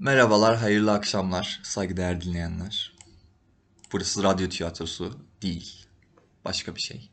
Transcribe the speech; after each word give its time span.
Merhabalar, 0.00 0.56
hayırlı 0.56 0.92
akşamlar 0.92 1.60
saygıdeğer 1.62 2.20
dinleyenler. 2.20 2.96
Burası 3.92 4.22
radyo 4.22 4.48
tiyatrosu 4.48 5.18
değil, 5.42 5.86
başka 6.44 6.76
bir 6.76 6.80
şey. 6.80 7.10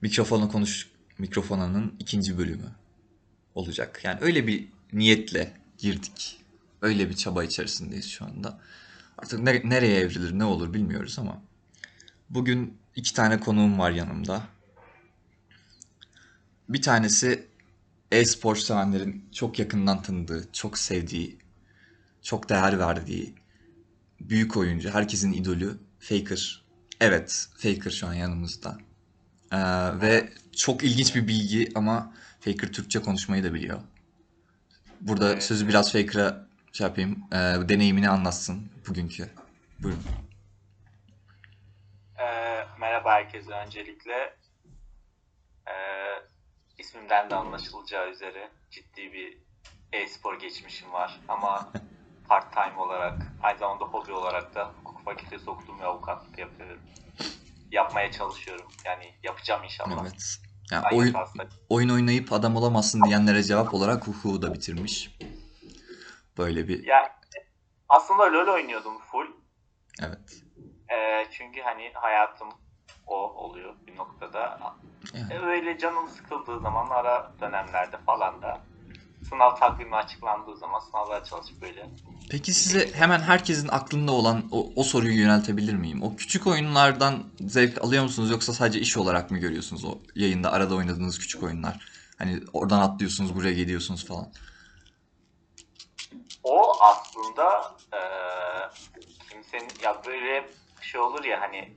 Mikrofona 0.00 0.48
konuş, 0.48 0.88
mikrofonanın 1.18 1.94
ikinci 1.98 2.38
bölümü 2.38 2.70
olacak. 3.54 4.00
Yani 4.04 4.18
öyle 4.20 4.46
bir 4.46 4.68
niyetle 4.92 5.52
girdik. 5.78 6.40
Öyle 6.82 7.08
bir 7.10 7.14
çaba 7.14 7.44
içerisindeyiz 7.44 8.08
şu 8.10 8.24
anda. 8.24 8.60
Artık 9.18 9.40
ne- 9.40 9.62
nereye 9.64 10.00
evrilir, 10.00 10.38
ne 10.38 10.44
olur 10.44 10.74
bilmiyoruz 10.74 11.18
ama 11.18 11.42
bugün 12.30 12.78
iki 12.96 13.14
tane 13.14 13.40
konuğum 13.40 13.78
var 13.78 13.90
yanımda. 13.90 14.42
Bir 16.68 16.82
tanesi 16.82 17.46
e-spor 18.12 18.56
sevenlerin 18.56 19.28
çok 19.32 19.58
yakından 19.58 20.02
tanıdığı, 20.02 20.52
çok 20.52 20.78
sevdiği, 20.78 21.45
çok 22.26 22.48
değer 22.48 22.78
verdiği 22.78 23.34
büyük 24.20 24.56
oyuncu, 24.56 24.90
herkesin 24.90 25.32
idolü 25.32 25.78
Faker. 26.00 26.64
Evet, 27.00 27.48
Faker 27.56 27.90
şu 27.90 28.06
an 28.06 28.14
yanımızda. 28.14 28.78
Ee, 29.52 29.58
ve 30.00 30.32
çok 30.56 30.84
ilginç 30.84 31.14
bir 31.14 31.28
bilgi 31.28 31.72
ama 31.74 32.14
Faker 32.40 32.72
Türkçe 32.72 33.02
konuşmayı 33.02 33.44
da 33.44 33.54
biliyor. 33.54 33.80
Burada 35.00 35.32
Evet. 35.32 35.42
sözü 35.42 35.68
biraz 35.68 35.92
Faker'a 35.92 36.46
şey 36.72 36.86
yapayım, 36.86 37.24
e, 37.32 37.36
deneyimini 37.68 38.08
anlatsın 38.08 38.70
bugünkü. 38.88 39.30
Buyurun. 39.78 40.02
Ee, 42.18 42.66
merhaba 42.80 43.12
herkese 43.12 43.52
öncelikle. 43.52 44.36
Ee, 45.68 45.72
ismimden 46.78 47.30
de 47.30 47.34
anlaşılacağı 47.34 48.10
üzere 48.10 48.50
ciddi 48.70 49.12
bir 49.12 49.38
e-spor 49.92 50.40
geçmişim 50.40 50.92
var. 50.92 51.20
Ama 51.28 51.72
part 52.28 52.52
time 52.52 52.78
olarak, 52.78 53.22
aynı 53.42 53.58
zamanda 53.58 53.84
hobi 53.84 54.12
olarak 54.12 54.54
da 54.54 54.70
hukuk 54.78 55.04
fakültesi 55.04 55.50
okudum 55.50 55.80
ve 55.80 55.84
avukatlık 55.84 56.38
yapıyorum. 56.38 56.80
Yapmaya 57.70 58.12
çalışıyorum. 58.12 58.66
Yani 58.84 59.14
yapacağım 59.22 59.64
inşallah. 59.64 60.02
Evet. 60.02 60.36
Yani 60.70 60.84
oyun, 60.92 61.14
oyun 61.68 61.88
oynayıp 61.88 62.32
adam 62.32 62.56
olamazsın 62.56 63.02
diyenlere 63.02 63.42
cevap 63.42 63.74
olarak 63.74 64.06
hukuku 64.06 64.42
da 64.42 64.54
bitirmiş. 64.54 65.18
Böyle 66.38 66.68
bir, 66.68 66.84
Yani 66.84 67.08
aslında 67.88 68.22
LoL 68.32 68.48
oynuyordum 68.54 68.98
full. 68.98 69.26
evet. 70.02 70.42
Ee, 70.90 71.26
çünkü 71.30 71.60
hani 71.62 71.90
hayatım 71.94 72.48
o 73.06 73.16
oluyor 73.16 73.74
bir 73.86 73.96
noktada. 73.96 74.58
Yani. 75.14 75.32
E, 75.32 75.38
Öyle 75.38 75.78
canım 75.78 76.08
sıkıldığı 76.08 76.60
zaman 76.60 76.90
ara 76.90 77.32
dönemlerde 77.40 77.96
falan 77.98 78.42
da 78.42 78.60
sınav 79.28 79.56
takvimi 79.56 79.96
açıklandığı 79.96 80.56
zaman 80.56 80.80
sınavlara 80.80 81.24
çalışıp 81.24 81.62
böyle. 81.62 81.90
Peki 82.30 82.52
size 82.54 82.92
hemen 82.92 83.20
herkesin 83.20 83.68
aklında 83.68 84.12
olan 84.12 84.44
o, 84.50 84.72
o 84.76 84.82
soruyu 84.82 85.20
yöneltebilir 85.20 85.74
miyim? 85.74 86.02
O 86.02 86.16
küçük 86.16 86.46
oyunlardan 86.46 87.24
zevk 87.40 87.84
alıyor 87.84 88.02
musunuz 88.02 88.30
yoksa 88.30 88.52
sadece 88.52 88.80
iş 88.80 88.96
olarak 88.96 89.30
mı 89.30 89.38
görüyorsunuz 89.38 89.84
o 89.84 89.98
yayında 90.14 90.52
arada 90.52 90.74
oynadığınız 90.74 91.18
küçük 91.18 91.42
oyunlar? 91.42 91.86
Hani 92.18 92.40
oradan 92.52 92.80
atlıyorsunuz 92.80 93.34
buraya 93.34 93.52
geliyorsunuz 93.52 94.06
falan. 94.06 94.32
O 96.44 96.72
aslında 96.82 97.74
e, 97.92 98.00
kimsenin 99.30 99.70
ya 99.82 100.02
böyle 100.06 100.48
şey 100.80 101.00
olur 101.00 101.24
ya 101.24 101.40
hani 101.40 101.72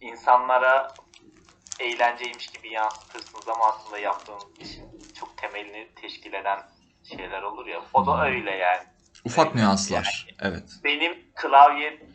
insanlara 0.00 0.94
eğlenceymiş 1.80 2.46
gibi 2.46 2.72
yansıtırsınız 2.72 3.48
ama 3.48 3.64
aslında 3.64 3.98
yaptığınız 3.98 4.42
işin 4.60 4.93
çok 5.24 5.36
temelini 5.36 5.88
teşkil 5.94 6.32
eden 6.32 6.58
şeyler 7.04 7.42
olur 7.42 7.66
ya. 7.66 7.82
O 7.94 8.06
da 8.06 8.24
öyle 8.24 8.50
yani. 8.50 8.82
Ufak 9.24 9.46
Öyle. 9.46 9.62
nüanslar. 9.62 10.26
Evet. 10.40 10.64
benim 10.84 11.18
klavye 11.34 12.06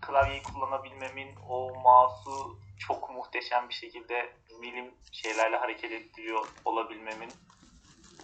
klavyeyi 0.00 0.42
kullanabilmemin 0.42 1.28
o 1.48 1.74
mouse'u 1.74 2.58
çok 2.78 3.10
muhteşem 3.10 3.68
bir 3.68 3.74
şekilde 3.74 4.32
milim 4.60 4.90
şeylerle 5.12 5.56
hareket 5.56 5.92
ettiriyor 5.92 6.46
olabilmemin 6.64 7.30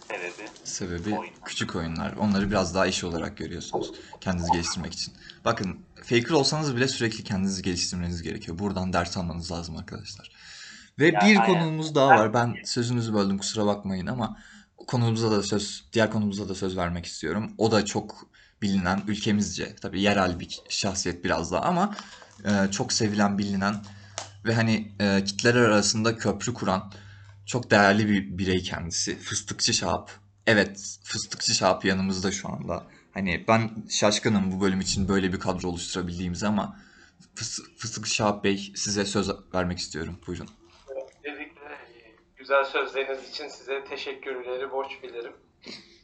sebebi. 0.07 0.49
Sebebi 0.63 1.15
Oyun. 1.19 1.33
küçük 1.45 1.75
oyunlar. 1.75 2.13
Onları 2.13 2.49
biraz 2.49 2.75
daha 2.75 2.87
iş 2.87 3.03
olarak 3.03 3.37
görüyorsunuz. 3.37 3.91
Kendinizi 4.21 4.51
geliştirmek 4.51 4.93
için. 4.93 5.13
Bakın 5.45 5.85
faker 5.95 6.29
olsanız 6.29 6.75
bile 6.75 6.87
sürekli 6.87 7.23
kendinizi 7.23 7.61
geliştirmeniz 7.61 8.21
gerekiyor. 8.21 8.59
Buradan 8.59 8.93
ders 8.93 9.17
almanız 9.17 9.51
lazım 9.51 9.77
arkadaşlar. 9.77 10.31
Ve 10.99 11.05
Ya, 11.05 11.21
bir 11.21 11.39
aynen. 11.39 11.45
konuğumuz 11.45 11.95
daha 11.95 12.09
var. 12.09 12.33
Ben 12.33 12.55
sözünüzü 12.65 13.13
böldüm 13.13 13.37
kusura 13.37 13.65
bakmayın 13.65 14.07
ama 14.07 14.37
konumuza 14.87 15.31
da 15.31 15.43
söz, 15.43 15.85
diğer 15.93 16.11
konumuza 16.11 16.49
da 16.49 16.55
söz 16.55 16.77
vermek 16.77 17.05
istiyorum. 17.05 17.51
O 17.57 17.71
da 17.71 17.85
çok 17.85 18.27
bilinen 18.61 19.03
ülkemizce, 19.07 19.75
tabii 19.81 20.01
yerel 20.01 20.39
bir 20.39 20.59
şahsiyet 20.69 21.23
biraz 21.23 21.51
daha 21.51 21.61
ama 21.61 21.95
e, 22.45 22.71
çok 22.71 22.93
sevilen, 22.93 23.37
bilinen 23.37 23.75
ve 24.45 24.55
hani 24.55 24.91
e, 24.99 25.23
kitleler 25.23 25.61
arasında 25.61 26.17
köprü 26.17 26.53
kuran 26.53 26.91
çok 27.45 27.71
değerli 27.71 28.09
bir 28.09 28.37
birey 28.37 28.63
kendisi. 28.63 29.19
Fıstıkçı 29.19 29.73
Şahap. 29.73 30.11
Evet, 30.47 30.99
Fıstıkçı 31.03 31.53
Şahap 31.53 31.85
yanımızda 31.85 32.31
şu 32.31 32.49
anda. 32.49 32.83
Hani 33.13 33.45
ben 33.47 33.71
şaşkınım 33.89 34.51
bu 34.51 34.61
bölüm 34.61 34.81
için 34.81 35.07
böyle 35.07 35.33
bir 35.33 35.39
kadro 35.39 35.67
oluşturabildiğimize 35.67 36.47
ama 36.47 36.77
Fıs- 37.35 37.77
Fıstıkçı 37.77 38.13
Şahap 38.15 38.43
Bey 38.43 38.73
size 38.75 39.05
söz 39.05 39.29
vermek 39.53 39.79
istiyorum. 39.79 40.19
Buyurun. 40.27 40.49
Öncelikle 41.23 41.65
e, 41.65 42.15
güzel 42.35 42.63
sözleriniz 42.63 43.29
için 43.29 43.47
size 43.47 43.83
teşekkürleri 43.83 44.71
borç 44.71 45.03
bilirim. 45.03 45.33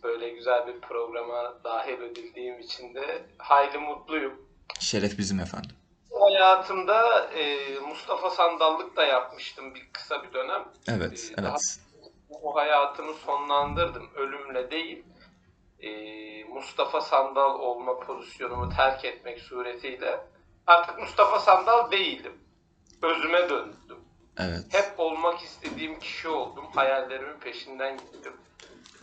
Böyle 0.03 0.29
güzel 0.29 0.67
bir 0.67 0.81
programa 0.81 1.53
dahil 1.63 2.01
edildiğim 2.01 2.59
için 2.59 2.95
de 2.95 3.25
hayli 3.37 3.77
mutluyum. 3.77 4.41
Şeref 4.79 5.17
bizim 5.17 5.39
efendim. 5.39 5.71
Hayatımda 6.19 7.23
e, 7.23 7.57
Mustafa 7.79 8.29
Sandallık 8.29 8.95
da 8.95 9.05
yapmıştım 9.05 9.75
bir 9.75 9.89
kısa 9.93 10.23
bir 10.23 10.33
dönem. 10.33 10.65
Evet, 10.89 11.33
daha- 11.37 11.47
evet. 11.49 11.79
O 12.41 12.55
hayatımı 12.55 13.13
sonlandırdım. 13.13 14.09
Ölümle 14.15 14.71
değil, 14.71 15.03
e, 15.79 15.89
Mustafa 16.43 17.01
Sandal 17.01 17.59
olma 17.59 17.99
pozisyonumu 17.99 18.69
terk 18.75 19.05
etmek 19.05 19.39
suretiyle 19.39 20.19
artık 20.67 20.99
Mustafa 20.99 21.39
Sandal 21.39 21.91
değilim. 21.91 22.33
Özüme 23.03 23.49
döndüm. 23.49 23.88
Evet. 24.39 24.65
Hep 24.69 24.99
olmak 24.99 25.41
istediğim 25.41 25.99
kişi 25.99 26.27
oldum. 26.29 26.65
Hayallerimin 26.75 27.39
peşinden 27.39 27.97
gittim. 27.97 28.33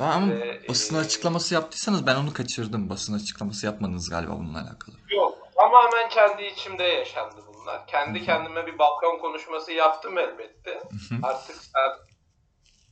Ben 0.00 0.10
ama 0.10 0.32
Ve, 0.32 0.68
basın 0.68 0.96
e, 0.96 0.98
açıklaması 0.98 1.54
yaptıysanız 1.54 2.06
ben 2.06 2.16
onu 2.16 2.32
kaçırdım. 2.32 2.90
Basın 2.90 3.14
açıklaması 3.14 3.66
yapmadınız 3.66 4.10
galiba 4.10 4.32
bununla 4.32 4.58
alakalı. 4.58 4.96
Yok. 5.10 5.38
Tamamen 5.56 6.08
kendi 6.08 6.44
içimde 6.44 6.82
yaşandı 6.82 7.36
bunlar. 7.46 7.86
Kendi 7.86 8.24
kendime 8.24 8.66
bir 8.66 8.78
balkon 8.78 9.18
konuşması 9.18 9.72
yaptım 9.72 10.18
elbette. 10.18 10.82
Artık 11.22 11.56
sen 11.56 11.92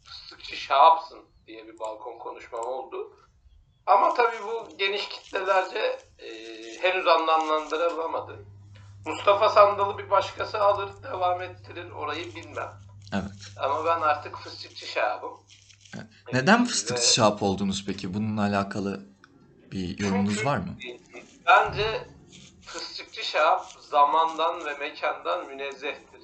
fıstıkçı 0.05 0.57
şahapsın 0.57 1.19
diye 1.47 1.67
bir 1.67 1.79
balkon 1.79 2.19
konuşmam 2.19 2.67
oldu. 2.67 3.17
Ama 3.87 4.15
tabii 4.15 4.37
bu 4.47 4.77
geniş 4.79 5.09
kitlelerce 5.09 5.99
e, 6.19 6.29
henüz 6.83 7.07
anlamlandırılamadı. 7.07 8.54
Mustafa 9.07 9.49
Sandal'ı 9.49 9.99
bir 9.99 10.11
başkası 10.11 10.63
alır, 10.63 10.91
devam 11.03 11.43
ettirir 11.43 11.91
orayı 11.91 12.35
bilmem. 12.35 12.73
Evet. 13.13 13.33
Ama 13.57 13.85
ben 13.85 14.01
artık 14.01 14.37
fıstıkçı 14.39 14.87
şahabım. 14.87 15.41
Neden 16.33 16.63
Ve- 16.65 16.69
fıstıkçı 16.69 17.15
şahap 17.15 17.43
oldunuz 17.43 17.85
peki? 17.87 18.15
Bununla 18.15 18.43
alakalı 18.43 19.07
bir 19.73 19.99
yorumunuz 19.99 20.35
Çünkü, 20.35 20.47
var 20.47 20.57
mı? 20.57 20.77
Bence 21.47 22.09
fıstıkçı 22.67 23.25
şahap 23.25 23.67
zamandan 23.91 24.65
ve 24.65 24.79
mekandan 24.79 25.47
münezzehtir. 25.47 26.21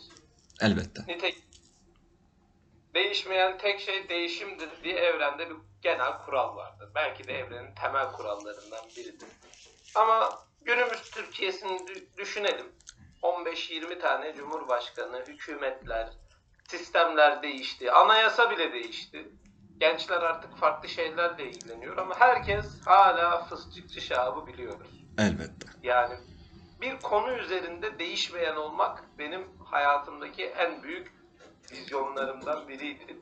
Elbette. 0.60 1.02
Nitekim 1.08 1.42
değişmeyen 2.94 3.58
tek 3.58 3.80
şey 3.80 4.08
değişimdir 4.08 4.68
diye 4.84 4.94
evrende 4.94 5.50
bir 5.50 5.56
genel 5.82 6.18
kural 6.18 6.56
vardır. 6.56 6.88
Belki 6.94 7.26
de 7.26 7.32
evrenin 7.32 7.74
temel 7.74 8.12
kurallarından 8.12 8.84
biridir. 8.96 9.28
Ama 9.94 10.38
günümüz 10.62 11.10
Türkiye'sini 11.10 11.72
dü- 11.72 12.16
düşünelim. 12.18 12.66
15-20 13.22 13.98
tane 13.98 14.34
cumhurbaşkanı, 14.34 15.24
hükümetler, 15.28 16.08
sistemler 16.68 17.42
değişti. 17.42 17.92
Anayasa 17.92 18.50
bile 18.50 18.72
değişti. 18.72 19.28
Gençler 19.80 20.22
artık 20.22 20.56
farklı 20.56 20.88
şeylerle 20.88 21.50
ilgileniyor 21.50 21.96
ama 21.98 22.20
herkes 22.20 22.80
hala 22.84 23.44
fıstıkçı 23.44 24.00
şahabı 24.00 24.46
biliyoruz. 24.46 24.88
Elbette. 25.18 25.66
Yani 25.82 26.14
bir 26.80 26.98
konu 27.00 27.32
üzerinde 27.32 27.98
değişmeyen 27.98 28.56
olmak 28.56 29.04
benim 29.18 29.44
hayatımdaki 29.64 30.44
en 30.44 30.82
büyük 30.82 31.12
vizyonlarımdan 31.72 32.68
biriydi. 32.68 33.16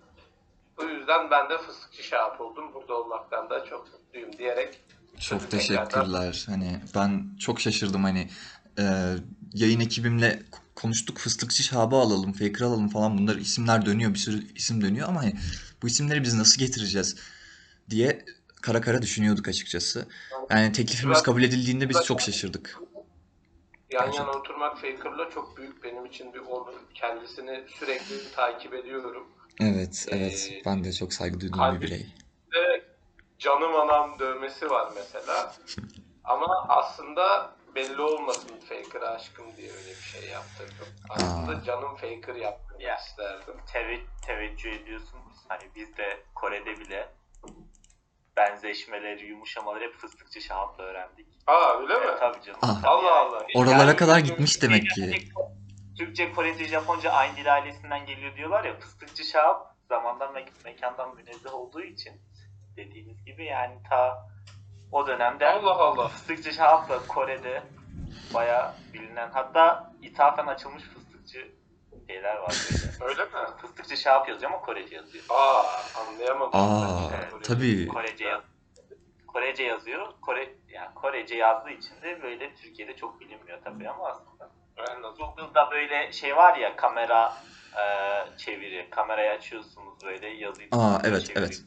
O 0.79 0.85
yüzden 0.85 1.31
ben 1.31 1.51
de 1.51 1.59
fıstıkçı 1.59 2.03
şahap 2.03 2.41
oldum. 2.41 2.75
Burada 2.75 2.95
olmaktan 2.95 3.51
da 3.51 3.65
çok 3.65 3.93
mutluyum 3.93 4.39
diyerek 4.39 4.81
Çok 5.21 5.43
sözü 5.43 5.49
tekrardan- 5.51 5.89
teşekkürler. 5.89 6.45
Hani 6.49 6.81
ben 6.95 7.37
çok 7.41 7.61
şaşırdım 7.61 8.05
hani 8.05 8.29
e, 8.79 8.85
yayın 9.55 9.81
ekibimle 9.81 10.43
konuştuk 10.75 11.19
fıstıkçı 11.19 11.63
şahabı 11.63 11.97
alalım, 11.97 12.33
Faker 12.33 12.61
alalım 12.65 12.89
falan 12.89 13.19
bunlar 13.19 13.37
isimler 13.37 13.87
dönüyor 13.87 14.15
bir 14.15 14.19
sürü 14.19 14.55
isim 14.55 14.83
dönüyor 14.83 15.09
ama 15.09 15.23
hani 15.23 15.35
bu 15.83 15.87
isimleri 15.87 16.23
biz 16.23 16.35
nasıl 16.35 16.59
getireceğiz 16.61 17.17
diye 17.91 18.25
kara 18.63 18.81
kara 18.81 19.03
düşünüyorduk 19.03 19.49
açıkçası. 19.49 20.09
Yani 20.51 20.73
teklifimiz 20.73 21.23
kabul 21.23 21.43
edildiğinde 21.43 21.89
biz 21.89 22.05
çok 22.05 22.21
şaşırdık. 22.21 22.79
Yan 23.91 24.05
Gerçekten. 24.05 24.25
yana 24.25 24.39
oturmak 24.39 24.75
Faker'la 24.81 25.31
çok 25.31 25.57
büyük 25.57 25.85
benim 25.85 26.07
için 26.07 26.35
bir 26.35 26.39
onur. 26.39 26.75
Kendisini 26.95 27.65
sürekli 27.79 28.33
takip 28.37 28.75
ediyorum. 28.75 29.27
Evet, 29.61 30.07
evet. 30.11 30.51
Ee, 30.53 30.63
Ben 30.67 30.85
de 30.85 30.93
çok 30.93 31.13
saygı 31.13 31.41
duyduğum 31.41 31.75
bir 31.75 31.81
birey. 31.81 32.07
Canım 33.39 33.75
anam 33.77 34.19
dövmesi 34.19 34.71
var 34.71 34.93
mesela. 34.95 35.55
Ama 36.25 36.67
aslında 36.69 37.53
belli 37.79 38.03
olmasın 38.03 38.51
Faker 38.69 39.03
aşkım 39.03 39.57
diye 39.57 39.71
öyle 39.73 39.89
bir 39.91 40.03
şey 40.21 40.29
yaptırdım. 40.31 40.87
Aslında 41.11 41.53
Aa. 41.59 41.63
canım 41.65 41.97
Faker 41.97 42.35
yaptırmak 42.35 42.83
Ya. 42.83 42.97
isterdim. 42.97 43.55
Teve 43.73 43.99
teveccüh 44.27 44.73
ediyorsunuz. 44.73 45.37
Hani 45.49 45.63
biz 45.77 45.97
de 45.97 46.21
Kore'de 46.35 46.81
bile 46.81 47.09
benzeşmeleri, 48.37 49.27
yumuşamaları 49.27 49.85
hep 49.85 49.95
fıstıkçı 49.95 50.41
şahapla 50.41 50.85
öğrendik. 50.85 51.27
Aa 51.47 51.79
öyle 51.81 51.95
mi? 51.95 52.01
Evet, 52.09 52.19
tabii 52.21 52.43
canım. 52.43 52.61
Ah. 52.63 52.83
Tabii 52.83 53.07
Allah 53.07 53.37
yani. 53.37 53.47
Allah. 53.55 53.61
Oralara 53.63 53.89
Yani 53.89 53.97
kadar 53.97 54.19
gitmiş 54.19 54.63
demek 54.63 54.91
ki. 54.91 55.29
Türkçe, 55.99 56.33
Korece, 56.33 56.65
Japonca 56.65 57.11
aynı 57.11 57.37
dil 57.37 57.55
ailesinden 57.55 58.07
geliyor 58.07 58.37
diyorlar 58.37 58.65
ya. 58.65 58.81
Fıstıkçı 58.81 59.25
şahap 59.25 59.75
zamandan 59.89 60.35
ve 60.35 60.45
mekandan 60.65 61.17
münezzeh 61.17 61.55
olduğu 61.55 61.83
için 61.83 62.13
dediğiniz 62.77 63.25
gibi 63.25 63.45
yani 63.45 63.75
ta 63.91 64.29
o 64.93 65.07
dönemde 65.07 65.47
Allah 65.49 65.75
Allah. 65.75 66.09
fıstıkçı 66.09 66.53
şahapla 66.53 66.99
Kore'de 67.09 67.63
bayağı 68.35 68.73
bilinen 68.95 69.31
hatta 69.31 69.93
ithafen 70.03 70.47
açılmış 70.47 70.83
fıstıkçı 70.83 71.49
şeyler 72.07 72.37
var 72.37 72.55
böyle. 72.71 73.11
Öyle 73.11 73.25
mi? 73.25 73.31
Fıstıkçı 73.61 73.97
şahap 73.97 74.29
yazıyor 74.29 74.51
ama 74.51 74.61
Korece 74.61 74.97
yazıyor. 74.97 75.25
Aa 75.29 75.63
anlayamadım. 76.01 76.61
Aa, 76.61 77.11
Ben. 77.13 77.29
Evet. 77.35 77.45
tabii. 77.45 77.89
Korece 77.89 78.25
yaz 78.25 78.43
Korece 79.27 79.63
yazıyor. 79.65 80.13
Kore 80.21 80.55
yani 80.69 80.95
Korece 80.95 81.35
yazdığı 81.37 81.71
için 81.71 82.03
de 82.03 82.23
böyle 82.23 82.55
Türkiye'de 82.55 82.97
çok 82.97 83.21
bilinmiyor 83.21 83.59
tabii 83.65 83.89
ama 83.91 84.09
aslında. 84.09 84.49
Google'da 85.19 85.71
böyle 85.71 86.13
şey 86.13 86.37
var 86.37 86.57
ya 86.57 86.77
kamera 86.77 87.33
e, 87.75 87.83
çeviri. 88.37 88.91
Kamerayı 88.91 89.31
açıyorsunuz 89.31 89.95
böyle 90.05 90.29
yazıyı. 90.29 90.69
Aa, 90.73 90.99
evet, 91.05 91.27
çeviriyor. 91.27 91.47
evet. 91.47 91.63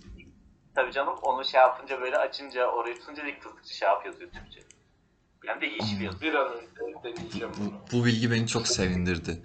Tabii 0.75 0.91
canım 0.91 1.15
onu 1.21 1.45
şey 1.45 1.59
yapınca 1.59 2.01
böyle 2.01 2.17
açınca 2.17 2.67
orayı 2.67 2.99
tutunca 2.99 3.23
direkt 3.23 3.43
fıstıkçı 3.43 3.75
şey 3.75 3.87
yap 3.87 4.05
yazıyor 4.05 4.31
Türkçe. 4.31 4.59
Hem 5.45 5.61
de 5.61 5.65
yeşil 5.65 5.99
Aa. 5.99 6.03
yazıyor. 6.03 6.21
Bir 6.21 6.33
an 6.33 6.53
önce 6.53 7.03
deneyeceğim 7.03 7.51
bunu. 7.59 7.73
Bu, 7.91 7.97
bu 7.97 8.05
bilgi 8.05 8.31
beni 8.31 8.47
çok 8.47 8.67
sevindirdi. 8.67 9.43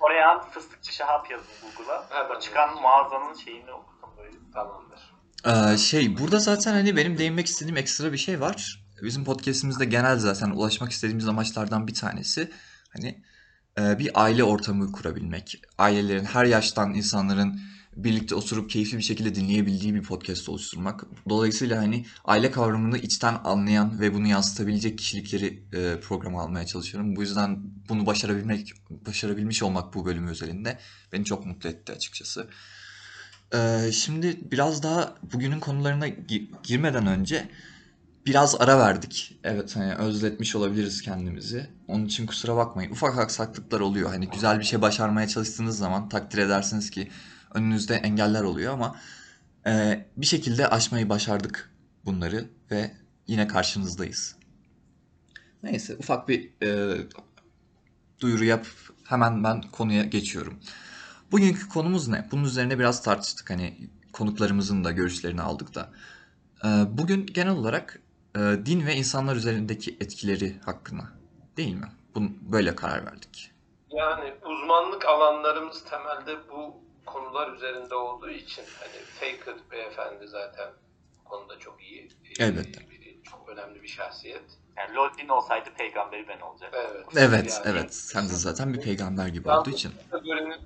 Oraya 0.00 0.40
fıstıkçı 0.40 0.94
şahap 0.94 1.30
yazın 1.30 1.46
Google'a. 1.76 2.28
O 2.36 2.40
çıkan 2.40 2.66
yazdım. 2.66 2.82
mağazanın 2.82 3.34
şeyini 3.34 3.72
okudum 3.72 4.10
böyle. 4.18 4.36
Tamamdır. 4.54 5.12
Ee, 5.46 5.78
şey 5.78 6.18
burada 6.18 6.38
zaten 6.38 6.72
hani 6.72 6.96
benim 6.96 7.18
değinmek 7.18 7.46
istediğim 7.46 7.76
ekstra 7.76 8.12
bir 8.12 8.18
şey 8.18 8.40
var. 8.40 8.84
Bizim 9.02 9.24
podcast'imizde 9.24 9.84
genel 9.84 10.18
zaten 10.18 10.50
ulaşmak 10.50 10.92
istediğimiz 10.92 11.28
amaçlardan 11.28 11.86
bir 11.86 11.94
tanesi 11.94 12.52
hani 12.92 13.22
e, 13.78 13.98
bir 13.98 14.10
aile 14.14 14.44
ortamı 14.44 14.92
kurabilmek. 14.92 15.62
Ailelerin 15.78 16.24
her 16.24 16.44
yaştan 16.44 16.94
insanların 16.94 17.60
birlikte 17.96 18.34
oturup 18.34 18.70
keyifli 18.70 18.98
bir 18.98 19.02
şekilde 19.02 19.34
dinleyebildiği 19.34 19.94
bir 19.94 20.02
podcast 20.02 20.48
oluşturmak. 20.48 21.04
Dolayısıyla 21.28 21.78
hani 21.78 22.06
aile 22.24 22.50
kavramını 22.50 22.98
içten 22.98 23.40
anlayan 23.44 24.00
ve 24.00 24.14
bunu 24.14 24.26
yansıtabilecek 24.26 24.98
kişilikleri 24.98 25.62
e, 25.72 26.00
programa 26.00 26.42
almaya 26.42 26.66
çalışıyorum. 26.66 27.16
Bu 27.16 27.22
yüzden 27.22 27.58
bunu 27.88 28.06
başarabilmek, 28.06 28.72
başarabilmiş 28.90 29.62
olmak 29.62 29.94
bu 29.94 30.06
bölüm 30.06 30.26
özelinde 30.26 30.78
beni 31.12 31.24
çok 31.24 31.46
mutlu 31.46 31.68
etti 31.68 31.92
açıkçası. 31.92 32.48
Ee, 33.54 33.92
şimdi 33.92 34.38
biraz 34.50 34.82
daha 34.82 35.14
bugünün 35.32 35.60
konularına 35.60 36.08
gi- 36.08 36.50
girmeden 36.62 37.06
önce 37.06 37.48
biraz 38.26 38.60
ara 38.60 38.78
verdik. 38.78 39.38
Evet 39.44 39.76
hani 39.76 39.94
özletmiş 39.94 40.56
olabiliriz 40.56 41.02
kendimizi. 41.02 41.66
Onun 41.88 42.06
için 42.06 42.26
kusura 42.26 42.56
bakmayın. 42.56 42.90
Ufak 42.90 43.18
aksaklıklar 43.18 43.80
oluyor. 43.80 44.10
Hani 44.10 44.28
güzel 44.28 44.58
bir 44.58 44.64
şey 44.64 44.82
başarmaya 44.82 45.28
çalıştığınız 45.28 45.78
zaman 45.78 46.08
takdir 46.08 46.38
edersiniz 46.38 46.90
ki 46.90 47.10
önünüzde 47.54 47.94
engeller 47.94 48.42
oluyor 48.42 48.72
ama 48.72 48.96
e, 49.66 50.04
bir 50.16 50.26
şekilde 50.26 50.68
aşmayı 50.68 51.08
başardık 51.08 51.70
bunları 52.04 52.44
ve 52.70 52.90
yine 53.26 53.46
karşınızdayız. 53.46 54.36
Neyse 55.62 55.96
ufak 55.96 56.28
bir 56.28 56.50
e, 56.62 56.98
duyuru 58.20 58.44
yap. 58.44 58.66
Hemen 59.04 59.44
ben 59.44 59.62
konuya 59.62 60.04
geçiyorum. 60.04 60.60
Bugünkü 61.32 61.68
konumuz 61.68 62.08
ne? 62.08 62.28
Bunun 62.30 62.44
üzerine 62.44 62.78
biraz 62.78 63.02
tartıştık. 63.02 63.50
Hani 63.50 63.90
konuklarımızın 64.12 64.84
da 64.84 64.90
görüşlerini 64.90 65.42
aldık 65.42 65.74
da. 65.74 65.90
Ee, 66.64 66.68
Bugün 66.88 67.26
genel 67.26 67.52
olarak 67.52 68.00
e, 68.36 68.40
din 68.40 68.86
ve 68.86 68.94
insanlar 68.94 69.36
üzerindeki 69.36 69.96
etkileri 70.00 70.60
hakkında 70.64 71.02
değil 71.56 71.74
mi? 71.74 71.88
Bun, 72.14 72.38
böyle 72.52 72.74
karar 72.74 73.06
verdik. 73.06 73.50
Yani 73.90 74.34
uzmanlık 74.44 75.06
alanlarımız 75.06 75.84
temelde 75.84 76.48
bu 76.50 76.74
konular 77.06 77.52
üzerinde 77.52 77.94
olduğu 77.94 78.30
için 78.30 78.64
hani 78.80 78.92
Faker 79.04 79.54
beyefendi 79.70 80.28
zaten 80.28 80.70
konuda 81.24 81.58
çok 81.58 81.82
iyi. 81.82 82.08
Ee, 82.40 82.44
Elbette. 82.44 82.90
Biri, 82.90 83.22
çok 83.22 83.48
önemli 83.48 83.82
bir 83.82 83.88
şahsiyet. 83.88 84.42
Yani 84.76 84.94
LoL 84.94 85.14
din 85.18 85.28
olsaydı 85.28 85.70
peygamberi 85.78 86.28
ben 86.28 86.40
olacaktım. 86.40 86.80
Evet. 86.84 87.06
Evet, 87.16 87.60
Yani 87.64 87.76
evet. 87.78 87.94
Sen 87.94 88.22
de 88.24 88.28
zaten 88.32 88.74
bir 88.74 88.80
peygamber 88.80 89.26
gibi 89.28 89.44
Ben- 89.44 89.56
olduğu 89.56 89.70
için. 89.70 89.92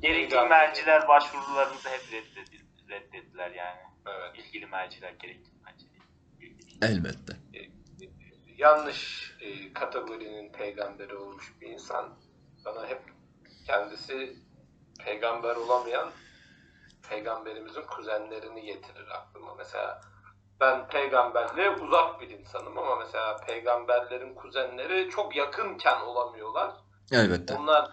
Gerekli 0.03 0.37
merciler 0.49 1.09
başvurularımızı 1.09 1.89
hep 1.89 2.01
reddedi- 2.13 2.63
reddettiler 2.89 3.51
yani. 3.51 3.81
Evet. 4.07 4.47
İlgili 4.47 4.67
merciler 4.67 5.13
gerekli 5.13 5.51
merciler. 5.65 5.97
Elbette. 6.83 7.37
yanlış 8.59 9.33
e, 9.41 9.73
kategorinin 9.73 10.53
peygamberi 10.53 11.17
olmuş 11.17 11.53
bir 11.61 11.67
insan. 11.67 12.19
Bana 12.65 12.87
hep 12.87 13.01
kendisi 13.67 14.37
peygamber 15.05 15.57
olamayan 15.57 16.11
peygamberimizin 17.11 17.83
kuzenlerini 17.83 18.63
getirir 18.63 19.09
aklıma. 19.11 19.55
Mesela 19.55 20.01
ben 20.61 20.89
peygamberliğe 20.89 21.71
uzak 21.71 22.21
bir 22.21 22.31
insanım 22.31 22.79
ama 22.79 22.97
mesela 22.97 23.37
peygamberlerin 23.37 24.35
kuzenleri 24.35 25.11
çok 25.11 25.37
yakınken 25.37 26.01
olamıyorlar. 26.01 26.71
Elbette. 27.13 27.55
Onlar 27.55 27.91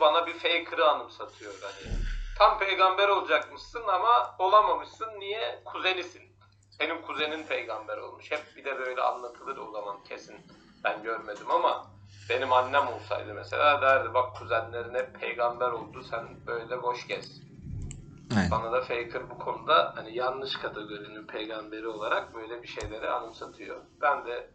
bana 0.00 0.26
bir 0.26 0.32
faker'ı 0.32 0.88
anımsatıyor 0.90 1.52
hani. 1.62 1.94
Tam 2.38 2.58
peygamber 2.58 3.08
olacakmışsın 3.08 3.82
ama 3.88 4.36
olamamışsın. 4.38 5.08
Niye? 5.18 5.62
Kuzenisin. 5.64 6.22
Senin 6.70 7.02
kuzenin 7.02 7.46
peygamber 7.46 7.96
olmuş. 7.96 8.30
Hep 8.30 8.42
bir 8.56 8.64
de 8.64 8.78
böyle 8.78 9.02
anlatılır 9.02 9.56
o 9.56 9.70
zaman 9.70 10.04
kesin. 10.04 10.36
Ben 10.84 11.02
görmedim 11.02 11.50
ama 11.50 11.86
benim 12.30 12.52
annem 12.52 12.88
olsaydı 12.88 13.34
mesela 13.34 13.82
derdi 13.82 14.14
bak 14.14 14.36
kuzenlerin 14.36 14.94
hep 14.94 15.20
peygamber 15.20 15.70
oldu 15.70 16.02
sen 16.10 16.46
böyle 16.46 16.82
boş 16.82 17.06
gez. 17.06 17.49
Aynen. 18.36 18.50
Bana 18.50 18.72
da 18.72 18.80
Faker 18.80 19.30
bu 19.30 19.38
konuda 19.38 19.92
hani 19.96 20.16
yanlış 20.16 20.52
kategorinin 20.56 21.26
peygamberi 21.26 21.86
olarak 21.86 22.34
böyle 22.34 22.62
bir 22.62 22.68
şeyleri 22.68 23.08
anımsatıyor. 23.08 23.80
Ben 24.02 24.26
de 24.26 24.50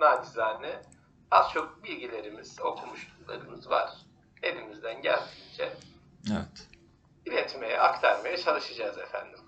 nacizane 0.00 0.82
az 1.30 1.52
çok 1.52 1.84
bilgilerimiz, 1.84 2.60
okumuşluklarımız 2.60 3.70
var. 3.70 3.90
Elimizden 4.42 5.02
geldiğince 5.02 5.76
Evet. 6.30 6.68
iletmeye, 7.26 7.80
aktarmaya 7.80 8.36
çalışacağız 8.36 8.98
efendim. 8.98 9.38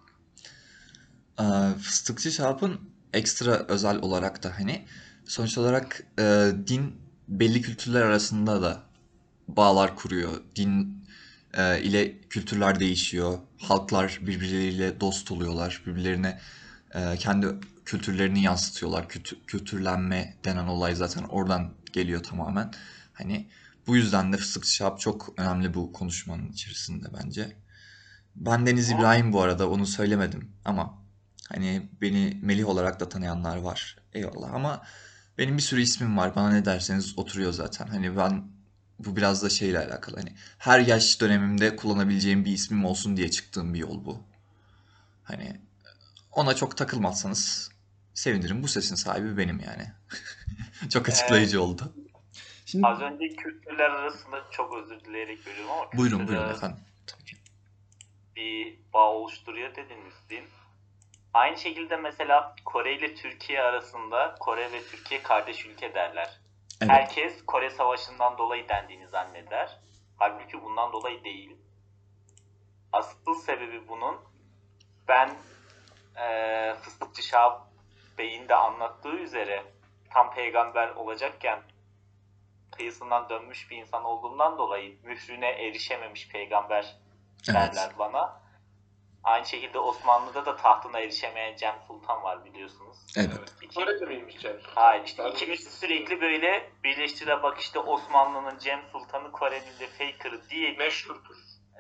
Ee, 1.41 1.79
Fıstıkçı 1.79 2.31
Şahap'ın 2.31 2.81
ekstra 3.13 3.51
özel 3.69 3.99
olarak 4.03 4.43
da 4.43 4.59
hani 4.59 4.87
sonuç 5.25 5.59
olarak 5.59 6.01
e, 6.19 6.51
din 6.67 7.01
belli 7.29 7.63
kültürler 7.63 8.03
arasında 8.03 8.63
da 8.63 8.83
bağlar 9.49 9.97
kuruyor. 9.97 10.31
Din 10.57 11.06
e, 11.57 11.83
ile 11.83 12.21
kültürler 12.21 12.81
değişiyor. 12.81 13.39
Halklar 13.59 14.19
birbirleriyle 14.23 15.01
dost 15.01 15.31
oluyorlar. 15.31 15.83
Birbirlerine 15.87 16.41
e, 16.95 17.17
kendi 17.17 17.47
kültürlerini 17.85 18.43
yansıtıyorlar. 18.43 19.09
Kültü- 19.09 19.47
kültürlenme 19.47 20.37
denen 20.45 20.67
olay 20.67 20.95
zaten 20.95 21.23
oradan 21.23 21.75
geliyor 21.93 22.23
tamamen. 22.23 22.71
Hani 23.13 23.49
bu 23.87 23.97
yüzden 23.97 24.33
de 24.33 24.37
Fıstıkçı 24.37 24.75
Şahap 24.75 25.01
çok 25.01 25.35
önemli 25.37 25.75
bu 25.75 25.93
konuşmanın 25.93 26.49
içerisinde 26.49 27.07
bence. 27.23 27.57
Ben 28.37 28.67
Deniz 28.67 28.91
İbrahim 28.91 29.33
bu 29.33 29.43
arada 29.43 29.71
onu 29.71 29.87
söylemedim 29.87 30.53
ama 30.65 31.03
hani 31.49 31.91
beni 32.01 32.41
Melih 32.43 32.69
olarak 32.69 33.01
da 33.01 33.09
tanıyanlar 33.09 33.57
var. 33.57 33.97
Eyvallah 34.13 34.55
ama 34.55 34.83
benim 35.39 35.57
bir 35.57 35.63
sürü 35.63 35.81
ismim 35.83 36.17
var. 36.17 36.37
Bana 36.37 36.51
ne 36.51 36.65
derseniz 36.65 37.19
oturuyor 37.19 37.53
zaten. 37.53 37.87
Hani 37.87 38.17
ben 38.17 38.56
bu 38.99 39.17
biraz 39.17 39.43
da 39.43 39.51
şeyle 39.51 39.79
alakalı. 39.79 40.17
Hani 40.17 40.33
her 40.59 40.81
yaş 40.81 41.21
dönemimde 41.21 41.77
kullanabileceğim 41.77 42.45
bir 42.45 42.53
ismim 42.53 42.85
olsun 42.85 43.17
diye 43.17 43.31
çıktığım 43.31 43.75
bir 43.75 43.79
yol 43.79 44.05
bu. 44.05 44.23
Hani 45.25 45.61
ona 46.33 46.55
çok 46.57 46.77
takılmazsanız 46.77 47.71
sevinirim. 48.15 48.63
Bu 48.63 48.69
sesin 48.69 48.95
sahibi 48.95 49.39
benim 49.39 49.61
yani. 49.61 49.93
Çok 50.91 51.09
açıklayıcı 51.09 51.63
oldu. 51.63 51.93
Şimdi 52.67 52.87
Az 52.87 53.01
önce 53.01 53.29
kültürler 53.29 53.91
arasında 53.91 54.45
çok 54.51 54.75
özür 54.75 55.01
dileyerek 55.05 55.47
bölüyorum 55.47 55.71
ama 55.71 55.93
buyurun 55.93 56.29
buyurun 56.29 56.49
efendim. 56.51 56.79
Tabii 57.07 57.25
ki. 57.25 57.37
bir 58.37 58.79
bağ 58.93 59.11
oluşturuyor 59.13 59.71
dediniz 59.77 60.15
din. 60.31 60.45
Aynı 61.35 61.59
şekilde 61.59 61.97
mesela 61.97 62.57
Kore 62.65 62.97
ile 62.99 63.15
Türkiye 63.15 63.61
arasında 63.61 64.35
Kore 64.41 64.73
ve 64.73 64.83
Türkiye 64.91 65.23
kardeş 65.23 65.67
ülke 65.67 65.95
derler. 65.95 66.41
Evet. 66.81 66.91
Herkes 66.91 67.47
Kore 67.47 67.71
Savaşı'ndan 67.71 68.39
dolayı 68.39 68.69
dendiğini 68.69 69.09
zanneder. 69.09 69.79
Halbuki 70.19 70.63
bundan 70.63 70.93
dolayı 70.93 71.25
değil. 71.25 71.57
Asıl 72.93 73.35
sebebi 73.35 73.89
bunun 73.89 74.17
ben 75.09 75.31
eee 76.17 76.75
Fıstıkçı 76.83 77.23
Şahap 77.23 77.67
Bey'in 78.19 78.49
de 78.49 78.55
anlattığı 78.55 79.17
üzere 79.17 79.65
tam 80.11 80.35
peygamber 80.35 80.89
olacakken 80.89 81.63
kıyısından 82.77 83.29
dönmüş 83.29 83.71
bir 83.71 83.77
insan 83.77 84.05
olduğumdan 84.05 84.59
dolayı 84.59 84.99
mührüne 85.03 85.49
erişememiş 85.51 86.29
peygamber 86.29 86.97
derler 87.49 87.87
Evet. 87.87 87.99
bana. 87.99 88.41
Aynı 89.27 89.47
şekilde 89.47 89.79
Osmanlı'da 89.79 90.47
da 90.47 90.57
tahtına 90.57 91.01
erişemeyen 91.01 91.57
Cem 91.57 91.75
Sultan 91.87 92.23
var 92.23 92.45
biliyorsunuz. 92.45 92.97
Evet. 93.17 93.55
İki- 93.63 93.75
Korece 93.75 94.05
miymiş 94.07 94.39
Cem? 94.39 94.57
Hayır 94.75 95.05
işte 95.05 95.29
ikimiz 95.31 95.79
sürekli 95.79 96.21
böyle 96.21 96.71
birleştire 96.85 97.43
bak 97.43 97.59
işte 97.61 97.79
Osmanlı'nın 97.79 98.59
Cem 98.59 98.81
Sultan'ı 98.93 99.33
Kore'nin 99.33 99.79
de 99.81 99.87
Faker'ı 99.87 100.49
diye 100.51 100.73
Meşhurdur. 100.73 101.37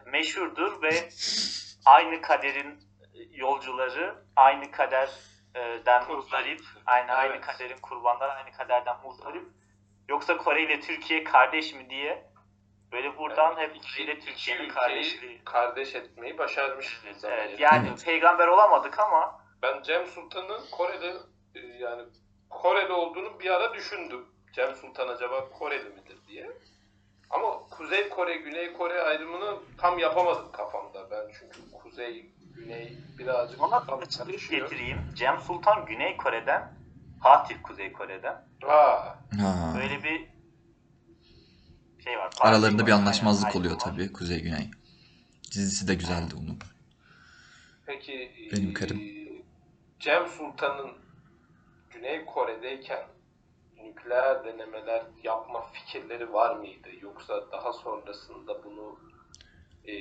meşhurdur 0.07 0.83
ve 0.83 1.09
aynı 1.85 2.21
kaderin 2.23 2.79
yolcuları 3.31 4.25
aynı 4.37 4.71
kaderden 4.71 6.09
muzdarip 6.09 6.61
aynı 6.87 7.12
aynı 7.12 7.33
Evet. 7.35 7.47
kaderin 7.47 7.79
kurbanları 7.79 8.33
aynı 8.33 8.53
kaderden 8.53 8.97
muzdarip 9.05 9.45
yoksa 10.09 10.37
Kore 10.37 10.62
ile 10.62 10.81
Türkiye 10.81 11.25
kardeş 11.25 11.73
mi 11.75 11.91
diye 11.91 12.31
böyle 12.93 13.19
buradan 13.19 13.57
hep 13.57 13.76
İki- 13.76 14.02
ile 14.02 14.12
iki 14.14 14.26
Türkiye'nin 14.26 14.69
kardeşliği 14.69 15.40
kardeş 15.45 15.95
etmeyi 15.95 16.38
başarmış. 16.38 17.00
Evet, 17.07 17.16
evet. 17.25 17.61
yani. 17.61 17.88
Evet. 17.88 18.05
peygamber 18.05 18.47
olamadık 18.47 18.99
ama 18.99 19.40
Ben 19.62 19.83
Cem 19.83 20.07
Sultan'ın 20.07 20.61
Koreli 20.71 21.16
e, 21.55 21.61
yani 21.61 22.02
Koreli 22.50 22.93
olduğunu 22.93 23.40
bir 23.40 23.50
ara 23.50 23.75
düşündüm. 23.75 24.26
Cem 24.52 24.75
Sultan 24.75 25.09
acaba 25.09 25.49
Koreli 25.50 25.88
midir 25.88 26.16
diye. 26.28 26.50
Ama 27.31 27.59
Kuzey 27.71 28.09
Kore, 28.09 28.37
Güney 28.37 28.73
Kore 28.73 29.02
ayrımını 29.02 29.57
tam 29.78 29.99
yapamadım 29.99 30.52
kafamda. 30.52 31.11
Ben 31.11 31.33
çünkü 31.38 31.73
Kuzey, 31.83 32.31
Güney 32.57 32.99
birazcık 33.19 33.62
ona 33.62 33.87
karışıyor. 33.87 34.69
getireyim. 34.71 34.99
Cem 35.16 35.40
Sultan 35.40 35.87
Güney 35.87 36.16
Kore'den, 36.16 36.73
Fatih 37.23 37.57
Kuzey 37.62 37.93
Kore'den. 37.93 38.45
Ha, 38.64 39.19
Ha. 39.40 39.75
Böyle 39.78 40.02
bir 40.02 40.25
şey 42.07 42.19
var. 42.19 42.33
Aralarında 42.41 42.87
bir 42.87 42.93
anlaşmazlık 42.93 43.57
oluyor 43.57 43.79
tabii 43.79 44.13
Kuzey 44.13 44.43
Güney. 44.43 44.71
Dizisi 45.53 45.89
de 45.89 45.95
güzeldi 45.95 46.35
onun. 46.39 46.59
peki 47.87 48.49
Benim 48.53 48.71
e, 48.71 48.73
karım. 48.73 49.01
Cem 50.01 50.27
Sultan'ın 50.27 50.91
Güney 51.91 52.25
Kore'deyken 52.25 53.03
nükleer 53.85 54.45
denemeler 54.45 55.03
yapma 55.25 55.67
fikirleri 55.73 56.33
var 56.33 56.57
mıydı? 56.57 56.89
Yoksa 57.03 57.35
daha 57.53 57.73
sonrasında 57.73 58.65
bunu 58.65 58.99
e, 59.85 59.95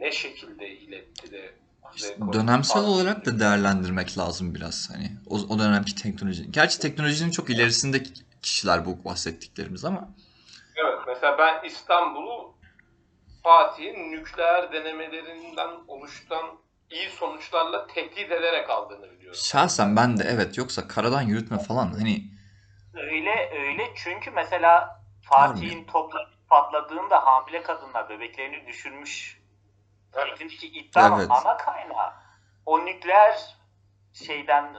ne 0.00 0.12
şekilde 0.12 0.68
iletti 0.70 1.32
de 1.32 1.54
Kore- 1.82 2.32
Dönemsel 2.32 2.82
olarak 2.82 3.26
da 3.26 3.38
değerlendirmek 3.40 4.18
lazım 4.18 4.54
biraz 4.54 4.90
hani 4.90 5.12
o, 5.26 5.36
o 5.36 5.58
dönemki 5.58 5.94
teknoloji. 5.94 6.52
Gerçi 6.52 6.80
teknolojinin 6.80 7.30
çok 7.30 7.50
ilerisinde 7.50 8.02
kişiler 8.42 8.86
bu 8.86 9.04
bahsettiklerimiz 9.04 9.84
ama 9.84 10.08
Evet 10.76 10.98
mesela 11.06 11.38
ben 11.38 11.64
İstanbul'u 11.68 12.54
Fatih'in 13.42 14.12
nükleer 14.12 14.72
denemelerinden 14.72 15.70
oluşan 15.88 16.46
iyi 16.90 17.10
sonuçlarla 17.10 17.86
tehdit 17.86 18.32
ederek 18.32 18.70
aldığını 18.70 19.10
biliyorum. 19.10 19.38
şahsen 19.44 19.96
ben 19.96 20.18
de 20.18 20.24
evet 20.28 20.58
yoksa 20.58 20.88
karadan 20.88 21.22
yürütme 21.22 21.58
falan 21.58 21.86
hani 21.92 22.22
Öyle 22.94 23.50
öyle 23.52 23.92
çünkü 23.94 24.30
mesela 24.30 25.00
Fatih'in 25.22 25.84
topla 25.84 26.30
patladığında 26.50 27.26
hamile 27.26 27.62
kadınlar 27.62 28.08
bebeklerini 28.08 28.66
düşürmüş 28.66 29.40
Evet. 30.14 30.28
şeklindeki 30.28 30.66
iddianın 30.66 31.18
Evet. 31.18 31.30
ana 31.30 31.56
kaynağı 31.56 32.12
o 32.66 32.84
nükleer 32.86 33.56
şeyden 34.12 34.76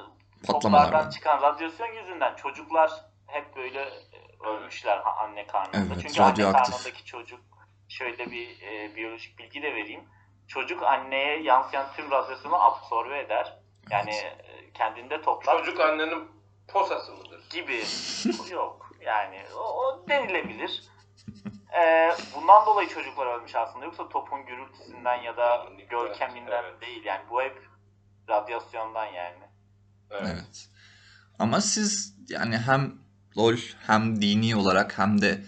Patlamalardan. 0.47 0.89
toplardan 0.91 1.09
çıkan 1.09 1.41
radyasyon 1.41 1.93
yüzünden 1.93 2.35
çocuklar 2.35 2.91
hep 3.27 3.55
böyle 3.55 3.89
ölmüşler 4.45 4.97
ha- 4.97 5.15
anne 5.17 5.47
karnında. 5.47 5.77
Evet, 5.93 6.01
Çünkü 6.07 6.21
anne 6.21 6.51
karnındaki 6.51 7.05
çocuk 7.05 7.39
şöyle 7.89 8.31
bir 8.31 8.61
e, 8.61 8.95
biyolojik 8.95 9.39
bilgi 9.39 9.61
de 9.61 9.75
vereyim. 9.75 10.03
Çocuk 10.47 10.83
anneye 10.83 11.41
yansıyan 11.41 11.85
tüm 11.95 12.11
radyasyonu 12.11 12.63
absorbe 12.63 13.19
eder. 13.19 13.59
Yani 13.89 14.11
e, 14.11 14.71
kendinde 14.73 15.21
toplar 15.21 15.57
Çocuk 15.59 15.79
annenin 15.79 16.31
posası 16.67 17.11
mıdır? 17.11 17.49
gibi. 17.49 17.83
Yok 18.51 18.89
yani 19.01 19.43
o, 19.55 19.59
o 19.59 20.07
denilebilir. 20.09 20.83
Ee, 21.79 22.11
bundan 22.35 22.65
dolayı 22.65 22.89
çocuklar 22.89 23.25
ölmüş 23.27 23.55
aslında. 23.55 23.85
Yoksa 23.85 24.09
topun 24.09 24.45
gürültüsünden 24.45 25.15
ya 25.15 25.37
da 25.37 25.65
Evet, 25.77 25.89
görkeminden 25.89 26.63
evet. 26.63 26.81
değil. 26.81 27.05
Yani 27.05 27.21
bu 27.29 27.41
hep 27.41 27.61
radyasyondan 28.29 29.05
yani. 29.05 29.43
evet. 30.11 30.69
Ama 31.39 31.61
siz 31.61 32.15
yani 32.29 32.57
hem 32.57 32.93
LoL 33.37 33.57
hem 33.87 34.21
dini 34.21 34.55
olarak 34.55 34.97
hem 34.99 35.21
de 35.21 35.43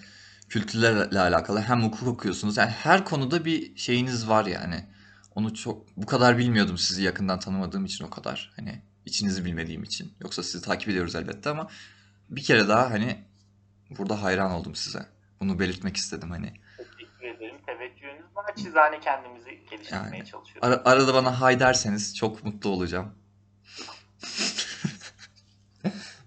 kültürlerle 0.50 1.20
alakalı 1.20 1.62
hem 1.62 1.84
hukuk 1.84 2.08
okuyorsunuz. 2.08 2.58
Yani 2.58 2.72
her 2.72 3.06
konuda 3.06 3.46
bir 3.46 3.78
şeyiniz 3.78 4.30
var 4.30 4.46
yani. 4.46 4.86
Onu 5.36 5.54
çok 5.54 5.98
bu 5.98 6.06
kadar 6.06 6.38
bilmiyordum 6.38 6.78
sizi 6.78 7.04
yakından 7.04 7.40
tanımadığım 7.40 7.86
için 7.86 8.06
o 8.06 8.10
kadar. 8.10 8.54
Hani 8.56 8.82
içinizi 9.06 9.46
bilmediğim 9.46 9.84
için. 9.84 10.14
Yoksa 10.22 10.44
sizi 10.44 10.62
takip 10.66 10.90
ediyoruz 10.90 11.16
elbette 11.16 11.50
ama 11.50 11.68
bir 12.30 12.44
kere 12.44 12.68
daha 12.68 12.92
hani 12.92 13.24
burada 13.90 14.24
hayran 14.24 14.52
oldum 14.52 14.76
size. 14.76 15.06
Bunu 15.40 15.60
belirtmek 15.60 15.98
istedim 15.98 16.32
hani. 16.32 16.54
Teşekkür 16.78 17.28
ederim. 17.38 17.56
Teveccühünüz 17.66 18.26
naçizane 18.50 19.00
kendimizi 19.00 19.50
geliştirmeye 19.70 20.18
Yani. 20.18 20.26
çalışıyoruz. 20.26 20.62
Ara- 20.62 20.82
arada 20.86 21.14
bana 21.14 21.42
hay 21.42 21.60
derseniz 21.60 22.16
çok 22.16 22.44
mutlu 22.44 22.70
olacağım. 22.70 23.12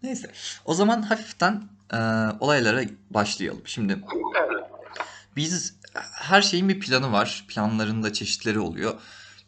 Neyse. 0.03 0.33
O 0.65 0.75
zaman 0.75 1.03
hafiften 1.03 1.63
e, 1.93 1.97
olaylara 2.41 2.83
başlayalım. 3.11 3.63
Şimdi 3.65 4.05
biz 5.37 5.75
her 6.13 6.43
şeyin 6.43 6.69
bir 6.69 6.81
planı 6.81 7.13
var. 7.13 7.45
Planların 7.49 8.03
da 8.03 8.13
çeşitleri 8.13 8.59
oluyor. 8.61 9.01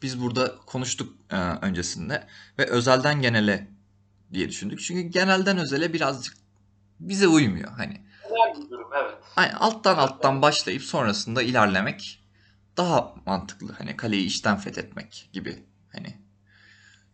Biz 0.03 0.21
burada 0.23 0.57
konuştuk 0.67 1.17
e, 1.31 1.37
öncesinde 1.37 2.27
ve 2.59 2.67
özelden 2.67 3.23
genele 3.23 3.69
diye 4.33 4.49
düşündük. 4.49 4.81
Çünkü 4.81 5.01
genelden 5.01 5.59
özele 5.59 5.93
birazcık 5.93 6.35
bize 7.01 7.29
uymuyor 7.29 7.73
hani. 7.77 8.01
Durum 8.71 8.91
evet. 9.03 9.15
Aynen 9.37 9.55
alttan 9.55 9.97
alttan 9.97 10.43
başlayıp 10.43 10.83
sonrasında 10.83 11.43
ilerlemek 11.43 12.23
daha 12.77 13.15
mantıklı. 13.27 13.73
Hani 13.73 13.97
kaleyi 13.97 14.27
içten 14.27 14.57
fethetmek 14.57 15.31
gibi 15.33 15.67
hani 15.93 16.17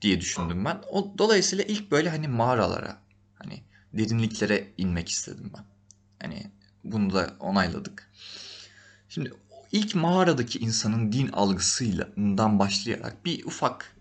diye 0.03 0.21
düşündüm 0.21 0.65
ben. 0.65 0.83
O 0.91 1.19
dolayısıyla 1.19 1.65
ilk 1.65 1.91
böyle 1.91 2.11
hani 2.11 2.29
mağaralara 2.29 2.97
hani 3.43 3.63
derinliklere 3.93 4.73
inmek 4.77 5.09
istedim 5.09 5.53
ben. 5.57 5.65
Hani 6.23 6.51
bunu 6.85 7.13
da 7.13 7.37
onayladık. 7.41 8.11
Şimdi 9.09 9.33
ilk 9.73 9.95
mağaradaki 9.95 10.59
insanın 10.59 11.13
din 11.13 11.29
algısıyla 11.29 12.09
başlayarak 12.59 13.25
bir 13.25 13.45
ufak 13.45 13.97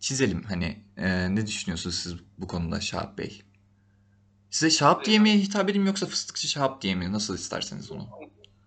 çizelim. 0.00 0.42
Hani 0.42 0.84
e, 0.96 1.34
ne 1.34 1.46
düşünüyorsunuz 1.46 1.98
siz 1.98 2.14
bu 2.38 2.46
konuda 2.46 2.80
Şahap 2.80 3.18
Bey? 3.18 3.42
Size 4.50 4.70
Şahap 4.70 5.04
diye 5.04 5.18
mi 5.18 5.42
hitap 5.42 5.70
edeyim 5.70 5.86
yoksa 5.86 6.06
Fıstıkçı 6.06 6.48
Şahap 6.48 6.82
diye 6.82 6.94
mi? 6.94 7.12
Nasıl 7.12 7.34
isterseniz 7.34 7.90
onu. 7.90 8.08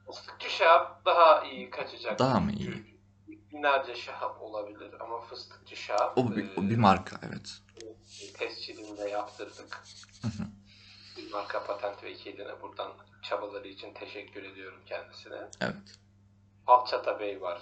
Fıstıkçı 0.06 0.50
şahap 0.50 1.06
daha 1.06 1.46
iyi 1.46 1.70
kaçacak. 1.70 2.20
Daha 2.20 2.40
mı 2.40 2.52
iyi? 2.52 3.00
Binlerce 3.28 3.96
şahap 3.96 4.42
olabilir 4.42 4.92
ama 5.00 5.22
fıstıkçı 5.22 5.76
şahap 5.76 6.18
O 6.18 6.36
bir, 6.36 6.50
o 6.58 6.64
bir 6.64 6.74
e, 6.74 6.78
marka 6.78 7.20
evet. 7.24 7.62
tescilini 8.34 9.12
yaptırdık. 9.12 9.84
Marka 11.32 11.64
patent 11.64 12.04
vekiline 12.04 12.62
buradan 12.62 12.92
çabaları 13.22 13.68
için 13.68 13.94
teşekkür 13.94 14.44
ediyorum 14.44 14.80
kendisine. 14.86 15.50
Evet. 15.62 15.76
Alçata 16.68 17.20
Bey 17.20 17.42
var. 17.42 17.62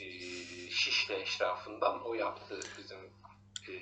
E, 0.00 0.04
Şişli 0.70 1.14
eşrafından. 1.14 2.04
O 2.04 2.14
yaptı 2.14 2.60
bizim 2.78 2.98
e, 3.68 3.74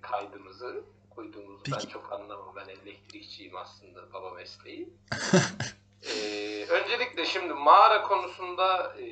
kaydımızı. 0.00 0.84
Koyduğumuzu 1.10 1.62
ben 1.72 1.78
Peki. 1.78 1.88
çok 1.88 2.12
anlamam. 2.12 2.56
Ben 2.56 2.68
elektrikçiyim 2.68 3.56
aslında 3.56 4.12
baba 4.12 4.30
mesleği. 4.30 4.88
e, 6.02 6.66
öncelikle 6.68 7.24
şimdi 7.24 7.54
mağara 7.54 8.02
konusunda 8.02 8.96
e, 9.00 9.06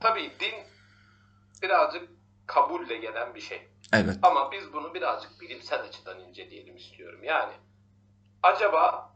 tabii 0.00 0.32
din 0.40 0.54
birazcık 1.62 2.08
kabulle 2.46 2.96
gelen 2.96 3.34
bir 3.34 3.40
şey. 3.40 3.68
Evet. 3.92 4.18
Ama 4.22 4.52
biz 4.52 4.72
bunu 4.72 4.94
birazcık 4.94 5.40
bilimsel 5.40 5.80
açıdan 5.80 6.20
inceleyelim 6.20 6.76
istiyorum. 6.76 7.24
Yani 7.24 7.52
acaba 8.46 9.10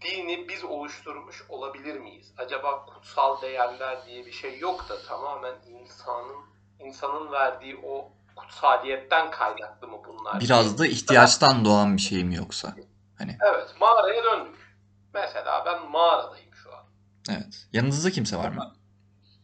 dini 0.00 0.48
biz 0.48 0.64
oluşturmuş 0.64 1.44
olabilir 1.48 1.98
miyiz? 1.98 2.32
Acaba 2.38 2.84
kutsal 2.86 3.42
değerler 3.42 4.06
diye 4.06 4.26
bir 4.26 4.32
şey 4.32 4.58
yok 4.58 4.88
da 4.88 5.02
tamamen 5.02 5.54
insanın 5.68 6.36
insanın 6.80 7.32
verdiği 7.32 7.80
o 7.84 8.12
kutsaliyetten 8.36 9.30
kaynaklı 9.30 9.88
mı 9.88 9.98
bunlar? 10.08 10.40
Biraz 10.40 10.78
da 10.78 10.86
ihtiyaçtan 10.86 11.64
doğan 11.64 11.96
bir 11.96 12.02
şey 12.02 12.24
mi 12.24 12.34
yoksa? 12.36 12.74
Hani 13.18 13.38
Evet, 13.52 13.74
mağaraya 13.80 14.24
döndük. 14.24 14.76
Mesela 15.14 15.62
ben 15.66 15.90
mağaradayım 15.90 16.54
şu 16.54 16.74
an. 16.76 16.84
evet. 17.30 17.66
Yanınızda 17.72 18.10
kimse 18.10 18.36
var 18.36 18.48
mı? 18.48 18.74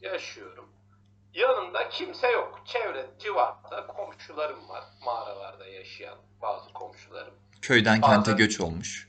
Yaşıyorum. 0.00 0.68
Yanımda 1.35 1.88
kimse 1.88 2.30
yok. 2.30 2.62
Çevre 2.64 3.11
civarda 3.18 3.87
komşularım 3.87 4.68
var. 4.68 4.85
Mağaralarda 5.04 5.66
yaşayan 5.66 6.18
bazı 6.42 6.73
komşularım. 6.73 7.35
Köyden 7.62 8.00
kente 8.00 8.18
Bazen- 8.18 8.37
göç 8.37 8.61
olmuş. 8.61 9.09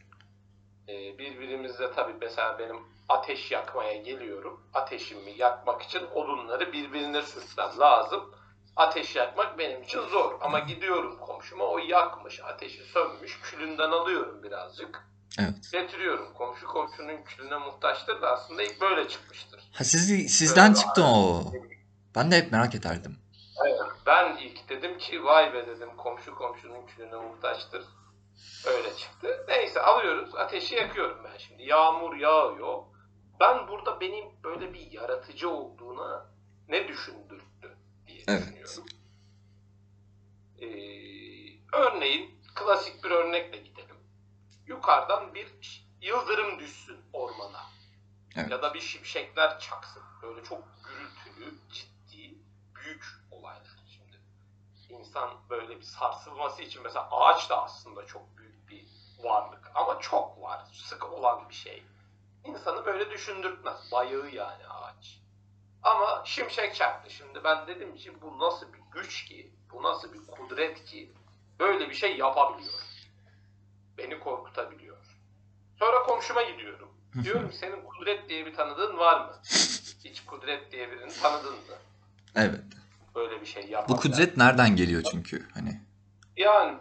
Ee, 0.89 1.17
birbirimizle 1.17 1.91
tabii 1.91 2.15
mesela 2.21 2.59
benim 2.59 2.77
ateş 3.09 3.51
yakmaya 3.51 3.95
geliyorum. 3.95 4.61
Ateşimi 4.73 5.31
yakmak 5.37 5.81
için 5.81 6.01
odunları 6.13 6.73
birbirine 6.73 7.21
sürtmem 7.21 7.79
lazım. 7.79 8.35
Ateş 8.75 9.15
yakmak 9.15 9.57
benim 9.59 9.83
için 9.83 10.01
zor. 10.01 10.37
Ama 10.41 10.59
gidiyorum 10.59 11.17
komşuma 11.19 11.63
o 11.65 11.77
yakmış, 11.77 12.39
ateşi 12.43 12.83
sönmüş, 12.83 13.39
külünden 13.41 13.91
alıyorum 13.91 14.43
birazcık. 14.43 15.07
Evet. 15.39 15.71
Getiriyorum. 15.71 16.33
Komşu 16.33 16.67
komşunun 16.67 17.23
külüne 17.23 17.57
muhtaçtır 17.57 18.21
da 18.21 18.31
aslında 18.31 18.63
ilk 18.63 18.81
böyle 18.81 19.07
çıkmıştır. 19.07 19.69
Ha 19.73 19.83
siz, 19.83 20.37
sizden 20.37 20.69
Öyle 20.69 20.75
çıktı 20.75 21.03
o. 21.03 21.43
Ben 22.15 22.31
de 22.31 22.37
hep 22.37 22.51
merak 22.51 22.75
ederdim. 22.75 23.17
Evet, 23.65 23.79
Ben 24.05 24.37
ilk 24.37 24.69
dedim 24.69 24.97
ki 24.97 25.23
vay 25.23 25.53
be 25.53 25.67
dedim 25.67 25.89
komşu 25.97 26.35
komşunun 26.35 26.85
külüne 26.85 27.15
muhtaçtır. 27.15 27.85
Öyle 28.65 28.95
çıktı. 28.95 29.45
Neyse 29.47 29.81
alıyoruz. 29.81 30.35
Ateşi 30.35 30.75
yakıyorum 30.75 31.23
ben 31.23 31.37
şimdi. 31.37 31.63
Yağmur 31.63 32.15
yağıyor. 32.15 32.83
Ben 33.39 33.67
burada 33.67 34.01
benim 34.01 34.25
böyle 34.43 34.73
bir 34.73 34.91
yaratıcı 34.91 35.49
olduğuna 35.49 36.25
ne 36.67 36.87
düşündürttü 36.87 37.77
diye 38.07 38.23
Evet. 38.27 38.63
düşünüyorum. 38.63 38.97
Ee, 40.61 40.67
örneğin 41.73 42.41
klasik 42.55 43.03
bir 43.03 43.11
örnekle 43.11 43.57
gidelim. 43.57 43.97
Yukarıdan 44.65 45.33
bir 45.33 45.47
yıldırım 46.01 46.59
düşsün 46.59 46.97
ormana. 47.13 47.61
Evet. 48.35 48.51
Ya 48.51 48.61
da 48.61 48.73
bir 48.73 48.79
şimşekler 48.79 49.59
çaksın. 49.59 50.03
Böyle 50.21 50.43
çok 50.43 50.63
gürültülü, 50.83 51.55
ciddi, 51.71 52.37
büyük 52.75 53.05
insan 54.89 55.29
böyle 55.49 55.77
bir 55.77 55.83
sarsılması 55.83 56.61
için 56.61 56.83
mesela 56.83 57.07
ağaç 57.11 57.49
da 57.49 57.63
aslında 57.63 58.05
çok 58.05 58.37
büyük 58.37 58.69
bir 58.69 58.85
varlık. 59.23 59.71
Ama 59.75 59.99
çok 59.99 60.41
var. 60.41 60.61
Sık 60.73 61.13
olan 61.13 61.49
bir 61.49 61.53
şey. 61.53 61.83
İnsanı 62.43 62.85
böyle 62.85 63.09
düşündürtmez. 63.09 63.91
Bayağı 63.91 64.29
yani 64.29 64.67
ağaç. 64.67 65.19
Ama 65.83 66.21
şimşek 66.25 66.75
çaktı. 66.75 67.09
Şimdi 67.09 67.43
ben 67.43 67.67
dedim 67.67 67.95
ki 67.95 68.21
bu 68.21 68.39
nasıl 68.39 68.73
bir 68.73 68.79
güç 68.91 69.25
ki, 69.25 69.51
bu 69.73 69.83
nasıl 69.83 70.13
bir 70.13 70.27
kudret 70.27 70.85
ki 70.85 71.11
böyle 71.59 71.89
bir 71.89 71.95
şey 71.95 72.17
yapabiliyor. 72.17 72.73
Beni 73.97 74.19
korkutabiliyor. 74.19 74.97
Sonra 75.79 76.03
komşuma 76.03 76.43
gidiyorum. 76.43 76.89
Diyorum 77.23 77.51
senin 77.53 77.85
kudret 77.85 78.29
diye 78.29 78.45
bir 78.45 78.55
tanıdığın 78.55 78.97
var 78.97 79.25
mı? 79.25 79.39
Hiç 80.03 80.25
kudret 80.25 80.71
diye 80.71 80.91
birini 80.91 81.13
tanıdın 81.13 81.53
mı? 81.53 81.75
Evet. 82.35 82.76
Böyle 83.17 83.41
bir 83.41 83.45
şey 83.45 83.67
yapan. 83.69 83.97
Bu 83.97 84.01
kudret 84.01 84.37
nereden 84.37 84.75
geliyor 84.75 85.03
çünkü? 85.11 85.47
Hani 85.53 85.81
Yani 86.37 86.77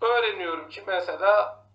öğreniyorum 0.00 0.68
ki 0.68 0.82
mesela 0.86 1.66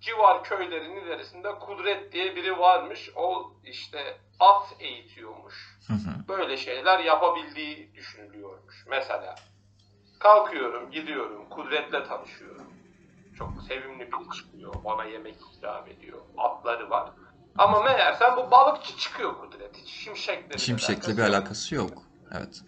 civar 0.00 0.44
köylerin 0.44 0.96
ilerisinde 0.96 1.58
kudret 1.58 2.12
diye 2.12 2.36
biri 2.36 2.58
varmış. 2.58 3.10
O 3.16 3.52
işte 3.64 4.16
at 4.40 4.76
eğitiyormuş. 4.80 5.78
hı 5.86 5.92
hı. 5.92 6.28
Böyle 6.28 6.56
şeyler 6.56 6.98
yapabildiği 6.98 7.94
düşünülüyormuş. 7.94 8.86
Mesela 8.90 9.34
kalkıyorum, 10.18 10.90
gidiyorum, 10.90 11.48
kudretle 11.48 12.04
tanışıyorum. 12.04 12.72
Çok 13.38 13.52
sevimli 13.68 14.12
biri 14.12 14.36
çıkıyor. 14.36 14.74
Bana 14.84 15.04
yemek 15.04 15.36
ikram 15.56 15.86
ediyor. 15.86 16.18
Atları 16.38 16.90
var. 16.90 17.10
Ama 17.58 17.82
meğersem 17.82 18.36
bu 18.36 18.50
balıkçı 18.50 18.96
çıkıyor 18.96 19.40
kudret. 19.40 19.76
Hiç 19.76 19.88
şimşekle 19.88 20.58
Şimşekle 20.58 21.16
bir 21.16 21.22
alakası 21.22 21.74
yok. 21.74 22.02
Evet. 22.32 22.62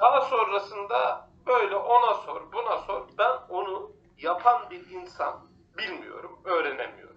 Daha 0.00 0.20
sonrasında 0.20 1.28
böyle 1.46 1.76
ona 1.76 2.14
sor, 2.14 2.52
buna 2.52 2.78
sor. 2.86 3.08
Ben 3.18 3.32
onu 3.48 3.92
yapan 4.18 4.70
bir 4.70 4.90
insan 4.90 5.40
bilmiyorum, 5.78 6.40
öğrenemiyorum. 6.44 7.16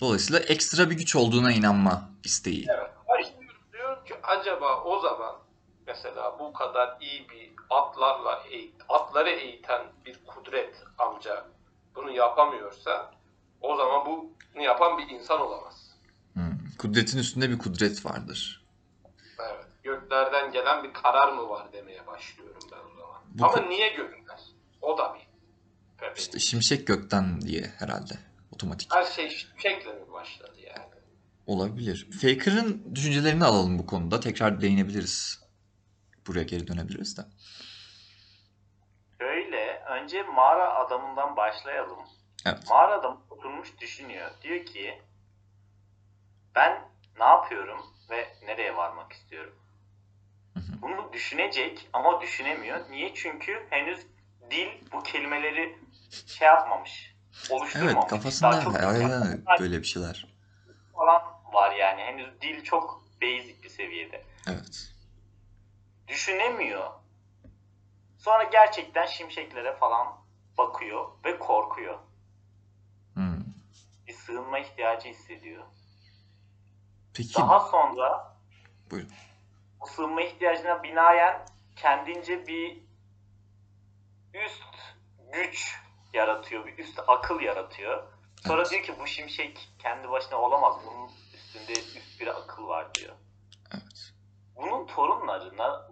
Dolayısıyla 0.00 0.40
ekstra 0.40 0.90
bir 0.90 0.96
güç 0.96 1.16
olduğuna 1.16 1.52
inanma 1.52 2.10
isteği. 2.24 2.66
Evet. 2.70 2.90
Diyorum 3.72 4.04
ki 4.04 4.14
acaba 4.22 4.82
o 4.82 4.98
zaman 4.98 5.36
mesela 5.86 6.38
bu 6.38 6.52
kadar 6.52 6.96
iyi 7.00 7.28
bir 7.28 7.52
atlarla 7.70 8.42
eğit, 8.50 8.74
atları 8.88 9.30
eğiten 9.30 9.82
bir 10.06 10.24
kudret 10.26 10.84
amca 10.98 11.44
bunu 11.94 12.10
yapamıyorsa 12.10 13.10
o 13.60 13.76
zaman 13.76 14.06
bunu 14.06 14.62
yapan 14.62 14.98
bir 14.98 15.08
insan 15.08 15.40
olamaz. 15.40 15.90
Hmm. 16.32 16.58
Kudretin 16.78 17.18
üstünde 17.18 17.50
bir 17.50 17.58
kudret 17.58 18.06
vardır. 18.06 18.66
Evet. 19.38 19.67
Göklerden 19.88 20.52
gelen 20.52 20.84
bir 20.84 20.92
karar 20.92 21.32
mı 21.32 21.48
var 21.48 21.72
demeye 21.72 22.06
başlıyorum 22.06 22.62
ben 22.72 22.76
o 22.76 22.96
zaman. 23.00 23.22
Bu 23.28 23.44
Ama 23.44 23.54
ko- 23.54 23.68
niye 23.68 23.88
gökler? 23.88 24.40
O 24.82 24.98
da 24.98 25.14
bir. 25.14 25.28
Ve 26.02 26.12
İşte 26.16 26.38
şimşek 26.38 26.86
gökten 26.86 27.40
diye 27.40 27.72
herhalde. 27.78 28.14
Otomatik. 28.52 28.94
Her 28.94 29.04
şey 29.04 29.30
şimşekle 29.30 29.92
mi 29.92 30.12
başladı 30.12 30.60
yani? 30.60 30.88
Olabilir. 31.46 32.08
Faker'ın 32.22 32.94
düşüncelerini 32.94 33.44
alalım 33.44 33.78
bu 33.78 33.86
konuda. 33.86 34.20
Tekrar 34.20 34.60
değinebiliriz. 34.60 35.44
Buraya 36.26 36.42
geri 36.44 36.66
dönebiliriz 36.68 37.18
de. 37.18 37.22
Şöyle 39.20 39.82
önce 39.84 40.22
mağara 40.22 40.74
adamından 40.74 41.36
başlayalım. 41.36 41.98
Evet. 42.46 42.58
Mağara 42.70 43.00
adam 43.00 43.22
oturmuş 43.30 43.78
düşünüyor. 43.80 44.30
Diyor 44.42 44.66
ki 44.66 45.02
ben 46.54 46.88
ne 47.18 47.24
yapıyorum 47.24 47.80
ve 48.10 48.28
nereye 48.46 48.76
varmak 48.76 49.12
istiyorum? 49.12 49.54
Bunu 50.82 51.12
düşünecek 51.12 51.88
ama 51.92 52.20
düşünemiyor. 52.20 52.90
Niye? 52.90 53.14
Çünkü 53.14 53.66
henüz 53.70 54.06
dil 54.50 54.68
bu 54.92 55.02
kelimeleri 55.02 55.78
şey 56.26 56.46
yapmamış. 56.48 57.14
Oluşturmamış. 57.50 57.92
Evet 57.94 57.96
Daha 57.96 58.06
kafasında 58.06 58.60
çok 58.60 58.74
hayal 58.74 59.38
böyle 59.60 59.78
bir 59.78 59.86
şeyler. 59.86 60.26
falan 60.94 61.22
var 61.52 61.74
yani. 61.74 62.02
Henüz 62.02 62.40
dil 62.40 62.64
çok 62.64 63.02
basic 63.22 63.62
bir 63.62 63.68
seviyede. 63.68 64.24
Evet. 64.48 64.92
Düşünemiyor. 66.08 66.90
Sonra 68.18 68.42
gerçekten 68.42 69.06
şimşeklere 69.06 69.76
falan 69.76 70.16
bakıyor 70.58 71.08
ve 71.24 71.38
korkuyor. 71.38 71.98
Hmm. 73.14 73.44
Bir 74.06 74.12
sığınma 74.12 74.58
ihtiyacı 74.58 75.08
hissediyor. 75.08 75.64
Peki. 77.14 77.34
Daha 77.34 77.60
sonra 77.60 78.36
Buyurun. 78.90 79.10
Bu 79.80 79.86
sığınma 79.86 80.22
ihtiyacına 80.22 80.82
binaen 80.82 81.46
kendince 81.76 82.46
bir 82.46 82.78
üst 84.34 84.64
güç 85.32 85.74
yaratıyor, 86.12 86.66
bir 86.66 86.78
üst 86.78 87.00
akıl 87.06 87.40
yaratıyor. 87.40 88.02
Sonra 88.46 88.60
Evet. 88.62 88.70
diyor 88.70 88.82
ki 88.82 88.94
bu 89.00 89.06
şimşek 89.06 89.68
kendi 89.78 90.10
başına 90.10 90.38
olamaz, 90.38 90.76
bunun 90.86 91.08
üstünde 91.34 91.72
üst 91.72 92.20
bir 92.20 92.26
akıl 92.26 92.68
var 92.68 92.94
diyor. 92.94 93.14
Evet. 93.72 94.12
Bunun 94.56 94.86
torunlarına 94.86 95.88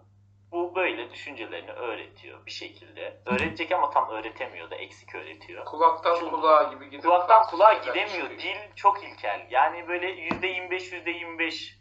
bu 0.51 0.75
böyle 0.75 1.11
düşüncelerini 1.11 1.71
öğretiyor 1.71 2.45
bir 2.45 2.51
şekilde. 2.51 3.21
Öğretecek 3.25 3.71
ama 3.71 3.89
tam 3.89 4.09
öğretemiyor 4.09 4.71
da 4.71 4.75
eksik 4.75 5.15
öğretiyor. 5.15 5.65
Kulaktan 5.65 6.15
Şu- 6.15 6.29
kulağa 6.29 6.63
gibi 6.63 6.85
gidip 6.89 7.01
Kulaktan 7.05 7.47
kulağa 7.47 7.73
gidemiyor. 7.73 8.29
Dil 8.29 8.57
çok 8.75 9.03
ilkel. 9.03 9.47
Yani 9.49 9.87
böyle 9.87 10.07
%25 10.09 10.91
%25 10.91 11.77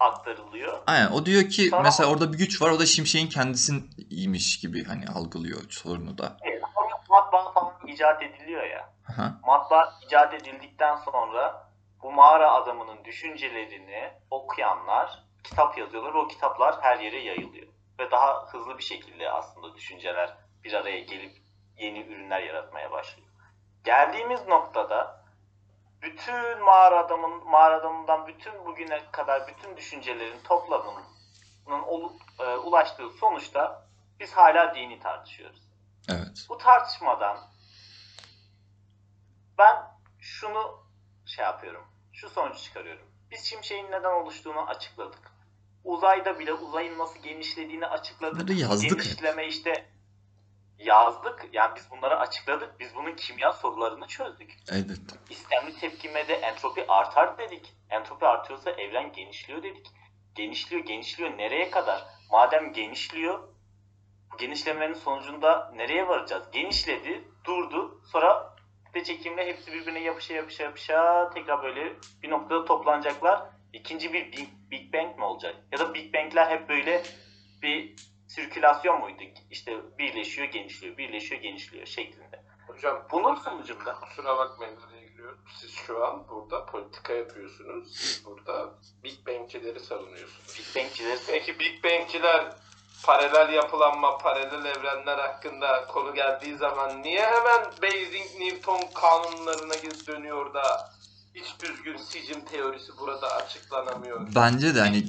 aktarılıyor. 0.00 0.78
Aynen 0.86 1.10
o 1.10 1.26
diyor 1.26 1.48
ki 1.50 1.68
Sonra- 1.68 1.82
mesela 1.82 2.10
orada 2.10 2.32
bir 2.32 2.38
güç 2.38 2.62
var 2.62 2.70
o 2.70 2.78
da 2.78 2.86
şimşeğin 2.86 3.28
kendisiymiş 3.28 4.60
gibi 4.60 4.84
hani 4.84 5.04
algılıyor 5.08 5.60
sorunu 5.70 6.18
da. 6.18 6.36
Evet, 6.42 6.62
matbaa 7.10 7.52
falan 7.52 7.74
icat 7.86 8.22
ediliyor 8.22 8.62
ya. 8.66 8.90
Aha. 9.10 9.40
Matbaa 9.46 9.98
icat 10.06 10.34
edildikten 10.34 10.96
sonra 10.96 11.68
bu 12.02 12.12
mağara 12.12 12.52
adamının 12.52 13.04
düşüncelerini 13.04 14.10
okuyanlar 14.30 15.24
kitap 15.44 15.78
yazıyorlar. 15.78 16.14
O 16.14 16.28
kitaplar 16.28 16.76
her 16.80 16.98
yere 16.98 17.20
yayılıyor. 17.22 17.66
Ve 18.00 18.10
daha 18.10 18.46
hızlı 18.46 18.78
bir 18.78 18.82
şekilde 18.82 19.30
aslında 19.30 19.74
düşünceler 19.74 20.36
bir 20.64 20.72
araya 20.72 21.00
gelip 21.00 21.32
yeni 21.78 22.00
ürünler 22.00 22.40
yaratmaya 22.42 22.90
başlıyor. 22.90 23.28
Geldiğimiz 23.84 24.46
noktada 24.48 25.24
bütün 26.02 26.62
mağara 26.64 26.98
adamın 26.98 27.44
mağara 27.44 27.76
adamından 27.76 28.26
bütün 28.26 28.64
bugüne 28.66 29.10
kadar 29.12 29.48
bütün 29.48 29.76
düşüncelerin 29.76 30.40
toplamının 30.40 31.04
olu- 31.86 32.16
e, 32.38 32.44
ulaştığı 32.56 33.10
sonuçta 33.10 33.88
biz 34.20 34.32
hala 34.32 34.74
dini 34.74 35.00
tartışıyoruz. 35.00 35.62
Evet. 36.08 36.46
Bu 36.48 36.58
tartışmadan 36.58 37.38
ben 39.58 39.76
şunu 40.20 40.86
şey 41.26 41.44
yapıyorum. 41.44 41.84
Şu 42.12 42.28
sonucu 42.30 42.58
çıkarıyorum. 42.62 43.06
Biz 43.30 43.44
şimşeğin 43.44 43.86
neden 43.86 44.10
oluştuğunu 44.22 44.60
açıkladık. 44.68 45.32
uzayda 45.84 46.38
bile 46.38 46.52
uzayın 46.52 46.98
nasıl 46.98 47.20
genişlediğini 47.22 47.86
açıkladık. 47.86 48.40
Bunları 48.40 48.52
yazdık. 48.52 48.90
Genişleme 48.90 49.46
işte 49.46 49.90
yazdık. 50.78 51.48
Yani 51.52 51.76
biz 51.76 51.90
bunları 51.90 52.18
açıkladık. 52.18 52.80
Biz 52.80 52.94
bunun 52.94 53.14
kimya 53.14 53.52
sorularını 53.52 54.06
çözdük. 54.06 54.56
Elbette. 54.72 55.16
İstemli 55.30 55.78
tepkimede 55.80 56.34
entropi 56.34 56.86
artar 56.88 57.38
dedik. 57.38 57.74
Entropi 57.90 58.26
artıyorsa 58.26 58.70
evren 58.70 59.12
genişliyor 59.12 59.62
dedik. 59.62 59.86
Genişliyor, 60.34 60.84
genişliyor. 60.84 61.38
Nereye 61.38 61.70
kadar? 61.70 62.04
Madem 62.30 62.72
genişliyor, 62.72 63.48
bu 64.32 64.36
genişlemenin 64.36 64.94
sonucunda 64.94 65.72
nereye 65.76 66.08
varacağız? 66.08 66.50
Genişledi, 66.52 67.28
durdu. 67.44 68.02
Sonra 68.12 68.56
kütle 68.86 69.04
çekimle 69.04 69.46
hepsi 69.46 69.72
birbirine 69.72 70.00
yapışa 70.00 70.34
yapışa 70.34 70.64
yapışa 70.64 71.30
tekrar 71.30 71.62
böyle 71.62 71.96
bir 72.22 72.30
noktada 72.30 72.64
toplanacaklar. 72.64 73.42
İkinci 73.72 74.12
bir 74.12 74.32
Big, 74.32 74.48
Big 74.70 74.94
Bang 74.94 75.18
mi 75.18 75.24
olacak? 75.24 75.56
Ya 75.72 75.78
da 75.78 75.94
Big 75.94 76.14
Bang'ler 76.14 76.50
hep 76.50 76.68
böyle 76.68 77.02
bir 77.62 77.96
sirkülasyon 78.28 79.00
muydu? 79.00 79.22
İşte 79.50 79.76
birleşiyor, 79.98 80.48
genişliyor, 80.48 80.96
birleşiyor, 80.96 81.40
genişliyor 81.40 81.86
şeklinde. 81.86 82.42
Hocam 82.66 83.06
Bunun 83.12 83.34
sonucunda 83.34 83.94
kusura 83.94 84.36
bakmayın 84.38 84.76
araya 84.76 85.06
giriyorum. 85.06 85.38
Siz 85.60 85.74
şu 85.74 86.06
an 86.06 86.28
burada 86.28 86.66
politika 86.66 87.12
yapıyorsunuz. 87.12 87.96
Siz 87.96 88.24
burada 88.24 88.74
Big 89.04 89.26
Bang'cileri 89.26 89.80
savunuyorsunuz. 89.80 90.58
Big 90.58 90.76
Bang'cileri 90.76 91.18
Peki 91.26 91.58
Big 91.58 91.84
Bang'ciler 91.84 92.52
paralel 93.04 93.54
yapılanma, 93.54 94.18
paralel 94.18 94.64
evrenler 94.64 95.18
hakkında 95.18 95.86
konu 95.86 96.14
geldiği 96.14 96.56
zaman 96.56 97.02
niye 97.02 97.26
hemen 97.26 97.64
Basic 97.82 98.38
Newton 98.40 98.80
kanunlarına 98.94 99.74
geri 99.74 100.06
dönüyor 100.06 100.54
da 100.54 100.90
hiç 101.34 101.60
düzgün 101.62 101.96
sicim 101.96 102.44
teorisi 102.44 102.92
burada 103.00 103.36
açıklanamıyor? 103.36 104.28
Bence 104.34 104.74
de 104.74 104.80
hani 104.80 105.04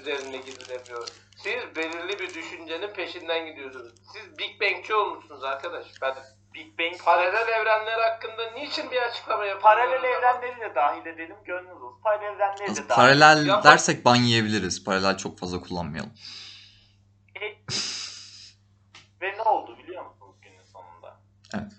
üzerine 0.00 0.36
gidilemiyor. 0.36 1.08
Siz 1.46 1.76
belirli 1.76 2.18
bir 2.18 2.34
düşüncenin 2.34 2.92
peşinden 2.92 3.46
gidiyorsunuz. 3.46 3.94
Siz 4.12 4.38
Big 4.38 4.60
Bang'ci 4.60 4.94
olmuşsunuz 4.94 5.44
arkadaş. 5.44 5.86
Ben 6.02 6.14
Big 6.54 6.78
Bang 6.78 7.04
paralel 7.04 7.48
evrenler 7.48 7.98
hakkında 7.98 8.50
niçin 8.50 8.90
bir 8.90 9.02
açıklama 9.02 9.44
yapamıyorum? 9.44 9.62
paralel 9.62 10.04
evrenleri 10.04 10.60
de 10.60 10.74
dahil 10.74 11.06
edelim 11.06 11.36
gönlünüz 11.44 11.82
olsun. 11.82 12.00
Paralel 12.02 12.34
evrenleri 12.34 12.70
de 12.76 12.88
dahil. 12.88 12.88
paralel 12.88 13.46
Yapma. 13.46 13.70
dersek 13.70 14.04
ban 14.04 14.16
yiyebiliriz. 14.16 14.84
Paralel 14.84 15.16
çok 15.16 15.38
fazla 15.38 15.60
kullanmayalım. 15.60 16.12
E, 17.40 17.44
Ve 19.22 19.38
ne 19.38 19.42
oldu 19.42 19.78
biliyor 19.78 20.04
musunuz 20.06 20.36
günün 20.42 20.64
sonunda? 20.72 21.16
Evet. 21.54 21.72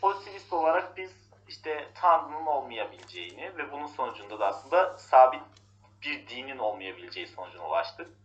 Pozitivist 0.00 0.52
olarak 0.52 0.96
biz 0.96 1.10
işte 1.48 1.88
Tanrı'nın 1.94 2.46
olmayabileceğini 2.46 3.56
ve 3.58 3.72
bunun 3.72 3.86
sonucunda 3.86 4.40
da 4.40 4.46
aslında 4.46 4.98
sabit 4.98 5.42
bir 6.02 6.28
dinin 6.28 6.58
olmayabileceği 6.58 7.26
sonucuna 7.26 7.68
ulaştık. 7.68 8.21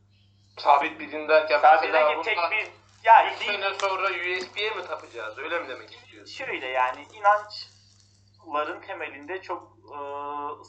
Sabit 0.57 0.99
bir 0.99 1.11
din 1.11 1.27
derken 1.27 1.59
Sabit 1.61 1.81
mesela 1.81 2.17
bir 2.17 2.23
tek 2.23 2.37
bir 2.51 2.67
ya 3.03 3.31
üç 3.33 3.39
din 3.41 3.45
sene 3.45 3.73
sonra 3.81 4.07
USB'ye 4.07 4.69
mi 4.69 4.87
tapacağız? 4.87 5.37
Öyle 5.37 5.59
mi 5.59 5.67
demek 5.69 5.91
istiyorsun? 5.93 6.33
şöyle 6.33 6.67
yani 6.67 7.05
inançların 7.13 8.81
temelinde 8.81 9.41
çok 9.41 9.77
e, 9.85 9.97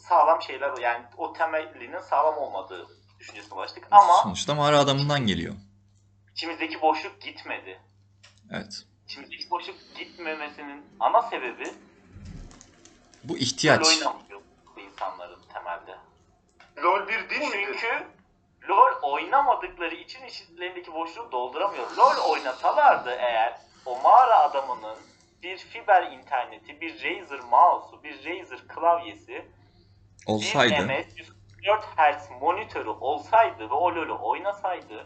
sağlam 0.08 0.42
şeyler 0.42 0.78
yani 0.78 1.04
o 1.16 1.32
temelinin 1.32 2.00
sağlam 2.00 2.38
olmadığı 2.38 2.86
düşüncesine 3.20 3.54
ulaştık 3.54 3.86
ama 3.90 4.14
Sonuçta 4.22 4.54
mağara 4.54 4.78
adamından 4.78 5.26
geliyor. 5.26 5.54
içimizdeki 6.32 6.82
boşluk 6.82 7.20
gitmedi. 7.20 7.80
Evet. 8.52 8.82
İçimizdeki 9.06 9.50
boşluk 9.50 9.76
gitmemesinin 9.98 10.86
ana 11.00 11.22
sebebi 11.22 11.64
Bu 13.24 13.34
rol 13.34 13.38
ihtiyaç. 13.40 13.86
oynamıyor 13.86 14.40
bu 14.76 14.80
insanların 14.80 15.42
temelde. 15.52 15.98
LOL 16.82 17.08
bir 17.08 17.30
din 17.30 17.38
midir? 17.48 17.76
Çünkü 17.80 18.06
LoL 18.68 18.92
oynamadıkları 19.02 19.94
için 19.94 20.24
içlerindeki 20.24 20.94
boşluğu 20.94 21.32
dolduramıyor. 21.32 21.90
LoL 21.96 22.30
oynasalardı 22.30 23.10
eğer 23.10 23.60
o 23.86 24.00
mağara 24.00 24.38
adamının 24.40 24.96
bir 25.42 25.58
fiber 25.58 26.02
interneti, 26.02 26.80
bir 26.80 26.94
Razer 26.94 27.40
mouse'u, 27.40 28.02
bir 28.02 28.16
Razer 28.24 28.68
klavyesi, 28.68 29.46
Olsaydı. 30.26 30.74
bir 30.74 30.84
MS 30.84 31.06
144 31.16 31.84
Hz 31.96 32.30
monitörü 32.40 32.88
olsaydı 32.88 33.70
ve 33.70 33.74
o 33.74 33.94
LoL'ü 33.94 34.12
oynasaydı 34.12 35.04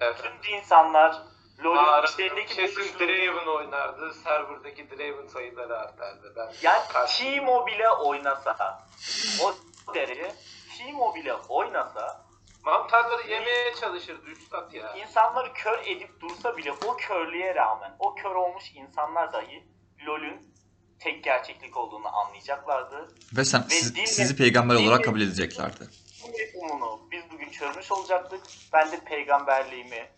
Evet. 0.00 0.16
tüm 0.22 0.54
insanlar 0.54 1.22
LoL'ün 1.64 2.02
içlerindeki 2.04 2.54
kesin 2.54 2.82
boşluğu 2.94 2.98
Draven 2.98 3.46
oynardı. 3.46 4.14
Serverdaki 4.14 4.90
Draven 4.90 5.26
sayıları 5.26 5.78
artardı. 5.78 6.32
Ben 6.36 6.48
Yani 6.62 6.82
Timo 7.08 7.66
bile 7.66 7.90
oynasa 7.90 8.78
o 9.42 9.54
derece 9.94 10.32
Timo 10.78 11.14
bile 11.14 11.34
oynasa 11.34 12.27
mantarları 12.64 13.30
yemeye 13.30 13.74
çalışırdı 13.80 14.30
üstad 14.30 14.72
ya. 14.72 14.94
insanları 14.96 15.52
kör 15.52 15.78
edip 15.86 16.20
dursa 16.20 16.56
bile 16.56 16.72
o 16.72 16.96
körlüğe 16.96 17.54
rağmen 17.54 17.96
o 17.98 18.14
kör 18.14 18.34
olmuş 18.34 18.64
insanlar 18.74 19.32
dahi 19.32 19.64
LoL'ün 20.06 20.54
tek 20.98 21.24
gerçeklik 21.24 21.76
olduğunu 21.76 22.16
anlayacaklardı. 22.16 23.14
Ve 23.36 23.44
sen 23.44 23.60
Ve 23.64 23.68
siz- 23.74 23.94
dinle- 23.96 24.06
sizi 24.06 24.36
peygamber 24.36 24.74
olarak 24.74 24.98
dinle- 24.98 25.02
kabul 25.06 25.20
edeceklerdi. 25.20 25.88
Bu 26.22 26.28
mefhumunu 26.38 27.08
biz 27.10 27.22
bugün 27.32 27.50
çözmüş 27.50 27.92
olacaktık. 27.92 28.40
Ben 28.72 28.92
de 28.92 29.00
peygamberliğimi 29.04 30.08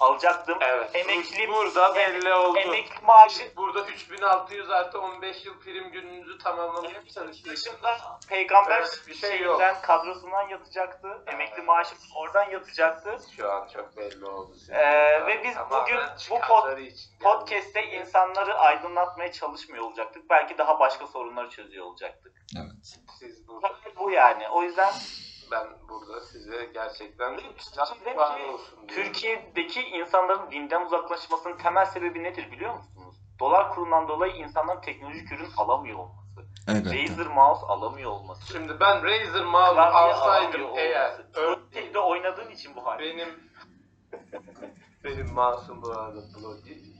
alacaktım. 0.00 0.58
Evet. 0.60 0.90
Emekli, 0.94 1.48
burada 1.48 1.94
belli 1.94 2.34
oldu. 2.34 2.58
emekli 2.58 3.04
maaşı 3.06 3.56
Burada 3.56 3.80
3600 3.86 4.70
artı 4.70 5.00
15 5.00 5.44
yıl 5.44 5.60
prim 5.60 5.90
gününüzü 5.92 6.38
tamamlamaya 6.38 7.06
çalıştık. 7.14 7.52
dışında 7.52 7.96
peygamber 8.28 8.78
Evet, 8.78 9.02
bir 9.06 9.14
şey 9.14 9.40
yok. 9.40 9.58
şeyinden 9.60 9.82
kadrosundan 9.82 10.48
yatacaktı. 10.48 11.22
Emekli 11.26 11.62
maaşı 11.62 11.94
oradan 12.14 12.50
yatacaktı. 12.50 13.18
Şu 13.36 13.52
an 13.52 13.68
çok 13.68 13.96
belli 13.96 14.24
oldu. 14.24 14.54
sizin 14.54 14.74
Ee, 14.74 15.26
ve 15.26 15.44
biz 15.44 15.54
Tamamen 15.54 15.82
bugün 15.82 15.98
bu 16.30 16.34
çıkarları 16.40 16.80
için 16.80 17.10
geldik. 17.10 17.22
Podcast'te 17.22 17.84
insanları 17.86 18.54
aydınlatmaya 18.58 19.32
çalışmıyor 19.32 19.84
olacaktık. 19.84 20.30
Belki 20.30 20.58
daha 20.58 20.78
başka 20.80 21.06
sorunları 21.06 21.50
çözüyor 21.50 21.86
olacaktık. 21.86 22.32
Evet. 22.56 22.98
Siz 23.18 23.48
burada, 23.48 23.72
Bu 23.98 24.10
yani. 24.10 24.48
O 24.48 24.62
yüzden 24.62 24.92
ben 25.54 25.88
burada 25.88 26.20
size 26.20 26.70
gerçekten 26.74 27.36
ki, 27.36 27.44
olsun 28.52 28.88
diyorum. 28.88 29.04
Türkiye'deki 29.04 29.82
insanların 29.82 30.50
dinden 30.50 30.86
uzaklaşmasının 30.86 31.56
temel 31.56 31.84
sebebi 31.84 32.22
nedir 32.22 32.52
biliyor 32.52 32.74
musunuz? 32.74 33.14
Dolar 33.40 33.74
kurundan 33.74 34.08
dolayı 34.08 34.32
insanların 34.32 34.80
teknolojik 34.80 35.32
ürün 35.32 35.48
alamıyor 35.56 35.98
olması. 35.98 36.24
Elbette. 36.68 37.02
Razer 37.02 37.26
mouse 37.26 37.66
alamıyor 37.66 38.10
olması. 38.10 38.52
Şimdi 38.52 38.80
ben 38.80 39.04
Razer 39.04 39.44
mouse 39.44 39.74
Klavye 39.74 39.88
alsaydım 40.14 40.60
eğer 40.76 41.10
olması. 41.12 41.22
ör- 41.34 41.58
Tek 41.72 41.94
de 41.94 41.98
oynadığın 41.98 42.50
için 42.50 42.76
bu 42.76 42.86
hal. 42.86 42.98
benim 42.98 43.50
benim 45.04 45.32
mouse'um 45.34 45.82
bu 45.82 45.90
arada 45.90 46.18
Logi- 46.42 46.94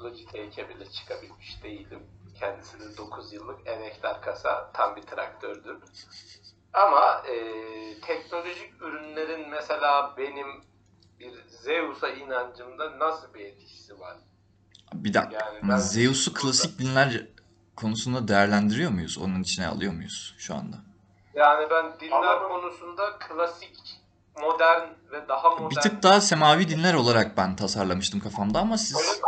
Logitech'e 0.00 0.68
bile 0.68 0.90
çıkabilmiş 0.90 1.62
değilim. 1.62 2.02
Kendisi 2.40 2.80
de 2.80 2.96
9 2.96 3.32
yıllık 3.32 3.66
emektar 3.68 4.22
kasa 4.22 4.70
tam 4.72 4.96
bir 4.96 5.02
traktördür. 5.02 5.82
Ama 6.74 7.22
e, 7.28 7.34
teknolojik 8.00 8.72
ürünlerin 8.80 9.48
mesela 9.50 10.14
benim 10.18 10.46
bir 11.20 11.32
Zeus'a 11.48 12.08
inancımda 12.08 12.98
nasıl 12.98 13.34
bir 13.34 13.40
etkisi 13.40 14.00
var? 14.00 14.16
Bir 14.94 15.14
dakika. 15.14 15.44
Yani 15.46 15.58
ben 15.70 15.76
Zeus'u 15.76 16.30
burada- 16.30 16.40
klasik 16.42 16.78
dinler 16.78 17.26
konusunda 17.76 18.28
değerlendiriyor 18.28 18.90
muyuz? 18.90 19.18
Onun 19.18 19.42
içine 19.42 19.66
alıyor 19.66 19.92
muyuz 19.92 20.34
şu 20.38 20.54
anda? 20.54 20.76
Yani 21.34 21.66
ben 21.70 22.00
dinler 22.00 22.16
Ama- 22.16 22.48
konusunda 22.48 23.18
klasik, 23.18 23.80
modern 24.40 24.88
ve 25.12 25.28
daha 25.28 25.50
modern... 25.50 25.70
Bir 25.70 25.76
tık 25.80 26.02
daha 26.02 26.20
semavi 26.20 26.68
dinler 26.68 26.94
olarak 26.94 27.36
ben 27.36 27.56
tasarlamıştım 27.56 28.20
kafamda 28.20 28.58
ama 28.58 28.78
siz 28.78 29.20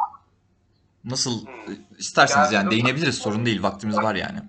nasıl 1.04 1.46
Hmm. 1.46 1.74
isterseniz 1.98 2.52
Yani- 2.52 2.64
yani 2.64 2.70
değinebiliriz 2.70 3.18
sorun 3.18 3.46
değil 3.46 3.62
vaktimiz 3.62 3.96
var 3.96 4.14
yani. 4.14 4.42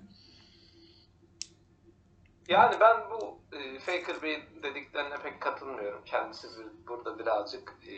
Yani 2.48 2.76
ben 2.80 2.96
bu 3.10 3.38
e, 3.56 3.78
Faker 3.78 4.22
Bey'in 4.22 4.42
dediklerine 4.62 5.14
pek 5.22 5.40
katılmıyorum. 5.40 6.02
Kendisi 6.06 6.48
burada 6.88 7.18
birazcık 7.18 7.74
e, 7.88 7.92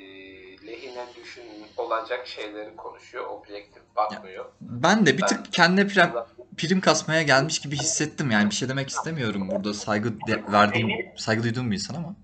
lehine 0.66 1.04
düşün 1.16 1.44
olacak 1.76 2.26
şeyleri 2.26 2.76
konuşuyor. 2.76 3.26
Objektif 3.26 3.82
bakmıyor. 3.96 4.44
Ben 4.60 5.06
de 5.06 5.16
bir 5.16 5.22
Ben- 5.22 5.26
tık 5.26 5.52
kendine 5.52 5.86
prim, 5.88 6.10
prim 6.58 6.80
kasmaya 6.80 7.22
gelmiş 7.22 7.58
gibi 7.58 7.76
hissettim 7.76 8.30
yani 8.30 8.50
bir 8.50 8.54
şey 8.54 8.68
demek 8.68 8.88
istemiyorum 8.88 9.48
burada 9.50 9.74
saygı 9.74 10.20
de- 10.20 10.52
verdiğim 10.52 10.88
saygı 11.16 11.42
duyduğum 11.42 11.70
bir 11.70 11.76
insan 11.76 11.94
ama. 11.94 12.14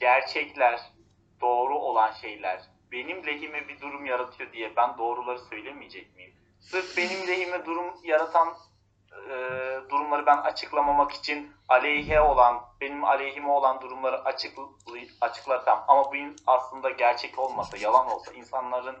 Gerçekler, 0.00 0.80
doğru 1.40 1.78
olan 1.78 2.12
şeyler 2.12 2.60
benim 2.92 3.26
lehime 3.26 3.68
bir 3.68 3.80
durum 3.80 4.06
yaratıyor 4.06 4.52
diye 4.52 4.76
ben 4.76 4.98
doğruları 4.98 5.38
söylemeyecek 5.38 6.16
miyim? 6.16 6.32
Sırf 6.60 6.96
benim 6.96 7.26
lehime 7.28 7.66
durum 7.66 7.94
yaratan 8.04 8.48
e, 9.12 9.36
durumları 9.90 10.26
ben 10.26 10.36
açıklamamak 10.36 11.12
için 11.12 11.52
aleyhe 11.68 12.20
olan, 12.20 12.60
benim 12.80 13.04
aleyhime 13.04 13.48
olan 13.48 13.80
durumları 13.80 14.24
açıklı, 14.24 14.62
açıklasam 15.20 15.84
ama 15.88 16.04
bu 16.04 16.16
aslında 16.46 16.90
gerçek 16.90 17.38
olmasa, 17.38 17.76
yalan 17.76 18.06
olsa, 18.10 18.32
insanların 18.32 18.96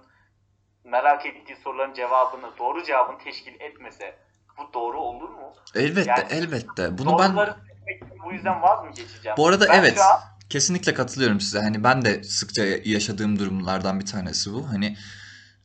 merak 0.84 1.26
ettiği 1.26 1.56
soruların 1.56 1.94
cevabını, 1.94 2.58
doğru 2.58 2.84
cevabını 2.84 3.18
teşkil 3.18 3.60
etmese 3.60 4.18
bu 4.58 4.72
doğru 4.72 5.00
olur 5.00 5.28
mu? 5.28 5.52
Elbette 5.74 6.10
Yani- 6.10 6.26
elbette. 6.30 6.98
Bunu 6.98 7.18
ben 7.18 7.36
bu 8.24 8.32
yüzden 8.32 8.62
vaz 8.62 8.84
mı 8.84 8.90
geçeceğim? 8.90 9.36
Bu 9.36 9.48
arada 9.48 9.68
Ben 9.68 9.78
evet. 9.78 10.00
an 10.00 10.20
Kesinlikle 10.50 10.94
katılıyorum 10.94 11.40
size. 11.40 11.58
Hani 11.58 11.84
ben 11.84 12.04
de 12.04 12.22
sıkça 12.22 12.64
yaşadığım 12.84 13.38
durumlardan 13.38 14.00
bir 14.00 14.06
tanesi 14.06 14.52
bu. 14.52 14.68
Hani 14.68 14.96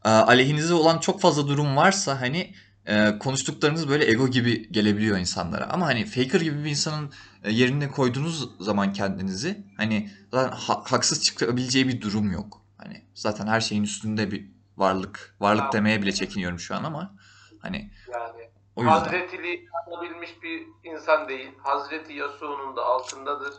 e, 0.06 0.10
aleyhinize 0.10 0.74
olan 0.74 1.00
çok 1.00 1.22
fazla 1.22 1.48
durum 1.48 1.78
varsa 1.78 2.22
hani 2.22 2.54
e, 2.86 3.20
konuştuklarınız 3.20 3.90
böyle 3.90 4.12
ego 4.12 4.28
gibi 4.28 4.72
gelebiliyor 4.72 5.18
insanlara. 5.18 5.66
Ama 5.66 5.86
hani 5.86 6.06
Faker 6.06 6.42
gibi 6.42 6.64
bir 6.64 6.70
insanın 6.70 7.14
e, 7.44 7.52
yerine 7.52 7.92
koyduğunuz 7.92 8.50
zaman 8.66 8.94
kendinizi 8.94 9.64
hani 9.78 10.12
zaten 10.32 10.56
ha- 10.58 10.84
haksız 10.88 11.24
çıkabileceği 11.24 11.88
bir 11.88 12.02
durum 12.02 12.32
yok. 12.32 12.62
Hani 12.78 13.06
zaten 13.14 13.48
her 13.48 13.62
şeyin 13.62 13.84
üstünde 13.84 14.32
bir 14.32 14.52
varlık. 14.78 15.36
Varlık 15.40 15.60
Tamam. 15.60 15.74
demeye 15.74 16.02
bile 16.02 16.12
çekiniyorum 16.12 16.60
şu 16.60 16.76
an 16.76 16.84
ama 16.84 17.16
hani 17.60 17.92
Yani 18.14 18.50
o 18.76 18.84
yüzden. 18.84 18.98
Hazretiliği 19.00 19.68
yapabilmiş 19.74 20.30
bir 20.44 20.64
insan 20.84 21.30
değil. 21.30 21.52
Hazreti 21.64 22.14
Yasuo'nun 22.14 22.76
da 22.76 22.82
altındadır. 22.86 23.54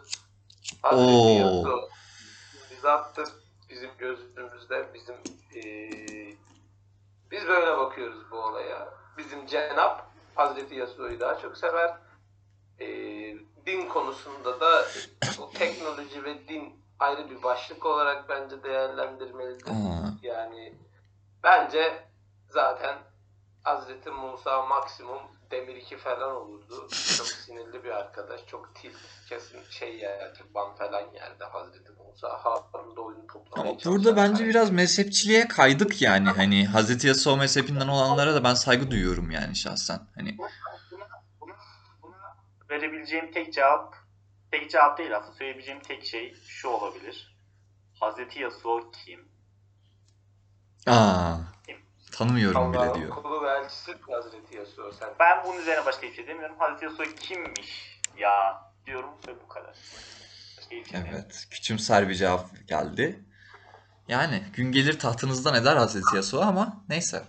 Hazreti 0.83 1.03
Oo. 1.13 1.39
Yasuo 1.39 1.89
bizattır 2.77 3.29
bizim 3.71 3.91
gözümüzde. 3.99 4.89
Bizim 4.95 5.15
eee, 5.55 6.37
biz 7.31 7.47
böyle 7.49 7.77
bakıyoruz 7.79 8.19
bu 8.31 8.37
olaya. 8.37 8.89
Bizim 9.19 9.47
Cenap 9.47 10.07
Hazreti 10.35 10.75
Yasuo'yu 10.75 11.21
daha 11.21 11.39
çok 11.39 11.57
sever. 11.57 11.95
Eee, 12.81 13.37
din 13.67 13.89
konusunda 13.89 14.61
da 14.61 14.85
o 15.41 15.51
teknoloji 15.51 16.25
ve 16.25 16.49
din 16.49 16.81
ayrı 16.99 17.31
bir 17.31 17.43
başlık 17.43 17.87
olarak 17.87 18.29
bence 18.29 18.63
değerlendirmelidir. 18.63 19.67
Aa, 19.67 20.13
Yani 20.23 20.75
bence 21.43 22.05
zaten 22.49 22.99
Hazreti 23.63 24.11
Musa 24.11 24.63
maksimum 24.67 25.23
Demir 25.51 25.77
2 25.77 25.97
falan 25.97 26.37
olurdu. 26.37 26.89
Çok 27.17 27.27
sinirli 27.27 27.85
bir 27.85 27.91
arkadaş. 27.91 28.47
Çok 28.47 28.75
tilt 28.75 28.97
kesin 29.29 29.63
şey 29.71 29.97
yerdi. 29.99 30.39
Ban 30.55 30.75
falan 30.75 31.11
yerdi 31.13 31.45
Hazreti 31.45 31.93
Musa. 31.93 32.04
Harun'da 32.23 33.01
oyunu 33.01 33.27
toplamaya 33.27 33.71
Ama 33.71 33.81
burada 33.85 34.17
bence 34.17 34.23
karakter. 34.27 34.49
biraz 34.49 34.71
mezhepçiliğe 34.71 35.49
kaydık 35.49 36.03
yani. 36.03 36.29
Hani 36.29 36.67
Hazreti 36.67 37.07
Yasuo 37.07 37.37
mezhebinden 37.37 37.89
olanlara 37.89 38.35
da 38.35 38.45
ben 38.45 38.55
saygı 38.55 38.91
duyuyorum 38.91 39.31
yani 39.31 39.57
şahsen. 39.57 40.01
Hani 40.15 40.39
buna, 40.39 40.49
buna, 41.41 41.57
buna 42.03 42.37
verebileceğim 42.71 43.33
tek 43.33 43.53
cevap, 43.55 43.95
tek 44.51 44.71
cevap 44.71 44.99
değil 44.99 45.17
aslında 45.17 45.33
söyleyebileceğim 45.37 45.81
tek 45.81 46.05
şey 46.05 46.35
şu 46.49 46.69
olabilir. 46.69 47.37
Hazreti 48.01 48.43
Yasuo 48.43 48.91
kim? 49.05 49.29
aa 50.87 51.37
tanımıyorum 52.13 52.73
bile 52.73 52.81
Allah'ın 52.81 53.01
diyor. 53.01 53.11
kulu 53.11 53.43
ve 53.45 53.49
elçisi 53.51 53.95
Hazreti 54.11 54.57
Yasuo 54.57 54.93
sen. 54.93 55.09
Ben 55.21 55.45
bunun 55.45 55.61
üzerine 55.61 55.87
başka 55.87 56.03
hiçbir 56.03 56.17
şey 56.17 56.27
demiyorum. 56.27 56.57
Hazreti 56.59 56.85
Yasuo 56.85 57.05
kimmiş 57.05 58.01
ya 58.19 58.63
diyorum 58.87 59.11
ve 59.29 59.41
bu 59.43 59.49
kadar. 59.49 59.77
Evet, 60.93 61.47
küçümser 61.51 62.09
bir 62.09 62.15
cevap 62.15 62.69
geldi. 62.69 63.25
Yani 64.09 64.43
gün 64.53 64.73
gelir 64.73 64.99
tahtınızdan 64.99 65.55
eder 65.55 65.77
Hazreti 65.77 66.17
Yasuo 66.17 66.41
ama 66.41 66.85
neyse. 66.89 67.23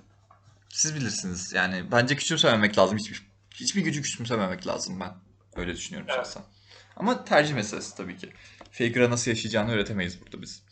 Siz 0.69 0.95
bilirsiniz. 0.95 1.53
Yani 1.53 1.91
bence 1.91 2.15
küçümsememek 2.15 2.77
lazım. 2.77 2.97
Hiçbir, 2.97 3.27
hiçbir 3.55 3.81
gücü 3.81 4.01
küçümsememek 4.01 4.67
lazım 4.67 4.99
ben. 4.99 5.13
Öyle 5.55 5.73
düşünüyorum 5.73 6.07
Evet. 6.09 6.25
şahsen. 6.25 6.43
Ama 6.95 7.25
tercih 7.25 7.53
meselesi 7.53 7.97
tabii 7.97 8.17
ki. 8.17 8.33
Faker'a 8.71 9.09
nasıl 9.09 9.31
yaşayacağını 9.31 9.71
öğretemeyiz 9.71 10.21
burada 10.21 10.41
biz. 10.41 10.63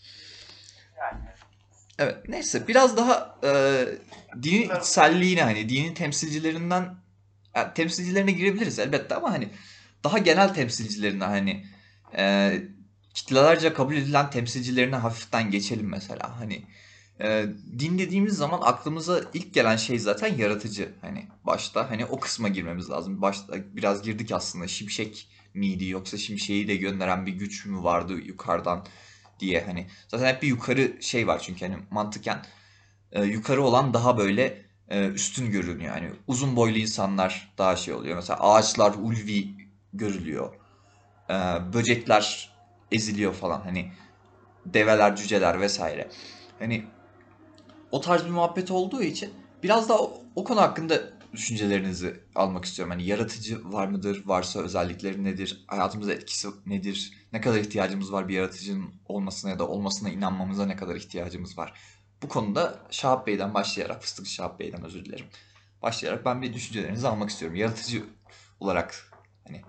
Yani 0.97 1.19
Evet 1.99 2.29
neyse 2.29 2.67
biraz 2.67 2.97
daha 2.97 3.39
e, 3.43 3.85
dinin 4.43 4.75
içselliğine 4.79 5.43
hani 5.43 5.69
dinin 5.69 5.93
temsilcilerinden 5.93 6.95
yani 7.55 7.73
temsilcilerine 7.73 8.31
girebiliriz 8.31 8.79
elbette 8.79 9.15
ama 9.15 9.31
hani 9.31 9.49
daha 10.03 10.17
genel 10.17 10.53
temsilcilerine 10.53 11.23
hani 11.23 11.65
e, 12.17 12.53
kitlelerce 13.13 13.73
kabul 13.73 13.95
edilen 13.95 14.29
temsilcilerine 14.29 14.95
hafiften 14.95 15.51
geçelim 15.51 15.89
mesela 15.89 16.39
hani 16.39 16.63
e, 17.21 17.45
din 17.79 17.99
dediğimiz 17.99 18.33
zaman 18.33 18.59
aklımıza 18.61 19.21
ilk 19.33 19.53
gelen 19.53 19.75
şey 19.75 19.99
zaten 19.99 20.37
yaratıcı 20.37 20.91
hani 21.01 21.27
başta 21.43 21.89
hani 21.89 22.05
o 22.05 22.19
kısma 22.19 22.47
girmemiz 22.47 22.89
lazım 22.89 23.21
başta 23.21 23.53
biraz 23.75 24.03
girdik 24.03 24.31
aslında 24.31 24.67
şimşek 24.67 25.29
miydi 25.53 25.85
yoksa 25.85 26.17
şimşeği 26.17 26.67
de 26.67 26.75
gönderen 26.75 27.25
bir 27.25 27.33
güç 27.33 27.65
mü 27.65 27.83
vardı 27.83 28.13
yukarıdan 28.13 28.85
diye 29.39 29.63
hani 29.65 29.87
zaten 30.07 30.33
hep 30.33 30.41
bir 30.41 30.47
yukarı 30.47 30.97
şey 31.01 31.27
var 31.27 31.39
çünkü 31.39 31.65
hani 31.65 31.77
mantıken 31.91 32.45
e, 33.11 33.23
yukarı 33.23 33.63
olan 33.63 33.93
daha 33.93 34.17
böyle 34.17 34.65
e, 34.89 35.07
üstün 35.07 35.51
görünüyor. 35.51 35.95
Yani 35.95 36.11
uzun 36.27 36.55
boylu 36.55 36.77
insanlar 36.77 37.53
daha 37.57 37.75
şey 37.75 37.93
oluyor. 37.93 38.15
Mesela 38.15 38.39
ağaçlar 38.39 38.93
ulvi 39.01 39.47
görülüyor. 39.93 40.53
E, 41.33 41.73
böcekler 41.73 42.53
eziliyor 42.91 43.33
falan 43.33 43.61
hani 43.61 43.91
develer, 44.65 45.15
cüceler 45.15 45.61
vesaire. 45.61 46.09
Hani 46.59 46.85
o 47.91 48.01
tarz 48.01 48.25
bir 48.25 48.29
muhabbet 48.29 48.71
olduğu 48.71 49.03
için 49.03 49.33
biraz 49.63 49.89
da 49.89 49.97
o, 49.99 50.21
o 50.35 50.43
konu 50.43 50.61
hakkında 50.61 51.13
düşüncelerinizi 51.33 52.19
almak 52.35 52.65
istiyorum. 52.65 52.91
Hani 52.91 53.05
yaratıcı 53.05 53.73
var 53.73 53.87
mıdır? 53.87 54.23
Varsa 54.25 54.59
özellikleri 54.59 55.23
nedir? 55.23 55.65
Hayatımıza 55.67 56.13
etkisi 56.13 56.47
nedir? 56.65 57.13
Ne 57.33 57.41
kadar 57.41 57.57
ihtiyacımız 57.57 58.13
var 58.13 58.27
bir 58.27 58.33
yaratıcının 58.33 58.93
olmasına 59.05 59.51
ya 59.51 59.59
da 59.59 59.67
olmasına 59.67 60.09
inanmamıza 60.09 60.65
ne 60.65 60.75
kadar 60.75 60.95
ihtiyacımız 60.95 61.57
var? 61.57 61.73
Bu 62.23 62.27
konuda 62.27 62.79
Şahap 62.91 63.27
Bey'den 63.27 63.53
başlayarak, 63.53 64.01
Fıstık 64.01 64.27
Şahap 64.27 64.59
Bey'den 64.59 64.83
özür 64.83 65.05
dilerim. 65.05 65.25
Başlayarak 65.81 66.25
ben 66.25 66.41
bir 66.41 66.53
düşüncelerinizi 66.53 67.07
almak 67.07 67.29
istiyorum. 67.29 67.57
Yaratıcı 67.57 68.03
olarak 68.59 69.11
hani 69.47 69.61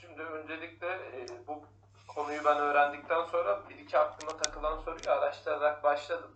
Şimdi 0.00 0.22
öncelikle 0.22 0.86
e, 0.86 1.26
bu 1.46 1.64
konuyu 2.14 2.44
ben 2.44 2.56
öğrendikten 2.58 3.24
sonra 3.24 3.60
bir 3.68 3.78
iki 3.78 3.98
aklıma 3.98 4.36
takılan 4.36 4.80
soruyu 4.80 5.10
araştırarak 5.10 5.84
başladım. 5.84 6.30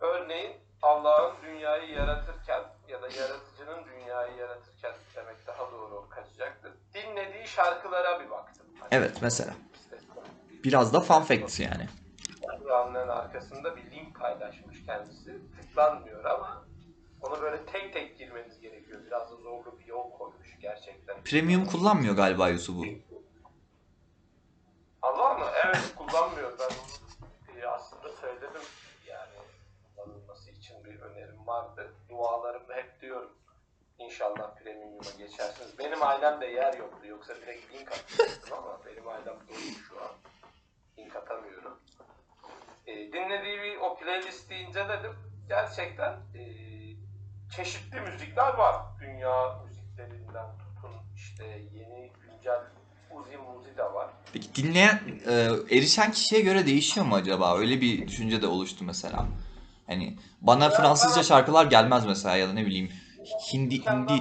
Örneğin 0.00 0.52
Allah'ın 0.82 1.34
dünyayı 1.42 1.90
yaratırken 1.90 2.62
ya 2.88 3.02
da 3.02 3.08
yaratıcının 3.08 3.84
dünyayı 3.86 4.36
yaratırken 4.36 4.92
demek 5.16 5.46
daha 5.46 5.72
doğru 5.72 6.08
kaçacaktır. 6.08 6.72
Dinlediği 6.94 7.46
şarkılara 7.48 8.20
bir 8.20 8.30
baktım. 8.30 8.66
Hani 8.80 8.88
Evet, 8.92 9.18
mesela. 9.22 9.52
biraz 10.64 10.92
da 10.92 11.00
fun 11.00 11.20
facts 11.22 11.60
yani. 11.60 11.88
Kur'an'ın 12.58 13.08
arkasında 13.08 13.76
bir 13.76 13.90
link 13.90 14.20
paylaşmış 14.20 14.86
kendisi. 14.86 15.38
Tıklanmıyor 15.60 16.24
ama 16.24 16.64
onu 17.22 17.40
böyle 17.42 17.66
tek 17.66 17.92
tek 17.92 18.18
girmeniz 18.18 18.60
gerekiyor. 18.60 19.00
Biraz 19.06 19.30
da 19.30 19.36
zorlu 19.36 19.78
bir 19.78 19.86
yol 19.86 20.10
koymuş 20.10 20.58
gerçekten. 20.60 21.22
Premium 21.24 21.66
kullanmıyor 21.66 22.14
galiba. 22.16 22.44
Allah 22.44 22.72
mı? 22.72 22.86
Evet 25.64 25.94
kullanmıyor. 25.96 26.52
Ben 26.58 27.60
e, 27.60 27.66
aslında 27.66 28.08
söyledim. 28.08 28.62
Yani 29.06 29.36
kullanılması 29.96 30.50
için 30.50 30.84
bir 30.84 31.00
önerim 31.00 31.46
vardı. 31.46 31.94
Dualarımda 32.08 32.74
hep 32.74 33.00
diyorum. 33.00 33.32
İnşallah 33.98 34.56
premium'a 34.56 35.10
geçersiniz. 35.18 35.78
Benim 35.78 36.02
ailemde 36.02 36.46
yer 36.46 36.74
yoktu. 36.74 37.06
Yoksa 37.06 37.36
direkt 37.36 37.74
link 37.74 37.92
atacaktım 37.92 38.58
ama 38.58 38.80
benim 38.86 39.08
ailem 39.08 39.36
dolu 39.48 39.58
şu 39.88 40.02
an. 40.02 40.10
Link 40.98 41.16
atamıyorum. 41.16 41.80
E, 42.86 42.94
dinlediği 42.94 43.62
bir 43.62 43.76
o 43.76 43.96
playlisti 43.96 44.54
inceledim. 44.54 45.16
Gerçekten 45.48 46.12
e, 46.12 46.42
çeşitli 47.56 48.00
müzikler 48.00 48.54
var. 48.54 48.76
Dünya 49.00 49.58
müziklerinden 49.64 50.58
tutun 50.58 50.96
işte 51.16 51.44
yeni 51.46 52.12
güncel 52.12 52.60
Uzi 53.14 53.36
Muzi 53.36 53.76
de 53.76 53.82
var. 53.84 54.10
Peki 54.32 54.54
dinleyen, 54.54 55.00
e, 55.26 55.32
erişen 55.76 56.10
kişiye 56.12 56.40
göre 56.40 56.66
değişiyor 56.66 57.06
mu 57.06 57.14
acaba? 57.14 57.58
Öyle 57.58 57.80
bir 57.80 58.08
düşünce 58.08 58.42
de 58.42 58.46
oluştu 58.46 58.84
mesela. 58.84 59.26
Hani 59.86 60.16
bana 60.40 60.70
Fransızca 60.70 61.22
şarkılar 61.22 61.66
gelmez 61.66 62.06
mesela 62.06 62.36
ya 62.36 62.48
da 62.48 62.52
ne 62.52 62.66
bileyim 62.66 62.92
Hindi 63.52 63.86
Hindi 63.86 64.12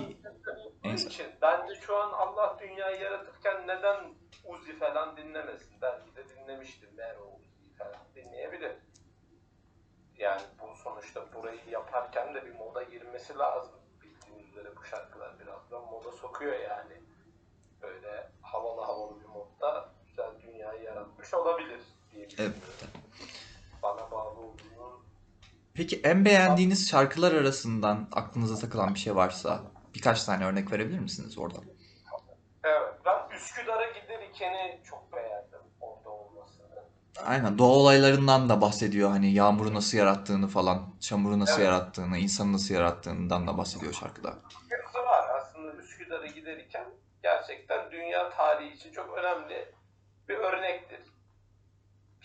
Bunun 0.84 0.94
Neyse. 0.94 1.08
için 1.08 1.26
bence 1.42 1.76
şu 1.82 1.98
an 1.98 2.12
Allah 2.12 2.58
dünyayı 2.62 3.02
yaratırken 3.02 3.68
neden 3.68 3.98
Uzi 4.46 4.80
falan 4.80 5.18
dinlemesin? 5.18 5.82
Belki 5.82 6.16
de 6.16 6.24
dinlemiştir. 6.30 6.90
Mero 6.98 7.22
Uzi 7.40 7.78
falan 7.78 8.02
dinleyebilir. 8.16 8.72
Yani 10.18 10.42
bu 10.62 10.76
sonuçta 10.76 11.34
burayı 11.34 11.60
yaparken 11.72 12.36
de 12.36 12.46
bir 12.46 12.56
moda 12.56 12.84
girmesi 12.84 13.38
lazım. 13.38 13.74
Bildiğiniz 14.02 14.50
üzere 14.50 14.76
bu 14.76 14.84
şarkılar 14.84 15.40
birazdan 15.40 15.82
moda 15.82 16.12
sokuyor 16.12 16.60
yani. 16.60 16.94
Böyle 17.82 18.30
havalı 18.42 18.82
havalı 18.82 19.20
bir 19.22 19.26
modda 19.26 19.90
güzel 20.08 20.32
yaratmış 21.32 21.34
olabilir 21.34 21.80
düşünüyorum. 22.30 22.56
Bana 23.84 24.12
bağlı 24.12 24.40
olduğunu 24.40 25.02
Peki 25.74 26.02
en 26.04 26.26
beğendiğiniz 26.26 26.90
şarkılar 26.90 27.32
arasından 27.32 28.08
aklınıza 28.12 28.56
takılan 28.56 28.94
bir 28.94 29.00
şey 29.00 29.16
varsa 29.16 29.62
birkaç 29.96 30.24
tane 30.24 30.46
örnek 30.46 30.72
verebilir 30.72 31.00
misiniz 31.00 31.38
oradan? 31.38 31.64
Evet, 32.64 32.94
ben 33.06 33.36
Üsküdar'a 33.36 33.86
giderkeni 33.86 34.82
çok 34.84 35.14
beğendim 35.14 35.60
orada 35.82 36.10
olmasını. 36.10 36.66
Aynen 37.26 37.58
doğa 37.58 37.68
olaylarından 37.68 38.50
da 38.50 38.62
bahsediyor 38.62 39.10
hani 39.10 39.34
yağmuru 39.34 39.74
nasıl 39.74 39.98
yarattığını 39.98 40.48
falan, 40.48 40.96
çamuru 41.00 41.40
nasıl 41.40 41.62
Evet. 41.62 41.66
yarattığını, 41.66 42.18
insanı 42.18 42.54
nasıl 42.54 42.74
yarattığından 42.74 43.48
da 43.48 43.58
bahsediyor 43.58 43.94
şarkıda. 43.94 44.36
Hepsi 44.70 44.98
var. 44.98 45.30
Aslında 45.42 45.74
Üsküdar'a 45.74 46.26
giderken 46.28 46.86
gerçekten 47.24 47.92
dünya 47.92 48.30
tarihi 48.30 48.74
için 48.74 48.92
çok 48.92 49.18
önemli 49.18 49.74
bir 50.30 50.38
örnektir. 50.38 51.00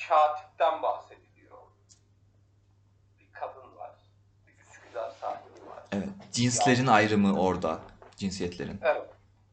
Katipten 0.08 0.82
bahsediliyor. 0.82 1.58
Bir 3.18 3.32
kadın 3.32 3.76
var. 3.76 3.90
Bir 4.46 4.58
Üsküdar 4.62 5.10
sahibi 5.10 5.66
var. 5.66 5.84
Evet. 5.92 6.08
Cinslerin 6.32 6.86
ayrımı 6.86 7.40
orada. 7.40 7.80
Cinsiyetlerin. 8.16 8.80
Evet. 8.82 9.10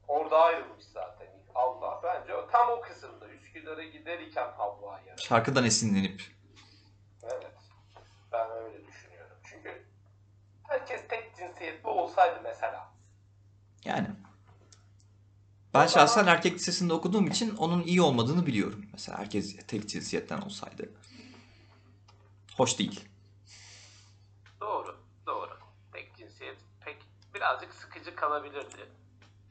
Orada 0.07 0.37
ayrılmış 0.41 0.85
zaten 0.85 1.27
Allah. 1.55 1.99
Bence 2.03 2.35
o 2.35 2.47
tam 2.47 2.69
o 2.69 2.81
kısımda. 2.81 3.27
Üsküdar'a 3.27 3.83
giderken 3.83 4.51
Havva 4.57 4.91
yaratıyor. 4.91 5.17
Şarkıdan 5.17 5.65
esinlenip. 5.65 6.21
Evet. 7.23 7.55
Ben 8.31 8.51
öyle 8.51 8.87
düşünüyorum. 8.87 9.37
Çünkü 9.43 9.85
herkes 10.67 11.07
tek 11.07 11.35
cinsiyetli 11.35 11.87
olsaydı 11.89 12.39
mesela. 12.43 12.87
Yani. 13.85 14.07
Ben 15.73 15.87
şahsen 15.87 16.27
erkek 16.27 16.53
lisesinde 16.53 16.93
okuduğum 16.93 17.27
için 17.27 17.55
onun 17.55 17.81
iyi 17.83 18.01
olmadığını 18.01 18.45
biliyorum. 18.45 18.85
Mesela 18.91 19.17
herkes 19.19 19.67
tek 19.67 19.89
cinsiyetten 19.89 20.41
olsaydı. 20.41 20.89
Hoş 22.57 22.79
değil. 22.79 23.09
Doğru. 24.61 24.97
Doğru. 25.25 25.59
Tek 25.93 26.15
cinsiyet 26.17 26.57
pek 26.85 26.97
birazcık 27.33 27.73
sıkıcı 27.73 28.15
kalabilirdi. 28.15 28.89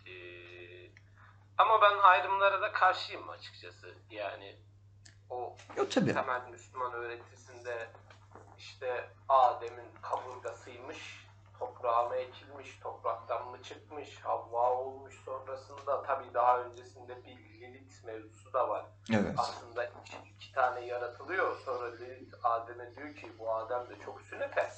Ee, 0.07 0.91
ama 1.59 1.81
ben 1.83 1.99
ayrımlara 2.03 2.63
da 2.63 2.73
karşıyım 2.73 3.29
açıkçası. 3.29 3.95
Yani 4.11 4.57
o 5.31 5.57
Yok 5.77 5.91
tabii. 5.91 6.15
temel 6.15 6.51
Müslüman 6.51 6.93
öğretisinde 6.93 7.91
işte 8.59 9.11
Adem'in 9.29 9.89
kaburgasıymış, 10.03 11.27
toprağa 11.63 12.09
mı 12.09 12.17
ekilmiş, 12.17 12.79
topraktan 12.79 13.49
mı 13.49 13.63
çıkmış, 13.63 14.21
Havva 14.21 14.71
olmuş 14.71 15.21
sonrasında 15.25 16.03
tabii 16.03 16.35
daha 16.35 16.59
öncesinde 16.59 17.25
bir 17.25 17.37
Lilith 17.37 18.05
mevzusu 18.05 18.53
da 18.53 18.69
var. 18.69 18.87
Evet. 19.13 19.35
Aslında 19.37 19.85
iki, 19.85 20.17
iki 20.37 20.53
tane 20.53 20.81
yaratılıyor. 20.87 21.57
Sonra 21.65 21.97
Lilith 21.97 22.45
Adem'e 22.45 22.97
diyor 22.97 23.15
ki 23.15 23.39
bu 23.39 23.55
Adem 23.55 23.91
de 23.91 24.05
çok 24.05 24.21
sünepe. 24.23 24.71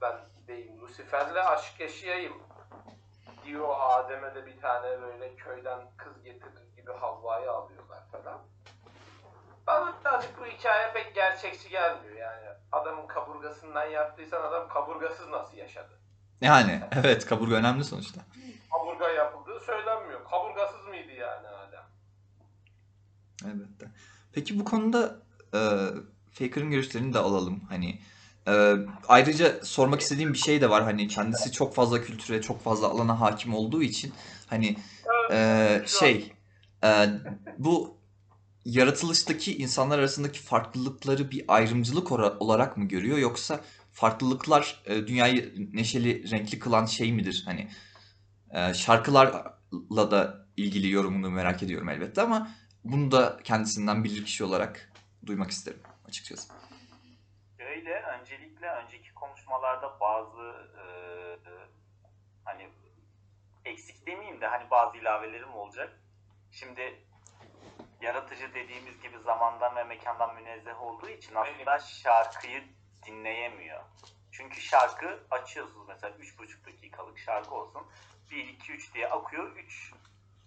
Ben 0.00 0.20
gideyim 0.40 0.80
Lucifer'le 0.80 1.46
aşk 1.46 1.80
yaşayayım. 1.80 2.42
Diyor 3.44 3.74
Adem'e 3.78 4.34
de 4.34 4.46
bir 4.46 4.60
tane 4.60 5.02
böyle 5.02 5.36
köyden 5.36 5.80
kız 5.96 6.22
getirir 6.22 6.76
gibi 6.76 6.92
Havva'yı 6.92 7.50
alıyorlar 7.50 8.02
falan. 8.12 8.40
Bana 9.66 9.94
birazcık 10.00 10.40
bu 10.40 10.46
hikaye 10.46 10.92
pek 10.94 11.14
gerçekçi 11.14 11.68
gelmiyor 11.68 12.16
yani. 12.16 12.46
Adamın 12.72 13.06
kaburgasından 13.06 13.86
yaptıysan 13.86 14.42
adam 14.42 14.68
kaburgasız 14.68 15.28
nasıl 15.28 15.56
yaşadı? 15.56 15.92
Yani 16.40 16.80
evet 16.92 17.26
kaburga 17.26 17.54
önemli 17.54 17.84
sonuçta. 17.84 18.20
Kaburga 18.72 19.08
yapıldığı 19.08 19.60
söylenmiyor. 19.60 20.24
Kaburgasız 20.30 20.86
mıydı 20.88 21.12
yani 21.12 21.48
Adem? 21.48 21.84
Elbette. 23.44 23.86
Peki 24.32 24.60
bu 24.60 24.64
konuda 24.64 25.16
e, 25.54 25.60
Faker'ın 26.32 26.70
görüşlerini 26.70 27.14
de 27.14 27.18
alalım. 27.18 27.60
Hani 27.68 28.00
e, 28.48 28.74
ayrıca 29.08 29.64
sormak 29.64 30.00
istediğim 30.00 30.32
bir 30.32 30.38
şey 30.38 30.60
de 30.60 30.70
var. 30.70 30.82
Hani 30.82 31.08
kendisi 31.08 31.52
çok 31.52 31.74
fazla 31.74 32.02
kültüre, 32.02 32.42
çok 32.42 32.62
fazla 32.62 32.88
alana 32.88 33.20
hakim 33.20 33.54
olduğu 33.54 33.82
için 33.82 34.12
hani 34.50 34.76
e, 35.30 35.80
şey 35.86 36.32
e, 36.84 37.08
bu 37.58 37.96
yaratılıştaki 38.64 39.56
insanlar 39.56 39.98
arasındaki 39.98 40.40
farklılıkları 40.40 41.30
bir 41.30 41.44
ayrımcılık 41.48 42.12
olarak 42.12 42.76
mı 42.76 42.88
görüyor 42.88 43.18
yoksa 43.18 43.60
farklılıklar 43.92 44.82
e, 44.86 45.06
dünyayı 45.06 45.68
neşeli, 45.72 46.30
renkli 46.30 46.58
kılan 46.58 46.86
şey 46.86 47.12
midir? 47.12 47.42
Hani 47.46 47.68
e, 48.50 48.74
şarkılarla 48.74 50.10
da 50.10 50.46
ilgili 50.56 50.90
yorumunu 50.90 51.30
merak 51.30 51.62
ediyorum 51.62 51.88
elbette 51.88 52.22
ama 52.22 52.50
bunu 52.84 53.10
da 53.10 53.40
kendisinden 53.44 54.04
bilir 54.04 54.24
kişi 54.24 54.44
olarak 54.44 54.92
duymak 55.26 55.50
isterim 55.50 55.80
açıkçası. 56.08 56.52
Öyle 57.58 58.02
öncelikle 58.02 58.66
önceki 58.66 59.14
konuşmalarda 59.14 60.00
bazı 60.00 60.42
e, 60.78 60.84
e, 61.32 61.52
hani 62.44 62.68
eksik 63.64 64.06
demeyeyim 64.06 64.40
de 64.40 64.46
hani 64.46 64.70
bazı 64.70 64.98
ilavelerim 64.98 65.54
olacak. 65.54 66.00
Şimdi 66.50 66.80
yaratıcı 68.04 68.54
dediğimiz 68.54 69.02
gibi 69.02 69.18
zamandan 69.18 69.76
ve 69.76 69.84
mekandan 69.84 70.34
münezzeh 70.34 70.82
olduğu 70.82 71.08
için 71.08 71.34
aslında 71.34 71.78
şarkıyı 71.78 72.64
dinleyemiyor. 73.06 73.82
Çünkü 74.32 74.60
şarkı 74.60 75.20
açıyorsunuz 75.30 75.88
mesela 75.88 76.16
3,5 76.16 76.66
dakikalık 76.66 77.18
şarkı 77.18 77.54
olsun. 77.54 77.82
1, 78.30 78.48
2, 78.48 78.72
3 78.72 78.94
diye 78.94 79.08
akıyor. 79.08 79.56
3, 79.56 79.92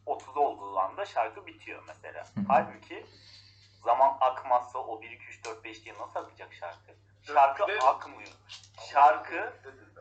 30 0.05 0.37
olduğu 0.37 0.79
anda 0.79 1.05
şarkı 1.05 1.47
bitiyor 1.47 1.83
mesela. 1.87 2.27
Halbuki 2.47 3.05
zaman 3.83 4.17
akmazsa 4.21 4.79
o 4.79 5.01
1, 5.01 5.11
2, 5.11 5.25
3, 5.25 5.45
4, 5.45 5.63
5 5.63 5.85
diye 5.85 5.95
nasıl 5.97 6.19
akacak 6.19 6.53
şarkı? 6.53 6.95
Şarkı 7.27 7.63
akmıyor. 7.87 8.31
Şarkı 8.91 9.53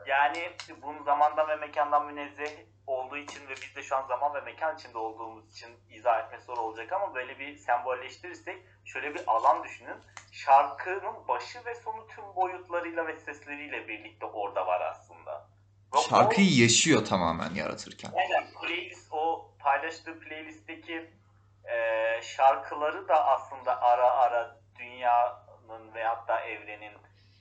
yani 0.06 0.50
bunun 0.82 1.02
zamandan 1.02 1.48
ve 1.48 1.56
mekandan 1.56 2.06
münezzeh 2.06 2.50
olduğu 2.86 3.16
için 3.16 3.48
ve 3.48 3.54
biz 3.56 3.76
de 3.76 3.82
şu 3.82 3.96
an 3.96 4.06
zaman 4.06 4.34
ve 4.34 4.40
mekan 4.40 4.76
içinde 4.76 4.98
olduğumuz 4.98 5.52
için 5.52 5.68
izah 5.90 6.24
etmesi 6.24 6.44
zor 6.44 6.56
olacak 6.56 6.92
ama 6.92 7.14
böyle 7.14 7.38
bir 7.38 7.56
sembolleştirirsek 7.56 8.62
şöyle 8.84 9.14
bir 9.14 9.20
alan 9.26 9.64
düşünün. 9.64 9.96
Şarkının 10.32 11.28
başı 11.28 11.64
ve 11.64 11.74
sonu 11.74 12.06
tüm 12.08 12.24
boyutlarıyla 12.36 13.06
ve 13.06 13.16
sesleriyle 13.16 13.88
birlikte 13.88 14.26
orada 14.26 14.66
var 14.66 14.80
aslında. 14.80 15.48
Ve 15.94 15.98
o- 15.98 16.02
Şarkıyı 16.02 16.56
yaşıyor 16.62 17.04
tamamen 17.04 17.54
yaratırken. 17.54 18.10
Aynen 18.16 18.44
playlist 18.60 19.12
o 19.12 19.50
paylaştığı 19.58 20.20
playlistteki 20.20 21.10
e, 21.64 21.76
şarkıları 22.22 23.08
da 23.08 23.26
aslında 23.26 23.82
ara 23.82 24.10
ara 24.10 24.56
dünyanın 24.78 25.94
ve 25.94 26.04
hatta 26.04 26.40
evrenin 26.40 26.92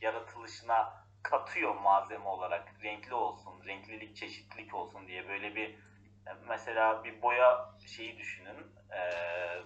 yaratılışına 0.01 1.04
katıyor 1.29 1.75
malzeme 1.75 2.27
olarak 2.27 2.73
renkli 2.83 3.13
olsun, 3.13 3.53
renklilik, 3.65 4.15
çeşitlilik 4.15 4.75
olsun 4.75 5.07
diye 5.07 5.27
böyle 5.29 5.55
bir 5.55 5.75
mesela 6.47 7.03
bir 7.03 7.21
boya 7.21 7.69
şeyi 7.87 8.17
düşünün, 8.17 8.67
e, 8.91 8.99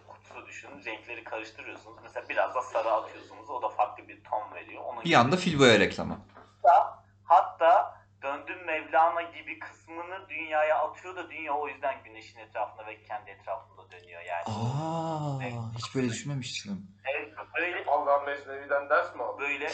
kutusu 0.07 0.47
düşünün, 0.47 0.85
renkleri 0.85 1.23
karıştırıyorsunuz. 1.23 1.97
Mesela 2.03 2.29
biraz 2.29 2.55
da 2.55 2.61
sarı 2.61 2.91
atıyorsunuz, 2.91 3.49
o 3.49 3.61
da 3.61 3.69
farklı 3.69 4.07
bir 4.07 4.23
ton 4.23 4.53
veriyor. 4.53 4.83
Onun 4.85 5.03
Bir 5.03 5.13
anda 5.13 5.37
Filboya 5.37 5.79
reklamı. 5.79 6.19
hatta, 6.63 7.03
hatta 7.23 7.98
döndüm 8.21 8.65
Mevlana 8.65 9.21
gibi 9.21 9.59
kısmını 9.59 10.29
dünyaya 10.29 10.77
atıyor 10.77 11.15
da 11.15 11.29
dünya 11.29 11.53
o 11.53 11.67
yüzden 11.67 12.03
güneşin 12.03 12.39
etrafında 12.39 12.85
ve 12.87 13.03
kendi 13.03 13.31
etrafında 13.31 13.91
dönüyor 13.91 14.21
yani. 14.21 14.43
Aa, 14.45 15.39
hiç 15.77 15.95
böyle 15.95 16.09
düşünmemiştim. 16.09 16.87
Evet, 17.05 17.33
böyle 17.57 17.85
Allah 17.87 18.19
Meznevi'den 18.19 18.89
ders 18.89 19.15
mi 19.15 19.23
aldı? 19.23 19.41
böyle 19.41 19.65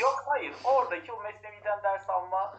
yok 0.00 0.22
hayır 0.26 0.54
oradaki 0.64 1.12
o 1.12 1.22
Mesnevi'den 1.22 1.82
ders 1.82 2.10
alma 2.10 2.58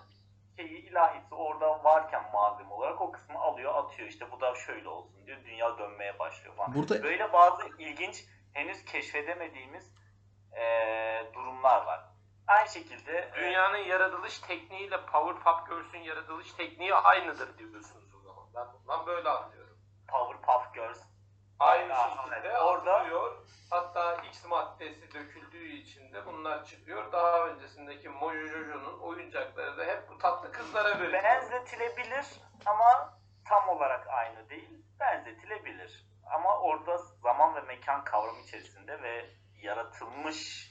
şeyi 0.57 0.89
ilahisi 0.89 1.35
orada 1.35 1.83
varken 1.83 2.23
malzeme 2.33 2.73
olarak 2.73 3.01
o 3.01 3.11
kısmı 3.11 3.39
alıyor 3.39 3.75
atıyor 3.75 4.07
işte 4.09 4.31
bu 4.31 4.41
da 4.41 4.55
şöyle 4.55 4.89
olsun 4.89 5.25
diyor 5.25 5.37
dünya 5.45 5.77
dönmeye 5.77 6.19
başlıyor 6.19 6.55
falan. 6.55 6.75
Burada 6.75 7.03
Böyle 7.03 7.33
bazı 7.33 7.63
ilginç 7.79 8.25
henüz 8.53 8.85
keşfedemediğimiz 8.85 9.93
eee, 10.55 11.31
durumlar 11.33 11.85
var. 11.85 12.01
Aynı 12.47 12.69
şekilde 12.69 13.31
Dünyanın 13.36 13.77
yaratılış 13.77 14.39
tekniğiyle 14.39 15.05
Powerpuff 15.05 15.67
Girls'ün 15.69 15.99
yaratılış 15.99 16.53
tekniği 16.53 16.95
aynıdır 16.95 17.57
diyorsunuz 17.57 18.15
o 18.15 18.19
zaman. 18.21 18.45
Ben 18.55 18.67
bundan 18.73 19.05
böyle 19.05 19.29
anlıyorum. 19.29 19.77
Powerpuff 20.07 20.73
Girls 20.73 21.03
Aynı 21.60 21.93
Aa, 21.97 22.10
şekilde 22.10 22.36
evet, 22.47 22.62
orada- 22.62 22.95
atılıyor. 22.95 23.38
Hatta 23.69 24.13
X 24.15 24.45
maddesi 24.45 25.13
döküldüğü 25.13 25.67
için 25.67 26.13
de 26.13 26.25
bunlar 26.25 26.65
çıkıyor. 26.65 27.12
Daha 27.12 27.47
öncesindeki 27.47 28.10
Mojojojo'nun 28.10 28.99
oyuncakları 28.99 29.77
da 29.77 29.83
hep 29.86 30.10
bu 30.10 30.17
tatlı 30.17 30.51
kızlara 30.51 30.99
veriliyor. 30.99 31.23
benzetilebilir 31.23 32.25
ama 32.65 33.19
tam 33.49 33.69
olarak 33.69 34.07
aynı 34.07 34.49
değil. 34.49 34.86
Benzetilebilir. 34.99 36.05
Ama 36.33 36.60
orada 36.60 36.97
zaman 36.97 37.55
ve 37.55 37.62
mekan 37.62 38.03
kavramı 38.03 38.39
içerisinde 38.39 39.01
ve 39.01 39.30
yaratılmış 39.61 40.67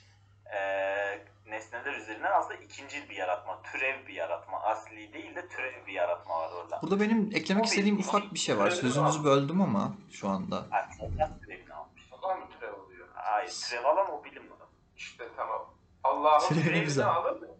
eee, 0.53 1.24
nesneler 1.47 1.92
üzerinden 1.94 2.32
aslında 2.32 2.55
ikincil 2.55 3.09
bir 3.09 3.16
yaratma, 3.16 3.62
türev 3.62 4.07
bir 4.07 4.12
yaratma. 4.14 4.61
Asli 4.62 5.12
değil 5.12 5.34
de 5.36 5.49
türev 5.49 5.86
bir 5.86 5.92
yaratma 5.92 6.34
var 6.40 6.51
orada. 6.53 6.82
burada 6.82 7.01
benim 7.01 7.30
eklemek 7.34 7.64
istediğim 7.66 7.99
ufak 7.99 8.34
bir 8.34 8.38
şey 8.38 8.59
var. 8.59 8.70
Sözünüzü 8.70 9.24
böldüm 9.24 9.61
ama 9.61 9.92
şu 10.11 10.28
anda. 10.28 10.64
Çok 10.99 11.40
türevini 11.42 11.74
almış. 11.74 12.03
Falan 12.11 12.38
mı 12.38 12.47
türev 12.61 12.72
oluyor? 12.74 13.09
Hayır, 13.14 13.51
türev 13.68 13.84
alan 13.84 14.11
o 14.12 14.24
bilim 14.24 14.42
adamı. 14.57 14.70
İşte 14.97 15.24
tamam. 15.36 15.74
Allah'ın 16.05 16.49
Türevi 16.49 16.64
türevini 16.64 17.05
alıp 17.05 17.57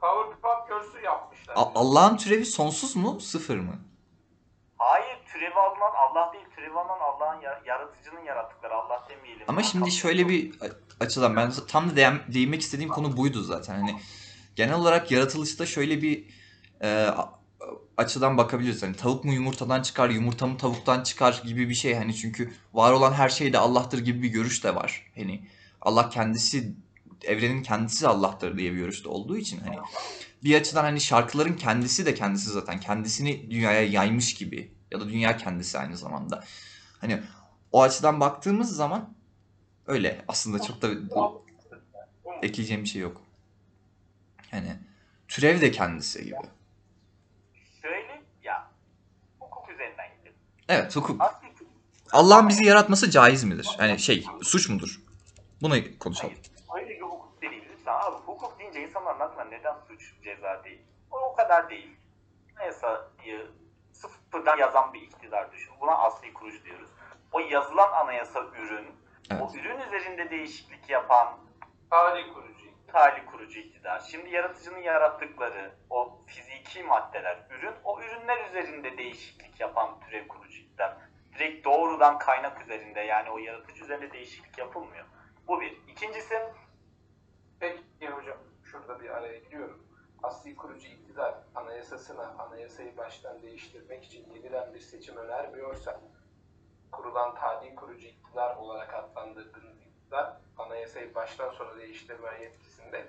Powerpuff 0.00 0.68
Girls'ü 0.68 1.04
yapmışlar. 1.04 1.54
A- 1.56 1.72
Allah'ın 1.74 2.16
türevi 2.16 2.44
sonsuz 2.44 2.96
mu? 2.96 3.20
Sıfır 3.20 3.56
mı? 3.58 3.74
Hayır, 4.78 5.18
türevi 5.32 5.54
alınan 5.54 5.92
Allah 5.94 6.32
değil, 6.32 6.44
türevi 6.56 6.78
alınan 6.78 7.00
Allah'ın 7.00 7.40
ya- 7.40 7.62
yaratıcının 7.66 8.20
yarattıkları. 8.20 8.74
Allah 8.74 9.06
demeyelim. 9.08 9.44
Ama 9.48 9.62
şimdi 9.62 9.90
şöyle 9.90 10.28
bir 10.28 10.54
açıdan 11.00 11.36
ben 11.36 11.52
tam 11.68 11.90
da 11.90 11.96
değin- 11.96 12.34
değinmek 12.34 12.60
istediğim 12.60 12.90
konu 12.90 13.16
buydu 13.16 13.42
zaten. 13.42 13.74
Hani 13.80 14.00
genel 14.56 14.74
olarak 14.74 15.10
yaratılışta 15.10 15.66
şöyle 15.66 16.02
bir 16.02 16.24
e, 16.82 17.08
açıdan 17.96 18.38
bakabiliriz. 18.38 18.82
Hani 18.82 18.96
tavuk 18.96 19.24
mu 19.24 19.32
yumurtadan 19.32 19.82
çıkar, 19.82 20.10
yumurta 20.10 20.46
mı 20.46 20.56
tavuktan 20.58 21.02
çıkar 21.02 21.42
gibi 21.44 21.68
bir 21.68 21.74
şey. 21.74 21.94
Hani 21.94 22.16
çünkü 22.16 22.52
var 22.72 22.92
olan 22.92 23.12
her 23.12 23.28
şey 23.28 23.52
de 23.52 23.58
Allah'tır 23.58 23.98
gibi 23.98 24.22
bir 24.22 24.28
görüş 24.28 24.64
de 24.64 24.74
var. 24.74 25.06
Hani 25.14 25.46
Allah 25.80 26.10
kendisi 26.10 26.74
evrenin 27.24 27.62
kendisi 27.62 28.08
Allah'tır 28.08 28.58
diye 28.58 28.72
bir 28.72 28.76
görüşte 28.76 29.08
olduğu 29.08 29.36
için 29.36 29.60
hani 29.60 29.76
bir 30.44 30.60
açıdan 30.60 30.84
hani 30.84 31.00
şarkıların 31.00 31.56
kendisi 31.56 32.06
de 32.06 32.14
kendisi 32.14 32.50
zaten 32.50 32.80
kendisini 32.80 33.50
dünyaya 33.50 33.82
yaymış 33.82 34.34
gibi 34.34 34.74
ya 34.90 35.00
da 35.00 35.08
dünya 35.08 35.36
kendisi 35.36 35.78
aynı 35.78 35.96
zamanda. 35.96 36.44
Hani 37.00 37.22
o 37.72 37.82
açıdan 37.82 38.20
baktığımız 38.20 38.76
zaman 38.76 39.14
öyle 39.86 40.24
aslında 40.28 40.62
çok 40.62 40.82
da 40.82 40.88
ekleyeceğim 42.42 42.82
bir 42.84 42.88
şey 42.88 43.02
yok. 43.02 43.22
Yani 44.52 44.76
türev 45.28 45.60
de 45.60 45.70
kendisi 45.70 46.24
gibi. 46.24 46.36
Şöyle 47.82 48.22
ya 48.42 48.70
hukuk 49.40 49.70
üzerinden 49.70 50.08
gidelim. 50.18 50.36
Evet 50.68 50.96
hukuk. 50.96 51.20
Allah'ın 52.12 52.48
bizi 52.48 52.64
yaratması 52.64 53.10
caiz 53.10 53.44
midir? 53.44 53.76
Yani 53.78 53.98
şey 53.98 54.26
suç 54.42 54.68
mudur? 54.68 55.00
Bunu 55.62 55.98
konuşalım. 55.98 56.34
Hayır, 56.68 56.86
öyle 56.86 56.96
bir 56.96 57.02
hukuk 57.02 57.42
değil. 57.42 57.64
Lütfen 57.72 57.94
abi 57.94 58.16
hukuk 58.16 58.58
deyince 58.58 58.82
insanların 58.82 59.20
aklına 59.20 59.44
neden 59.44 59.74
suç 59.88 60.14
ceza 60.24 60.64
değil? 60.64 60.82
O, 61.10 61.18
o 61.18 61.36
kadar 61.36 61.70
değil. 61.70 61.96
Anayasayı 62.56 63.50
sıfırdan 63.92 64.58
yazan 64.58 64.94
bir 64.94 65.02
iktidar 65.02 65.52
düşün. 65.52 65.72
Buna 65.80 65.92
asli 65.92 66.32
kurucu 66.34 66.64
diyoruz. 66.64 66.88
O 67.32 67.40
yazılan 67.40 67.92
anayasa 67.92 68.40
ürün, 68.62 68.86
Evet. 69.30 69.42
o 69.42 69.58
ürün 69.58 69.78
üzerinde 69.78 70.30
değişiklik 70.30 70.90
yapan 70.90 71.38
Tali 71.90 72.32
kurucu. 72.32 72.70
tali 72.86 73.26
kurucu 73.26 73.60
iktidar. 73.60 74.00
Şimdi 74.00 74.30
yaratıcının 74.30 74.78
yarattıkları 74.78 75.74
o 75.90 76.18
fiziki 76.26 76.82
maddeler, 76.82 77.46
ürün, 77.50 77.74
o 77.84 78.02
ürünler 78.02 78.48
üzerinde 78.48 78.98
değişiklik 78.98 79.60
yapan 79.60 80.00
türev 80.00 80.28
kurucu 80.28 80.58
iktidar. 80.58 80.96
Direkt 81.34 81.64
doğrudan 81.64 82.18
kaynak 82.18 82.62
üzerinde 82.62 83.00
yani 83.00 83.30
o 83.30 83.38
yaratıcı 83.38 83.84
üzerinde 83.84 84.12
değişiklik 84.12 84.58
yapılmıyor. 84.58 85.06
Bu 85.46 85.60
bir. 85.60 85.76
İkincisi 85.88 86.34
Peki 87.60 88.08
hocam 88.08 88.38
şurada 88.64 89.00
bir 89.00 89.10
araya 89.10 89.38
giriyorum. 89.38 89.86
Asli 90.22 90.56
kurucu 90.56 90.88
iktidar 90.88 91.34
anayasasına 91.54 92.22
anayasayı 92.22 92.96
baştan 92.96 93.42
değiştirmek 93.42 94.04
için 94.04 94.34
yeniden 94.34 94.74
bir 94.74 94.80
seçim 94.80 95.16
önermiyorsa 95.16 96.00
kurulan 96.92 97.34
tali 97.34 97.74
kurucu 97.74 98.06
iktidar 98.06 98.56
olarak 98.56 98.94
adlandırdığınız 98.94 99.80
iktidar 99.86 100.36
anayasayı 100.58 101.14
baştan 101.14 101.50
sona 101.50 101.76
değiştirme 101.76 102.40
yetkisinde 102.40 103.06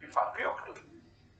bir 0.00 0.10
farkı 0.10 0.42
yoktur. 0.42 0.84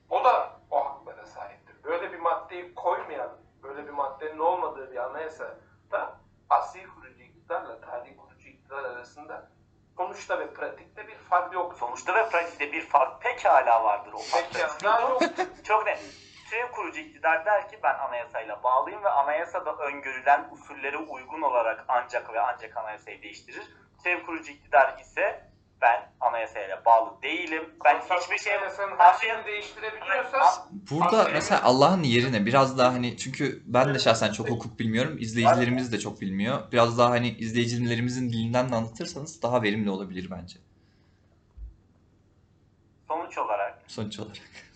O 0.09 0.23
da 0.23 0.59
o 0.71 0.85
haklara 0.85 1.25
sahiptir. 1.25 1.83
Böyle 1.83 2.13
bir 2.13 2.19
maddeyi 2.19 2.75
koymayan, 2.75 3.31
böyle 3.63 3.85
bir 3.85 3.91
maddenin 3.91 4.39
olmadığı 4.39 4.91
bir 4.91 4.97
anayasa 4.97 5.57
da 5.91 6.19
asli 6.49 6.87
kurucu 6.87 7.23
iktidarla 7.23 7.81
tali 7.81 8.17
kurucu 8.17 8.49
iktidar 8.49 8.83
arasında 8.83 9.49
sonuçta 9.97 10.39
ve 10.39 10.53
pratikte 10.53 11.07
bir 11.07 11.15
fark 11.15 11.53
yok. 11.53 11.75
sonuçta 11.79 12.15
ve 12.15 12.29
pratikte 12.29 12.71
bir 12.71 12.85
fark 12.85 13.21
pekala 13.21 13.83
vardır. 13.83 14.13
O 14.13 14.17
fark 14.17 14.53
Pekala 14.53 15.01
yok. 15.01 15.21
Çok 15.63 15.85
net. 15.85 16.22
Türev 16.53 16.71
kurucu 16.71 16.99
iktidar 16.99 17.45
der 17.45 17.69
ki 17.69 17.79
ben 17.83 17.95
anayasayla 17.99 18.63
bağlıyım 18.63 19.03
ve 19.03 19.09
anayasada 19.09 19.75
öngörülen 19.75 20.47
usullere 20.51 20.97
uygun 20.97 21.41
olarak 21.41 21.85
ancak 21.87 22.33
ve 22.33 22.39
ancak 22.39 22.77
anayasayı 22.77 23.21
değiştirir. 23.21 23.63
Türev 24.03 24.25
kurucu 24.25 24.51
iktidar 24.51 24.99
ise 24.99 25.49
ben 25.81 26.11
anayasayla 26.21 26.85
bağlı 26.85 27.21
değilim. 27.21 27.69
Ben 27.85 27.99
hiçbir 27.99 28.37
şey 28.37 28.53
her 28.97 29.13
şeyini 29.13 29.45
değiştirebiliyorsa 29.45 30.67
Burada 30.91 31.29
mesela 31.33 31.63
Allah'ın 31.63 32.03
yerine 32.03 32.45
biraz 32.45 32.77
daha 32.77 32.93
hani 32.93 33.17
çünkü 33.17 33.63
ben 33.65 33.93
de 33.93 33.99
şahsen 33.99 34.31
çok 34.31 34.49
hukuk 34.49 34.79
bilmiyorum. 34.79 35.17
izleyicilerimiz 35.19 35.91
de 35.91 35.99
çok 35.99 36.21
bilmiyor. 36.21 36.71
Biraz 36.71 36.97
daha 36.97 37.09
hani 37.09 37.29
izleyicilerimizin 37.29 38.29
dilinden 38.29 38.71
de 38.71 38.75
anlatırsanız 38.75 39.41
daha 39.41 39.61
verimli 39.61 39.89
olabilir 39.89 40.27
bence. 40.31 40.59
sonuç 43.07 43.37
olarak 43.37 43.83
Sonuç 43.87 44.19
olarak. 44.19 44.72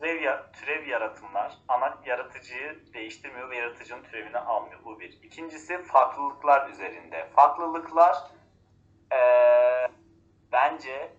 Türev, 0.00 0.52
türev 0.52 0.86
yaratımlar 0.86 1.58
ana 1.68 1.98
yaratıcıyı 2.06 2.92
değiştirmiyor 2.94 3.50
ve 3.50 3.56
yaratıcının 3.56 4.02
türevini 4.02 4.38
almıyor. 4.38 4.80
Bu 4.84 5.00
bir. 5.00 5.22
İkincisi 5.22 5.82
farklılıklar 5.82 6.70
üzerinde. 6.70 7.28
Farklılıklar 7.36 8.16
eee, 9.12 9.90
bence 10.52 11.12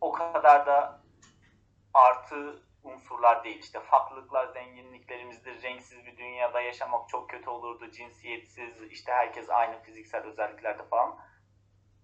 o 0.00 0.12
kadar 0.12 0.66
da 0.66 1.00
artı 1.94 2.62
unsurlar 2.84 3.44
değil. 3.44 3.58
İşte 3.58 3.80
farklılıklar 3.80 4.46
zenginliklerimizdir. 4.46 5.62
Renksiz 5.62 6.06
bir 6.06 6.16
dünyada 6.16 6.60
yaşamak 6.60 7.08
çok 7.08 7.30
kötü 7.30 7.50
olurdu. 7.50 7.90
Cinsiyetsiz, 7.90 8.82
işte 8.90 9.12
herkes 9.12 9.50
aynı 9.50 9.82
fiziksel 9.82 10.22
özelliklerde 10.22 10.82
falan. 10.82 11.18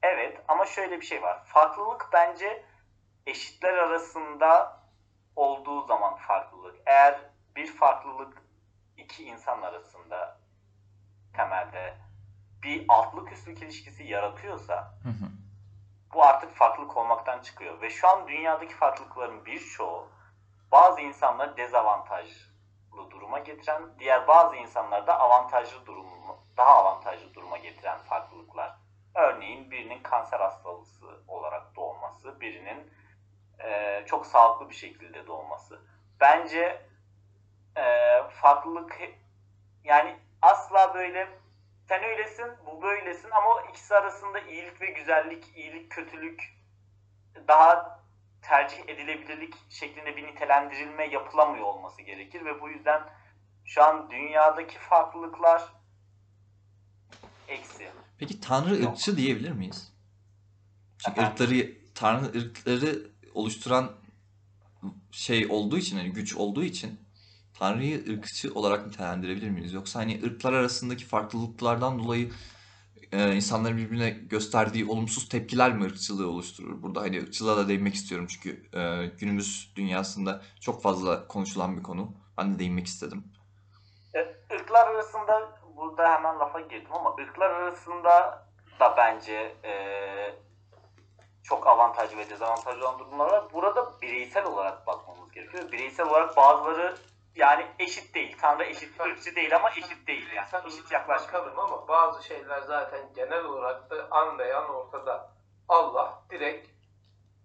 Evet 0.03 0.41
ama 0.49 0.67
şöyle 0.67 1.01
bir 1.01 1.07
şey 1.07 1.23
var. 1.23 1.45
Farklılık 1.45 2.09
bence 2.13 2.65
eşitler 3.27 3.75
arasında 3.75 4.78
olduğu 5.39 5.87
zaman 5.87 6.17
farklılık. 6.17 6.77
Eğer 6.87 7.21
bir 7.57 7.77
farklılık 7.77 8.43
iki 8.97 9.25
insan 9.25 9.63
arasında 9.63 10.39
temelde 11.37 11.95
bir 12.63 12.85
altlık 12.89 13.33
üstlük 13.33 13.63
ilişkisi 13.63 14.05
yaratıyorsa 14.05 14.95
Hı 15.03 15.09
hı. 15.09 15.31
bu 16.15 16.25
artık 16.25 16.55
farklılık 16.57 16.97
olmaktan 16.97 17.43
çıkıyor. 17.43 17.81
Ve 17.81 17.91
şu 17.91 18.09
an 18.09 18.29
dünyadaki 18.29 18.75
farklılıkların 18.75 19.45
birçoğu 19.45 20.09
bazı 20.73 21.01
insanları 21.01 21.57
dezavantajlı 21.57 22.49
duruma 23.11 23.39
getiren, 23.39 23.83
diğer 23.99 24.29
bazı 24.29 24.57
insanları 24.57 25.07
da 25.07 25.21
avantajlı 25.21 25.87
durumu, 25.87 26.39
daha 26.57 26.71
avantajlı 26.71 27.35
duruma 27.35 27.59
getiren 27.59 27.99
farklılıklar. 27.99 28.77
Örneğin 29.15 29.71
birinin 29.71 30.03
kanser 30.03 30.41
hastalığı 30.41 31.23
olarak 31.29 31.77
doğması, 31.77 32.41
birinin 32.41 32.93
eee, 33.61 34.05
çok 34.09 34.27
sağlıklı 34.27 34.71
bir 34.71 34.75
şekilde 34.75 35.27
doğması. 35.27 35.81
Bence 36.21 36.83
eee, 37.77 38.23
farklılık 38.31 38.99
yani 39.85 40.17
asla 40.43 40.95
böyle 40.95 41.29
sen 41.89 42.05
öylesin, 42.05 42.47
bu 42.67 42.83
böylesin 42.83 43.31
ama 43.31 43.63
ikisi 43.71 43.95
arasında 43.95 44.41
iyilik 44.41 44.81
ve 44.81 44.87
güzellik, 44.87 45.57
iyilik, 45.57 45.91
kötülük 45.91 46.43
daha 47.49 48.01
tercih 48.43 48.79
edilebilirlik 48.89 49.55
şeklinde 49.71 50.17
bir 50.17 50.27
nitelendirilme 50.27 51.07
yapılamıyor 51.07 51.65
olması 51.67 52.03
gerekir 52.03 52.45
ve 52.45 52.61
bu 52.61 52.69
yüzden 52.69 53.03
şu 53.65 53.83
an 53.85 54.11
dünyadaki 54.11 54.79
farklılıklar 54.79 55.63
eksi. 57.49 57.89
Peki 58.19 58.41
Tanrı 58.41 58.89
ırkçı 58.89 59.17
diyebilir 59.17 59.53
miyiz? 59.53 59.93
Çünkü 60.99 61.21
Efendim? 61.21 61.45
ırkları, 61.45 61.93
Tanrı 61.95 62.27
ırkları 62.39 63.11
oluşturan 63.39 63.91
şey 65.11 65.47
olduğu 65.51 65.79
için, 65.79 65.97
hani 65.97 66.13
güç 66.13 66.35
olduğu 66.35 66.65
için 66.65 67.01
Tanrı'yı 67.59 68.05
ırkçı 68.09 68.55
olarak 68.55 68.87
nitelendirebilir 68.87 69.51
miyiz? 69.51 69.73
Yoksa 69.73 70.01
hani 70.01 70.21
ırklar 70.25 70.53
arasındaki 70.53 71.05
farklılıklardan 71.05 71.99
dolayı 71.99 72.33
e, 73.13 73.35
insanların 73.35 73.77
birbirine 73.77 74.11
gösterdiği 74.11 74.85
olumsuz 74.85 75.29
tepkiler 75.29 75.73
mi 75.73 75.85
ırkçılığı 75.85 76.31
oluşturur? 76.31 76.83
Burada 76.83 77.01
hani 77.01 77.21
ırkçılığa 77.23 77.57
da 77.57 77.69
değinmek 77.69 77.95
istiyorum 77.95 78.27
çünkü 78.31 78.63
e, 78.75 79.07
günümüz 79.19 79.73
dünyasında 79.77 80.43
çok 80.61 80.83
fazla 80.83 81.29
konuşulan 81.29 81.77
bir 81.77 81.83
konu. 81.83 82.13
Ben 82.39 82.55
de 82.55 82.59
değinmek 82.59 82.87
istedim. 82.87 83.25
E, 84.15 84.21
Irklar 84.55 84.89
arasında 84.89 85.61
burada 85.77 86.15
hemen 86.15 86.39
lafa 86.39 86.61
girdim 86.61 86.93
ama 86.93 87.15
ırklar 87.21 87.51
arasında 87.51 88.45
da 88.81 88.95
bence 88.97 89.57
e, 89.65 89.73
çok 91.49 91.67
avantajlı 91.67 92.19
ve 92.19 92.31
dezavantajlı 92.31 92.89
olan 92.89 92.99
durumlar 92.99 93.33
var. 93.33 93.45
Burada 93.53 94.01
bireysel 94.03 94.45
olarak 94.45 94.87
bakmamız 94.87 95.33
gerekiyor. 95.33 95.73
Bireysel 95.73 96.07
olarak 96.07 96.37
bazıları 96.37 96.97
yani 97.35 97.67
eşit 97.79 98.15
değil. 98.15 98.37
Tanrı 98.41 98.65
eşit, 98.65 99.01
ırkçı 99.01 99.37
değil 99.37 99.57
ama 99.57 99.71
eşit 99.71 100.07
değil 100.07 100.33
yani. 100.33 100.49
Sen 100.51 100.63
Eşit 100.67 100.93
yaklaşmıyor. 100.93 101.33
bakalım 101.47 101.59
ama 101.59 101.89
bazı 101.89 102.23
şeyler 102.27 102.61
zaten 102.61 103.01
genel 103.17 103.45
olarak 103.45 103.91
da 103.91 104.09
anlayan 104.11 104.69
ortada. 104.75 105.31
Allah 105.69 106.23
direkt 106.31 106.69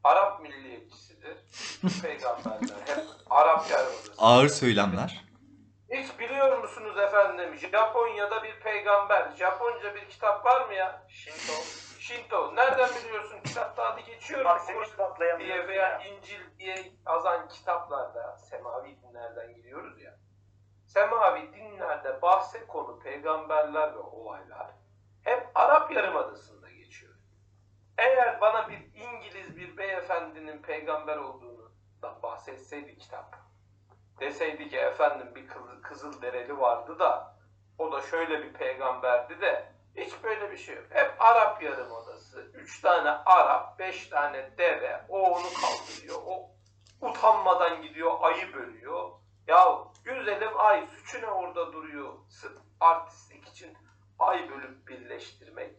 Arap 0.04 0.42
milliyetçisidir. 0.42 1.38
Peygamberler 2.02 2.76
hep 2.86 3.04
Arap 3.30 3.72
yarımıdır. 3.72 4.14
Ağır 4.18 4.48
söylemler. 4.48 5.24
Hiç 5.92 6.20
biliyor 6.20 6.58
musunuz 6.58 6.98
efendim 6.98 7.56
Japonya'da 7.58 8.44
bir 8.44 8.60
peygamber, 8.60 9.32
Japonca 9.38 9.96
bir 9.96 10.10
kitap 10.10 10.46
var 10.46 10.68
mı 10.68 10.74
ya? 10.74 11.06
Shinto. 11.10 11.54
Shinto. 12.04 12.56
Nereden 12.56 12.90
biliyorsun 12.96 13.40
kitapta 13.44 13.84
adı 13.84 14.02
geçiyor 14.02 14.44
Kur'an 14.44 15.40
diye 15.40 15.68
veya 15.68 15.90
ya. 15.90 16.00
İncil 16.00 16.58
diye 16.58 16.92
yazan 17.08 17.48
kitaplarda 17.48 18.38
semavi 18.38 18.98
dinlerden 19.02 19.56
gidiyoruz 19.56 20.02
ya. 20.02 20.16
Semavi 20.86 21.54
dinlerde 21.54 22.22
bahse 22.22 22.68
konu 22.68 23.00
peygamberler 23.00 23.94
ve 23.94 24.00
olaylar 24.00 24.72
hep 25.24 25.48
Arap 25.56 25.92
Yarımadası'nda 25.92 26.70
geçiyor. 26.72 27.14
Eğer 27.98 28.42
bana 28.42 28.70
bir 28.70 28.80
İngiliz 28.94 29.58
bir 29.58 29.78
beyefendinin 29.78 30.62
peygamber 30.62 31.18
olduğunu 31.18 31.72
da 32.02 32.24
bahsetseydi 32.24 32.98
kitap 32.98 33.36
deseydi 34.20 34.70
ki 34.70 34.78
efendim 34.78 35.36
bir 35.36 35.48
kızıl, 35.48 35.82
kızıl 35.82 36.22
dereli 36.22 36.60
vardı 36.60 37.00
da 37.00 37.36
o 37.78 37.92
da 37.92 38.02
şöyle 38.02 38.44
bir 38.44 38.54
peygamberdi 38.54 39.42
de 39.42 39.73
hiç 39.96 40.24
böyle 40.24 40.52
bir 40.52 40.58
şey 40.58 40.76
yok. 40.76 40.86
Hep 40.90 41.16
Arap 41.20 41.64
Yarımadası. 41.64 42.42
Üç 42.54 42.82
tane 42.82 43.10
Arap, 43.10 43.80
beş 43.80 44.08
tane 44.08 44.58
deve. 44.58 45.06
O 45.10 45.20
onu 45.20 45.48
kaldırıyor. 45.62 46.22
O 46.26 46.52
utanmadan 47.02 47.82
gidiyor 47.82 48.12
ayı 48.22 48.54
bölüyor. 48.54 49.12
Ya 49.48 49.78
güzelim 50.04 50.60
ay 50.60 50.88
suçu 50.88 51.22
ne 51.22 51.28
orada 51.28 51.74
duruyor 51.74 52.14
sırf 52.30 52.58
artistlik 52.80 53.48
için 53.48 53.78
ay 54.20 54.50
bölüp 54.50 54.88
birleştirmek 54.88 55.76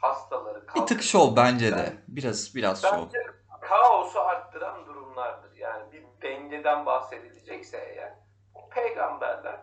hastaları 0.00 0.66
Bir 0.76 0.86
tık 0.86 1.02
şov 1.02 1.36
bence 1.36 1.76
de. 1.76 1.96
Biraz 2.08 2.54
biraz 2.54 2.82
şov. 2.82 3.06
Bence 3.06 3.18
kaosu 3.60 4.20
arttıran 4.20 4.86
durumlardır. 4.86 5.56
Yani 5.56 5.92
bir 5.92 6.04
dengeden 6.22 6.86
bahsedilecekse 6.86 7.78
eğer 7.78 8.14
peygamberler 8.70 9.60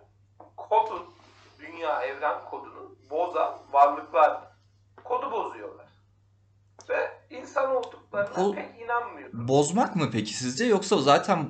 kodun, 0.58 1.16
dünya 1.60 2.02
evren 2.02 2.46
kodunu 2.50 2.95
bozan 3.10 3.54
varlıklar 3.72 4.42
kodu 5.04 5.32
bozuyorlar. 5.32 5.86
Ve 6.90 7.12
insan 7.30 7.76
olduklarına 7.76 8.44
O- 8.48 8.52
pek 8.56 8.82
inanmıyorum. 8.82 9.48
Bozmak 9.48 9.96
mı 9.96 10.10
peki 10.12 10.34
sizce 10.34 10.66
yoksa 10.66 10.98
zaten 10.98 11.50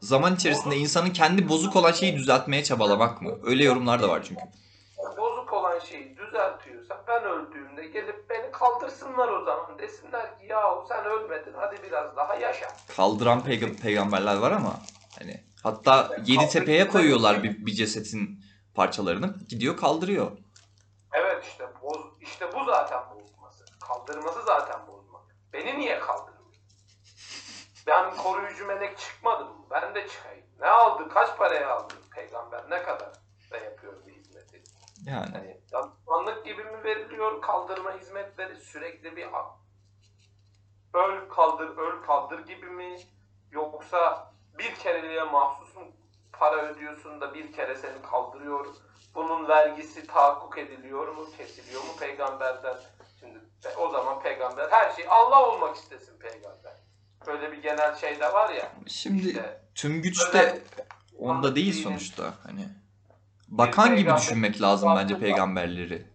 zaman 0.00 0.34
içerisinde 0.34 0.76
insanın 0.76 1.10
kendi 1.10 1.48
bozuk 1.48 1.76
olan 1.76 1.92
şeyi 1.92 2.16
düzeltmeye 2.16 2.64
çabalamak 2.64 3.22
mı? 3.22 3.38
Öyle 3.44 3.64
yorumlar 3.64 4.02
da 4.02 4.08
var 4.08 4.22
çünkü. 4.28 4.40
Bozuk 5.18 5.52
olan 5.52 5.78
şeyi 5.78 6.16
düzeltiyorsa 6.16 7.04
ben 7.08 7.24
öldüğümde 7.24 7.86
gelip 7.86 8.30
beni 8.30 8.52
kaldırsınlar 8.52 9.28
o 9.28 9.44
zaman. 9.44 9.78
Desinler 9.78 10.38
ki 10.38 10.46
yahu 10.46 10.84
sen 10.88 11.04
ölmedin 11.04 11.52
hadi 11.56 11.76
biraz 11.82 12.16
daha 12.16 12.34
yaşa. 12.34 12.66
Kaldıran 12.96 13.40
peyg- 13.40 13.80
peygamberler 13.80 14.36
var 14.36 14.50
ama 14.52 14.76
hani 15.18 15.44
hatta 15.62 16.16
yedi 16.26 16.48
tepeye 16.48 16.88
koyuyorlar 16.88 17.42
bir, 17.42 17.66
bir 17.66 17.72
cesetin 17.72 18.44
parçalarını 18.74 19.34
gidiyor 19.48 19.76
kaldırıyor. 19.76 20.30
İşte 21.42 21.68
boz, 21.82 22.00
işte 22.20 22.52
bu 22.52 22.64
zaten 22.64 23.02
bozması. 23.10 23.64
Kaldırması 23.80 24.42
zaten 24.42 24.86
bozmak. 24.86 25.22
Beni 25.52 25.78
niye 25.78 25.98
kaldırmıyor? 25.98 26.54
Ben 27.86 28.16
koruyucu 28.16 28.66
melek 28.66 28.98
çıkmadım. 28.98 29.66
Ben 29.70 29.94
de 29.94 30.08
çıkayım. 30.08 30.46
Ne 30.60 30.68
aldı? 30.68 31.08
Kaç 31.08 31.36
paraya 31.36 31.76
aldı 31.76 31.94
peygamber? 32.14 32.70
Ne 32.70 32.82
kadar 32.82 33.12
da 33.50 33.58
yapıyor 33.58 34.06
bir 34.06 34.12
hizmeti? 34.12 34.62
Yani 35.06 35.60
danışmanlık 35.72 36.44
gibi 36.44 36.64
mi 36.64 36.84
veriliyor 36.84 37.42
kaldırma 37.42 37.92
hizmetleri 37.92 38.60
sürekli 38.60 39.16
bir 39.16 39.28
öl 40.94 41.28
kaldır 41.28 41.76
öl 41.78 42.02
kaldır 42.02 42.46
gibi 42.46 42.66
mi 42.66 42.96
yoksa 43.50 44.32
bir 44.58 44.74
kereliğe 44.74 45.24
mahsus 45.24 45.76
mu 45.76 45.82
para 46.32 46.56
ödüyorsun 46.56 47.20
da 47.20 47.34
bir 47.34 47.52
kere 47.52 47.74
seni 47.74 48.02
kaldırıyor 48.02 48.66
bunun 49.14 49.48
vergisi 49.48 50.06
tahakkuk 50.06 50.58
ediliyor 50.58 51.08
mu 51.08 51.26
kesiliyor 51.38 51.82
mu 51.82 51.96
peygamberden 52.00 52.76
şimdi 53.20 53.38
o 53.78 53.88
zaman 53.90 54.22
peygamber 54.22 54.68
her 54.70 54.92
şey 54.92 55.04
Allah 55.08 55.48
olmak 55.48 55.76
istesin 55.76 56.18
peygamber 56.18 56.72
böyle 57.26 57.52
bir 57.52 57.62
genel 57.62 57.94
şey 57.96 58.20
de 58.20 58.32
var 58.32 58.50
ya 58.50 58.72
şimdi 58.86 59.28
işte 59.28 59.60
tüm 59.74 60.02
güç 60.02 60.32
de 60.32 60.62
onda 61.18 61.56
değil 61.56 61.82
sonuçta 61.82 62.34
hani 62.42 62.68
bakan 63.52 63.96
gibi 63.96 64.14
düşünmek 64.16 64.62
lazım 64.62 64.96
bence 64.96 65.18
peygamberleri. 65.18 66.06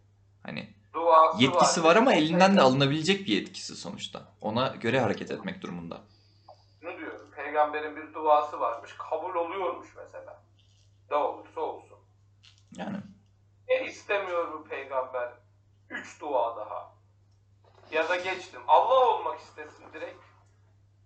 Hani 0.44 0.70
duası 0.94 1.44
yetkisi 1.44 1.84
var 1.84 1.96
ama 1.96 2.14
elinden 2.14 2.58
de 2.58 2.62
alınabilecek 2.62 3.28
bir 3.28 3.34
yetkisi 3.36 3.76
sonuçta. 3.76 4.22
Ona 4.42 4.68
göre 4.68 5.00
hareket 5.00 5.32
etmek 5.32 5.62
durumunda. 5.62 6.02
Şunu 6.82 6.98
diyorum. 6.98 7.32
Peygamberin 7.36 7.96
bir 7.96 8.14
duası 8.14 8.60
varmış. 8.60 8.92
Kabul 9.10 9.36
oluyormuş 9.36 9.88
mesela. 9.98 10.42
Ne 11.12 11.18
olursa 11.18 11.62
olsun. 11.62 11.87
Yani 12.76 12.98
Ne 13.70 13.86
istemiyor 13.86 14.54
bu 14.54 14.64
peygamber? 14.64 15.30
Üç 15.90 16.22
dua 16.22 16.58
daha. 16.58 16.92
Ya 17.92 18.10
da 18.10 18.16
geçtim. 18.16 18.62
Allah 18.68 19.08
olmak 19.08 19.40
istesin 19.40 19.86
direkt. 19.94 20.24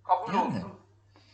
Kabul 0.03 0.34
Yani. 0.34 0.47
olsun. 0.47 0.80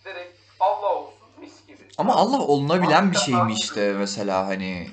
Direkt 0.06 0.40
Allah 0.60 0.96
olsun. 0.96 1.18
Mis 1.40 1.68
gibi. 1.68 1.88
ama 1.98 2.16
Allah 2.16 2.38
olunabilen 2.40 3.12
bir 3.12 3.18
şey 3.18 3.34
mi 3.36 3.54
işte 3.54 3.94
mesela 3.98 4.48
hani 4.48 4.90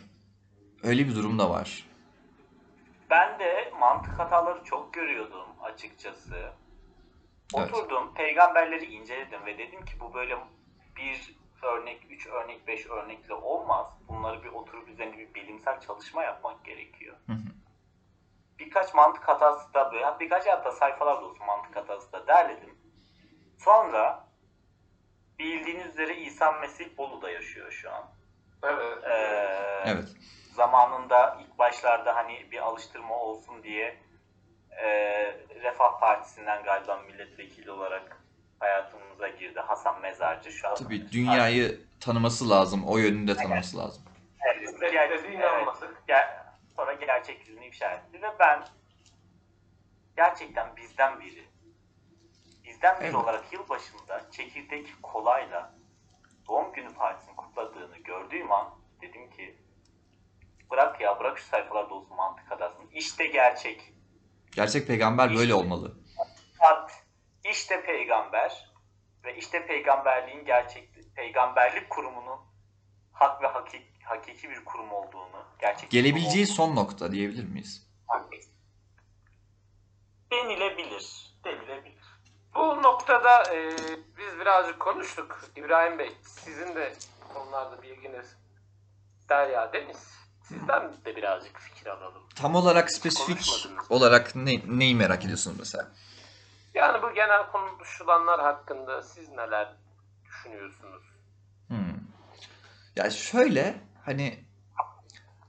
öyle 0.83 1.09
bir 1.09 1.15
durum 1.15 1.39
da 1.39 1.51
var. 1.51 1.87
Ben 3.11 3.39
de 3.39 3.73
mantık 3.81 4.19
hataları 4.19 4.65
çok 4.65 4.95
görüyordum 4.95 5.47
açıkçası. 5.63 6.53
Evet. 7.57 7.75
Oturdum, 7.75 8.15
peygamberleri 8.15 8.85
inceledim 8.85 9.47
ve 9.47 9.59
dedim 9.59 9.85
ki 9.85 10.01
bu 10.01 10.15
böyle 10.15 10.39
bir 10.97 11.37
örnek, 11.65 12.07
üç 12.11 12.27
örnek, 12.27 12.67
beş 12.67 12.87
örnekle 12.87 13.35
olmaz. 13.35 13.87
Bunları 14.09 14.43
bir 14.43 14.49
oturup 14.49 14.89
üzerine 14.89 15.19
bir 15.19 15.35
bilimsel 15.35 15.81
çalışma 15.81 16.23
yapmak 16.23 16.65
gerekiyor. 16.65 17.17
Hı 17.27 17.33
hı. 17.33 17.39
Birkaç 18.59 18.95
mantık 18.95 19.29
hatası 19.29 19.75
da 19.75 19.93
böyle, 19.93 20.07
birkaç 20.21 20.47
hatta 20.47 20.73
sayfalar 20.73 21.17
da 21.17 21.25
olsun 21.25 21.47
mantık 21.47 21.77
hatası 21.77 22.13
da 22.13 22.27
derledim. 22.27 22.79
Sonra 23.59 24.29
bildiğiniz 25.39 25.87
üzere 25.87 26.17
İsa 26.17 26.53
Mesih 26.53 26.97
Bolu'da 26.99 27.31
yaşıyor 27.31 27.73
şu 27.73 27.93
an. 27.93 28.05
Evet. 28.63 29.05
Ee, 29.05 29.83
Evet. 29.85 30.09
zamanında 30.53 31.39
ilk 31.41 31.59
başlarda 31.59 32.17
hani 32.17 32.51
bir 32.51 32.59
alıştırma 32.59 33.15
olsun 33.15 33.63
diye 33.63 33.97
e, 34.71 34.89
Refah 35.63 36.01
Partisi'nden 36.01 36.63
galiba 36.63 36.97
milletvekili 36.97 37.71
olarak 37.71 38.24
hayatımıza 38.65 39.29
girdi. 39.29 39.61
Hasan 39.61 40.01
Mezarcı 40.01 40.53
şu 40.53 40.69
an. 40.69 40.75
Tabii 40.75 41.13
dünyayı 41.13 41.81
tanıması 42.01 42.51
lazım. 42.51 42.85
O 42.87 42.99
yönünde 42.99 43.37
tanıması 43.37 43.79
lazım. 43.79 44.03
Evet, 44.47 44.75
evet, 44.83 44.95
ger- 46.09 46.45
sonra 46.77 46.93
gerçek 46.93 47.49
yüzünü 47.49 47.67
ifşa 47.67 47.91
etti 47.91 48.23
ve 48.23 48.27
ben 48.39 48.65
gerçekten 50.17 50.77
bizden 50.77 51.21
biri 51.21 51.45
bizden 52.65 52.97
biri 52.97 53.05
Evet. 53.05 53.15
olarak 53.15 53.53
yılbaşında 53.53 54.31
çekirdek 54.31 54.87
kolayla 55.03 55.75
doğum 56.49 56.73
günü 56.73 56.95
partisini 56.95 57.37
kutladığını 57.37 57.99
gördüğüm 57.99 58.53
an 58.53 58.75
dedim 59.01 59.31
ki 59.31 59.57
bırak 60.71 61.01
ya 61.01 61.21
bırak 61.21 61.39
şu 61.39 61.45
sayfalarda 61.45 61.95
olsun 61.95 62.17
mantık 62.17 62.51
hatasını. 62.51 62.85
İşte 62.93 63.27
gerçek. 63.27 63.93
Gerçek 64.53 64.87
peygamber 64.87 65.35
böyle 65.37 65.55
olmalı. 65.55 65.95
At, 66.61 67.04
işte 67.55 67.83
peygamber 67.87 68.73
ve 69.25 69.37
işte 69.37 69.67
peygamberliğin 69.67 70.45
gerçek 70.45 70.89
peygamberlik 71.17 71.91
kurumunun 71.91 72.41
hak 73.13 73.43
ve 73.43 73.47
hakik, 73.47 73.87
hakiki 74.05 74.51
bir 74.51 74.65
kurum 74.65 74.93
olduğunu, 74.93 75.45
gerçek 75.61 75.91
Gelebileceği 75.91 76.45
kurum 76.45 76.57
son 76.57 76.77
nokta 76.77 77.13
diyebilir 77.13 77.45
miyiz? 77.45 77.87
olduğunu 78.09 78.45
denilebilir. 80.31 81.35
Denilebilir. 81.45 82.05
Bu 82.55 82.83
noktada 82.83 83.55
e, 83.55 83.77
biz 84.19 84.41
birazcık 84.41 84.81
konuştuk. 84.81 85.41
İbrahim 85.57 85.99
Bey, 85.99 86.13
sizin 86.23 86.75
de 86.75 86.93
konularda 87.35 87.83
bilginiz 87.83 88.37
Derya 89.29 89.73
Deniz. 89.73 90.15
Sizden 90.43 90.93
de 91.05 91.17
birazcık 91.17 91.59
fikir 91.61 91.87
alalım. 91.87 92.23
Tam 92.35 92.55
olarak 92.55 92.93
spesifik 92.93 93.47
olarak 93.91 94.37
ne, 94.37 94.53
neyi 94.67 94.95
merak 94.95 95.25
ediyorsunuz 95.25 95.57
mesela? 95.59 95.91
Yani 96.75 97.03
bu 97.03 97.15
genel 97.15 97.47
konuşulanlar 97.53 98.41
hakkında 98.41 99.03
siz 99.03 99.29
neler 99.29 99.77
düşünüyorsunuz? 100.25 101.03
Hmm. 101.69 101.95
Ya 102.97 103.11
şöyle 103.11 103.75
hani 104.05 104.45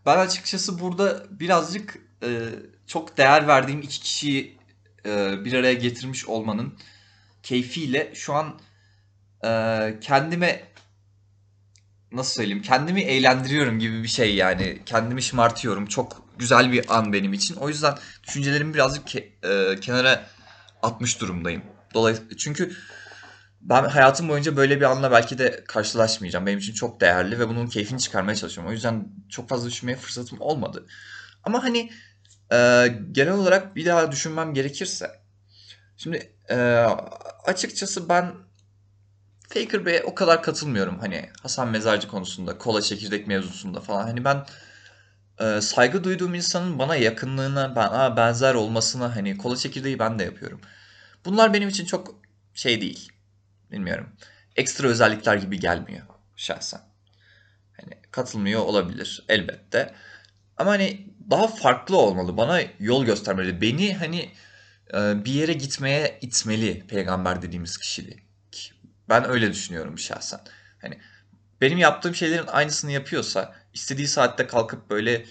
ben 0.05 0.17
açıkçası 0.17 0.79
burada 0.79 1.39
birazcık 1.39 1.97
e, 2.23 2.49
çok 2.87 3.17
değer 3.17 3.47
verdiğim 3.47 3.81
iki 3.81 3.99
kişiyi 3.99 4.57
e, 5.05 5.45
bir 5.45 5.53
araya 5.53 5.73
getirmiş 5.73 6.25
olmanın 6.25 6.79
keyfiyle 7.43 8.15
şu 8.15 8.33
an 8.33 8.59
e, 9.43 9.49
kendime 10.01 10.63
nasıl 12.11 12.33
söyleyeyim 12.33 12.61
kendimi 12.61 13.01
eğlendiriyorum 13.01 13.79
gibi 13.79 14.03
bir 14.03 14.07
şey 14.07 14.35
yani 14.35 14.81
kendimi 14.85 15.21
şımartıyorum 15.21 15.85
çok 15.85 16.21
güzel 16.39 16.71
bir 16.71 16.97
an 16.97 17.13
benim 17.13 17.33
için 17.33 17.55
o 17.55 17.69
yüzden 17.69 17.97
düşüncelerimi 18.27 18.73
birazcık 18.73 19.07
ke- 19.07 19.73
e, 19.73 19.79
kenara 19.79 20.34
atmış 20.85 21.21
durumdayım. 21.21 21.63
Dolayısıyla 21.93 22.37
çünkü 22.37 22.75
ben 23.61 23.83
hayatım 23.83 24.29
boyunca 24.29 24.57
böyle 24.57 24.77
bir 24.77 24.85
anla 24.85 25.11
belki 25.11 25.37
de 25.37 25.63
karşılaşmayacağım. 25.67 26.45
Benim 26.45 26.59
için 26.59 26.73
çok 26.73 27.01
değerli 27.01 27.39
ve 27.39 27.49
bunun 27.49 27.67
keyfini 27.67 27.99
çıkarmaya 27.99 28.35
çalışıyorum. 28.35 28.69
O 28.69 28.73
yüzden 28.73 29.07
çok 29.29 29.49
fazla 29.49 29.67
düşünmeye 29.67 29.95
fırsatım 29.95 30.41
olmadı. 30.41 30.85
Ama 31.43 31.63
hani 31.63 31.91
e, 32.51 32.87
genel 33.11 33.33
olarak 33.33 33.75
bir 33.75 33.85
daha 33.85 34.11
düşünmem 34.11 34.53
gerekirse. 34.53 35.11
Şimdi 35.97 36.31
e, 36.49 36.55
açıkçası 37.45 38.09
ben 38.09 38.33
Faker 39.49 39.85
Bey'e 39.85 40.03
o 40.03 40.15
kadar 40.15 40.43
katılmıyorum. 40.43 40.99
Hani 40.99 41.29
Hasan 41.41 41.67
Mezarcı 41.67 42.07
konusunda, 42.07 42.57
kola 42.57 42.81
çekirdek 42.81 43.27
mevzusunda 43.27 43.81
falan. 43.81 44.03
Hani 44.03 44.25
ben 44.25 44.45
saygı 45.61 46.03
duyduğum 46.03 46.33
insanın 46.33 46.79
bana 46.79 46.95
yakınlığına, 46.95 47.75
bana 47.75 48.17
benzer 48.17 48.53
olmasına 48.53 49.15
hani 49.15 49.37
kola 49.37 49.57
çekirdeği 49.57 49.99
ben 49.99 50.19
de 50.19 50.23
yapıyorum. 50.23 50.61
Bunlar 51.25 51.53
benim 51.53 51.69
için 51.69 51.85
çok 51.85 52.21
şey 52.53 52.81
değil. 52.81 53.11
Bilmiyorum. 53.71 54.09
Ekstra 54.55 54.87
özellikler 54.87 55.35
gibi 55.35 55.59
gelmiyor. 55.59 56.05
şahsen. 56.35 56.81
Hani 57.81 57.93
katılmıyor 58.11 58.61
olabilir 58.61 59.25
elbette. 59.29 59.93
Ama 60.57 60.71
hani 60.71 61.07
daha 61.29 61.47
farklı 61.47 61.97
olmalı. 61.97 62.37
Bana 62.37 62.61
yol 62.79 63.05
göstermeli. 63.05 63.61
Beni 63.61 63.95
hani 63.95 64.31
bir 64.93 65.31
yere 65.31 65.53
gitmeye 65.53 66.17
itmeli 66.21 66.87
peygamber 66.87 67.41
dediğimiz 67.41 67.77
kişilik. 67.77 68.73
Ben 69.09 69.29
öyle 69.29 69.51
düşünüyorum 69.51 69.99
şahsen. 69.99 70.39
Hani 70.81 70.99
benim 71.61 71.77
yaptığım 71.77 72.15
şeylerin 72.15 72.47
aynısını 72.47 72.91
yapıyorsa, 72.91 73.55
istediği 73.75 74.07
saatte 74.07 74.47
kalkıp 74.47 74.89
böyle 74.89 75.25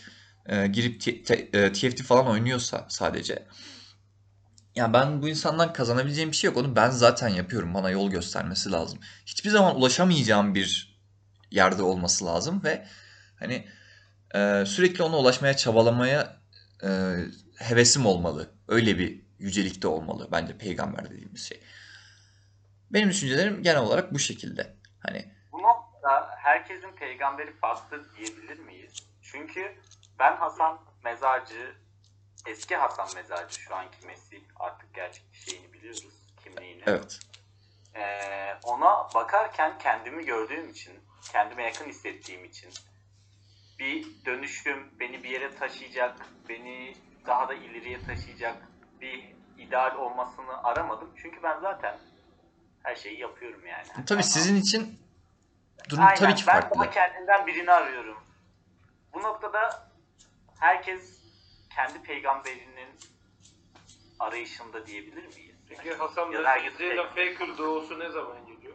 e, 0.47 0.67
girip 0.67 1.01
T- 1.01 1.23
T- 1.23 1.49
e, 1.53 1.73
TFT 1.73 2.03
falan 2.03 2.27
oynuyorsa 2.27 2.87
sadece. 2.89 3.47
Ya 4.75 4.93
ben 4.93 5.23
bu 5.23 5.29
insandan 5.29 5.73
kazanabileceğim 5.73 6.31
bir 6.31 6.37
şey 6.37 6.49
yok. 6.49 6.57
Onu 6.57 6.77
ben 6.77 6.91
zaten 6.91 7.29
yapıyorum. 7.29 7.75
Bana 7.75 7.91
yol 7.91 8.11
göstermesi 8.11 8.71
lazım. 8.73 8.99
Hiçbir 9.27 9.51
zaman 9.51 9.77
ulaşamayacağım 9.77 10.55
bir 10.55 10.99
yerde 11.51 11.83
olması 11.83 12.25
lazım 12.25 12.65
ve 12.65 12.87
hani 13.39 13.69
e, 14.35 14.65
sürekli 14.67 15.03
ona 15.03 15.19
ulaşmaya 15.19 15.57
çabalamaya 15.57 16.37
e, 16.85 17.17
hevesim 17.57 18.07
olmalı. 18.07 18.51
Öyle 18.69 18.99
bir 18.99 19.25
yücelikte 19.39 19.89
olmalı 19.89 20.29
bence 20.33 20.59
peygamber 20.59 21.11
dediğimiz 21.11 21.43
şey. 21.43 21.61
Benim 22.91 23.09
düşüncelerim 23.09 23.63
genel 23.63 23.81
olarak 23.81 24.15
bu 24.15 24.19
şekilde. 24.19 24.77
Hani 24.99 25.34
herkesin 26.45 26.93
peygamberi 26.93 27.53
farklı 27.53 28.15
diyebilir 28.17 28.59
miyiz? 28.59 28.93
Çünkü 29.23 29.77
ben 30.19 30.37
Hasan 30.37 30.81
Mezarcı, 31.05 31.75
eski 32.47 32.77
Hasan 32.77 33.09
Mezarcı 33.15 33.61
şu 33.61 33.75
anki 33.77 34.07
Mesih 34.07 34.41
artık 34.57 34.95
gerçek 34.95 35.25
şeyini 35.33 35.73
biliyoruz, 35.73 36.05
kimliğini. 36.45 36.83
evet. 36.87 37.19
Ee, 37.95 38.55
ona 38.63 39.09
bakarken 39.15 39.79
kendimi 39.79 40.25
gördüğüm 40.25 40.69
için, 40.71 40.93
kendime 41.33 41.63
yakın 41.65 41.85
hissettiğim 41.89 42.45
için 42.45 42.71
bir 43.79 44.25
dönüşüm 44.25 44.99
beni 45.01 45.23
bir 45.23 45.29
yere 45.29 45.55
taşıyacak, 45.55 46.17
beni 46.49 46.95
daha 47.27 47.49
da 47.49 47.55
ileriye 47.55 48.03
taşıyacak 48.03 48.57
bir 49.01 49.35
ideal 49.59 49.97
olmasını 49.97 50.65
aramadım. 50.65 51.15
Çünkü 51.23 51.43
ben 51.43 51.61
zaten 51.61 51.99
her 52.83 52.97
şeyi 52.97 53.21
yapıyorum 53.21 53.67
yani. 53.67 53.87
Tabii 54.07 54.15
Ama- 54.15 54.23
sizin 54.23 54.57
için 54.57 55.04
durum 55.89 56.05
Aynen, 56.05 56.15
tabii 56.17 56.35
ki 56.35 56.45
ben 56.47 56.53
farklı. 56.61 56.81
daha 56.81 56.91
kendinden 56.91 57.47
birini 57.47 57.71
arıyorum. 57.71 58.19
Bu 59.15 59.23
noktada 59.23 59.89
herkes 60.59 61.23
kendi 61.75 62.03
peygamberinin 62.03 62.89
arayışında 64.21 64.87
diyebilir 64.87 65.27
miyiz? 65.37 65.55
Peki 65.69 65.95
Hasan 65.95 66.31
peygamber. 66.31 67.09
Faker 67.09 67.59
doğusu 67.59 67.99
ne 67.99 68.11
zaman 68.11 68.37
geliyor? 68.47 68.75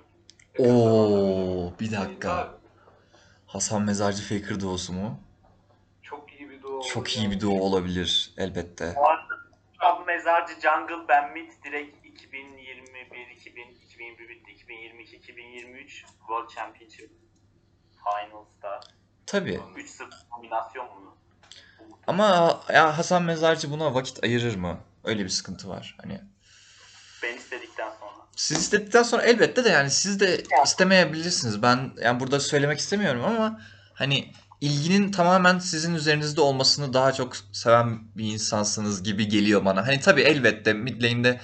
Oo, 0.59 1.73
bir 1.79 1.91
dakika. 1.91 2.59
Hasan 3.47 3.81
Mezarcı 3.81 4.23
Faker 4.23 4.61
doğusu 4.61 4.93
mu? 4.93 5.19
Çok 6.01 6.33
iyi 6.33 6.49
bir 6.49 6.63
doğu. 6.63 6.81
Çok 6.93 7.17
iyi 7.17 7.31
bir 7.31 7.41
doğu 7.41 7.61
olabilir 7.61 8.33
elbette. 8.37 8.93
Bu 8.95 9.07
arada 9.07 9.35
Tam 9.79 10.05
Mezarcı 10.05 10.53
Jungle 10.53 11.07
Ben 11.07 11.33
Mid 11.33 11.51
direkt 11.63 12.05
2021, 12.05 13.27
2000, 13.27 13.75
2021 13.99 14.29
bitti, 14.29 14.51
2022, 14.51 15.15
2023 15.15 16.05
World 16.19 16.49
Championship 16.55 17.11
Finals'ta 18.03 18.79
Tabii. 19.25 19.59
3-0 19.75 20.11
dominasyon 20.31 20.87
bunu. 20.95 21.15
Ama 22.07 22.61
ya 22.73 22.97
Hasan 22.97 23.23
Mezarcı 23.23 23.71
buna 23.71 23.93
vakit 23.93 24.23
ayırır 24.23 24.55
mı? 24.55 24.79
Öyle 25.03 25.23
bir 25.23 25.29
sıkıntı 25.29 25.69
var. 25.69 25.95
Hani 26.01 26.21
Ben 27.23 27.37
istedikten 27.37 27.89
sonra. 27.99 28.11
siz 28.35 28.57
istedikten 28.57 29.03
sonra 29.03 29.23
elbette 29.23 29.63
de 29.63 29.69
yani 29.69 29.89
siz 29.89 30.19
de 30.19 30.43
istemeyebilirsiniz. 30.65 31.61
Ben 31.61 31.91
yani 32.01 32.19
burada 32.19 32.39
söylemek 32.39 32.79
istemiyorum 32.79 33.25
ama 33.25 33.61
hani 33.93 34.31
ilginin 34.61 35.11
tamamen 35.11 35.59
sizin 35.59 35.95
üzerinizde 35.95 36.41
olmasını 36.41 36.93
daha 36.93 37.13
çok 37.13 37.35
seven 37.51 37.99
bir 38.17 38.33
insansınız 38.33 39.03
gibi 39.03 39.27
geliyor 39.27 39.65
bana. 39.65 39.87
Hani 39.87 39.99
tabii 39.99 40.21
elbette 40.21 40.73
mid 40.73 41.03
lane'de 41.03 41.39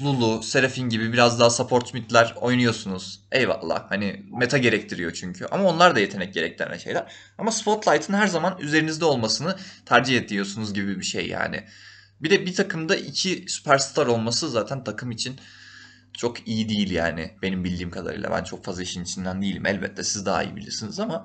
Lulu, 0.00 0.42
Seraphine 0.42 0.88
gibi 0.88 1.12
biraz 1.12 1.40
daha 1.40 1.50
support 1.50 1.94
midler 1.94 2.34
oynuyorsunuz. 2.40 3.20
Eyvallah. 3.32 3.90
Hani 3.90 4.26
meta 4.38 4.58
gerektiriyor 4.58 5.12
çünkü. 5.12 5.46
Ama 5.46 5.68
onlar 5.68 5.96
da 5.96 6.00
yetenek 6.00 6.34
gerektiren 6.34 6.78
şeyler. 6.78 7.12
Ama 7.38 7.52
Spotlight'ın 7.52 8.14
her 8.14 8.26
zaman 8.26 8.58
üzerinizde 8.60 9.04
olmasını 9.04 9.56
tercih 9.86 10.18
ediyorsunuz 10.18 10.74
gibi 10.74 10.98
bir 10.98 11.04
şey 11.04 11.28
yani. 11.28 11.64
Bir 12.20 12.30
de 12.30 12.46
bir 12.46 12.54
takımda 12.54 12.96
iki 12.96 13.44
süperstar 13.48 14.06
olması 14.06 14.50
zaten 14.50 14.84
takım 14.84 15.10
için 15.10 15.40
çok 16.18 16.48
iyi 16.48 16.68
değil 16.68 16.90
yani 16.90 17.36
benim 17.42 17.64
bildiğim 17.64 17.90
kadarıyla. 17.90 18.30
Ben 18.30 18.44
çok 18.44 18.64
fazla 18.64 18.82
işin 18.82 19.04
içinden 19.04 19.42
değilim. 19.42 19.66
Elbette 19.66 20.04
siz 20.04 20.26
daha 20.26 20.42
iyi 20.42 20.56
bilirsiniz 20.56 21.00
ama 21.00 21.24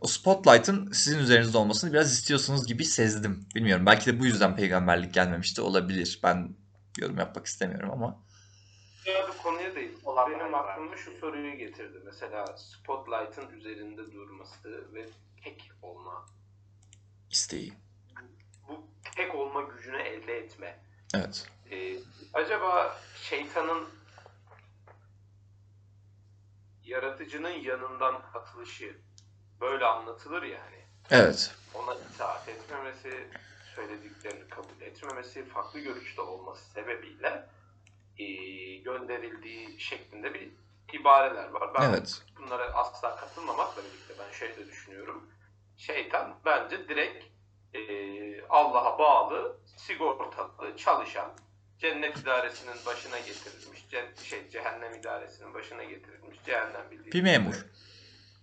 o 0.00 0.06
spotlight'ın 0.06 0.92
sizin 0.92 1.18
üzerinizde 1.18 1.58
olmasını 1.58 1.92
biraz 1.92 2.12
istiyorsunuz 2.12 2.66
gibi 2.66 2.84
sezdim. 2.84 3.46
Bilmiyorum 3.54 3.86
belki 3.86 4.06
de 4.06 4.20
bu 4.20 4.26
yüzden 4.26 4.56
peygamberlik 4.56 5.14
gelmemiş 5.14 5.56
de 5.56 5.62
olabilir. 5.62 6.20
Ben 6.22 6.56
yorum 7.00 7.18
yapmak 7.18 7.46
istemiyorum 7.46 7.90
ama. 7.90 8.18
Ya 9.06 9.28
bu 9.28 9.42
konuya 9.42 9.74
değil. 9.74 9.98
Olan 10.04 10.30
Benim 10.30 10.54
aklıma 10.54 10.96
şu 10.96 11.16
soruyu 11.16 11.56
getirdi. 11.56 11.98
Mesela 12.04 12.56
Spotlight'ın 12.56 13.50
üzerinde 13.50 14.12
durması 14.12 14.94
ve 14.94 15.08
tek 15.44 15.70
olma. 15.82 16.26
isteği. 17.30 17.72
Bu 18.68 18.86
tek 19.16 19.34
olma 19.34 19.62
gücünü 19.62 19.96
elde 20.02 20.38
etme. 20.38 20.84
Evet. 21.14 21.46
Ee, 21.70 21.96
acaba 22.34 22.96
şeytanın 23.22 23.88
yaratıcının 26.84 27.50
yanından 27.50 28.14
atılışı 28.34 28.96
böyle 29.60 29.84
anlatılır 29.84 30.42
ya 30.42 30.60
hani 30.64 30.80
Evet. 31.10 31.54
ona 31.74 31.94
itaat 31.94 32.48
etmemesi, 32.48 33.28
söylediklerini 33.74 34.48
kabul 34.48 34.80
etmemesi, 34.80 35.44
farklı 35.44 35.80
görüşte 35.80 36.20
olması 36.22 36.70
sebebiyle 36.70 37.46
eee, 38.18 38.76
gönderildiği 38.78 39.80
şeklinde 39.80 40.34
bir 40.34 40.50
ibareler 40.92 41.48
var. 41.50 41.74
Ben 41.74 41.82
Evet. 41.90 42.22
bunlara 42.38 42.64
asla 42.74 43.16
katılmamakla 43.16 43.82
birlikte 43.84 44.14
ben 44.18 44.30
şey 44.32 44.56
de 44.56 44.66
düşünüyorum. 44.68 45.30
Şeytan 45.76 46.38
bence 46.44 46.88
direkt 46.88 47.24
eee, 47.74 48.44
Allah'a 48.48 48.98
bağlı, 48.98 49.56
sigortalı, 49.76 50.76
çalışan, 50.76 51.30
cennet 51.78 52.18
idaresinin 52.18 52.76
başına 52.86 53.18
getirilmiş, 53.18 53.84
cen- 53.90 54.22
şey 54.24 54.48
cehennem 54.48 54.94
idaresinin 54.94 55.54
başına 55.54 55.84
getirilmiş, 55.84 56.38
cehennem 56.46 56.90
bildiği 56.90 57.12
Bir 57.12 57.22
memur. 57.22 57.66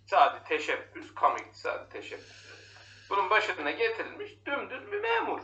Sadece 0.05 0.43
teşebbüs, 0.43 1.15
kamu 1.15 1.37
iktisadi 1.39 1.89
teşebbüs. 1.89 2.46
Bunun 3.09 3.29
başına 3.29 3.71
getirilmiş 3.71 4.45
dümdüz 4.45 4.91
bir 4.91 5.01
memur. 5.01 5.41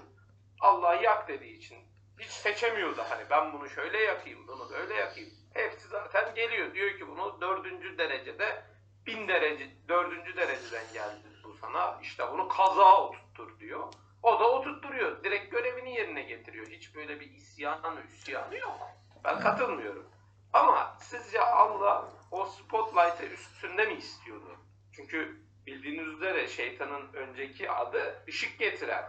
Allah 0.59 0.95
yak 0.95 1.28
dediği 1.28 1.57
için 1.57 1.78
hiç 2.20 2.30
seçemiyor 2.30 2.97
da 2.97 3.09
hani 3.09 3.30
ben 3.30 3.53
bunu 3.53 3.70
şöyle 3.70 3.97
yakayım, 3.97 4.47
bunu 4.47 4.70
böyle 4.70 4.93
yakayım. 4.93 5.30
Hepsi 5.53 5.88
zaten 5.88 6.36
geliyor. 6.36 6.74
Diyor 6.74 6.97
ki 6.97 7.07
bunu 7.07 7.41
dördüncü 7.41 7.97
derecede 7.97 8.64
bin 9.07 9.28
derece, 9.28 9.70
dördüncü 9.88 10.38
dereceden 10.38 10.93
geldi 10.93 11.28
bu 11.43 11.53
sana. 11.53 11.99
İşte 12.01 12.32
bunu 12.32 12.47
kaza 12.47 13.01
oturttur 13.01 13.59
diyor. 13.59 13.93
O 14.24 14.39
da 14.39 14.51
oturtturuyor. 14.51 15.24
Direkt 15.24 15.51
görevini 15.51 15.95
yerine 15.95 16.22
getiriyor. 16.22 16.68
Hiç 16.68 16.95
böyle 16.95 17.20
bir 17.20 17.32
isyanı, 17.32 18.01
üsyanı 18.14 18.57
yok. 18.57 18.89
Ben 19.24 19.39
katılmıyorum. 19.39 20.05
Ama 20.53 20.97
sizce 20.99 21.41
Allah 21.41 22.09
o 22.32 22.45
spotlight'ı 22.45 23.26
üstünde 23.26 23.86
mi 23.86 23.93
istiyordu? 23.93 24.57
Çünkü 24.95 25.43
bildiğiniz 25.68 26.07
üzere 26.07 26.47
şeytanın 26.47 27.14
önceki 27.14 27.72
adı 27.72 28.24
ışık 28.30 28.59
getiren. 28.59 29.03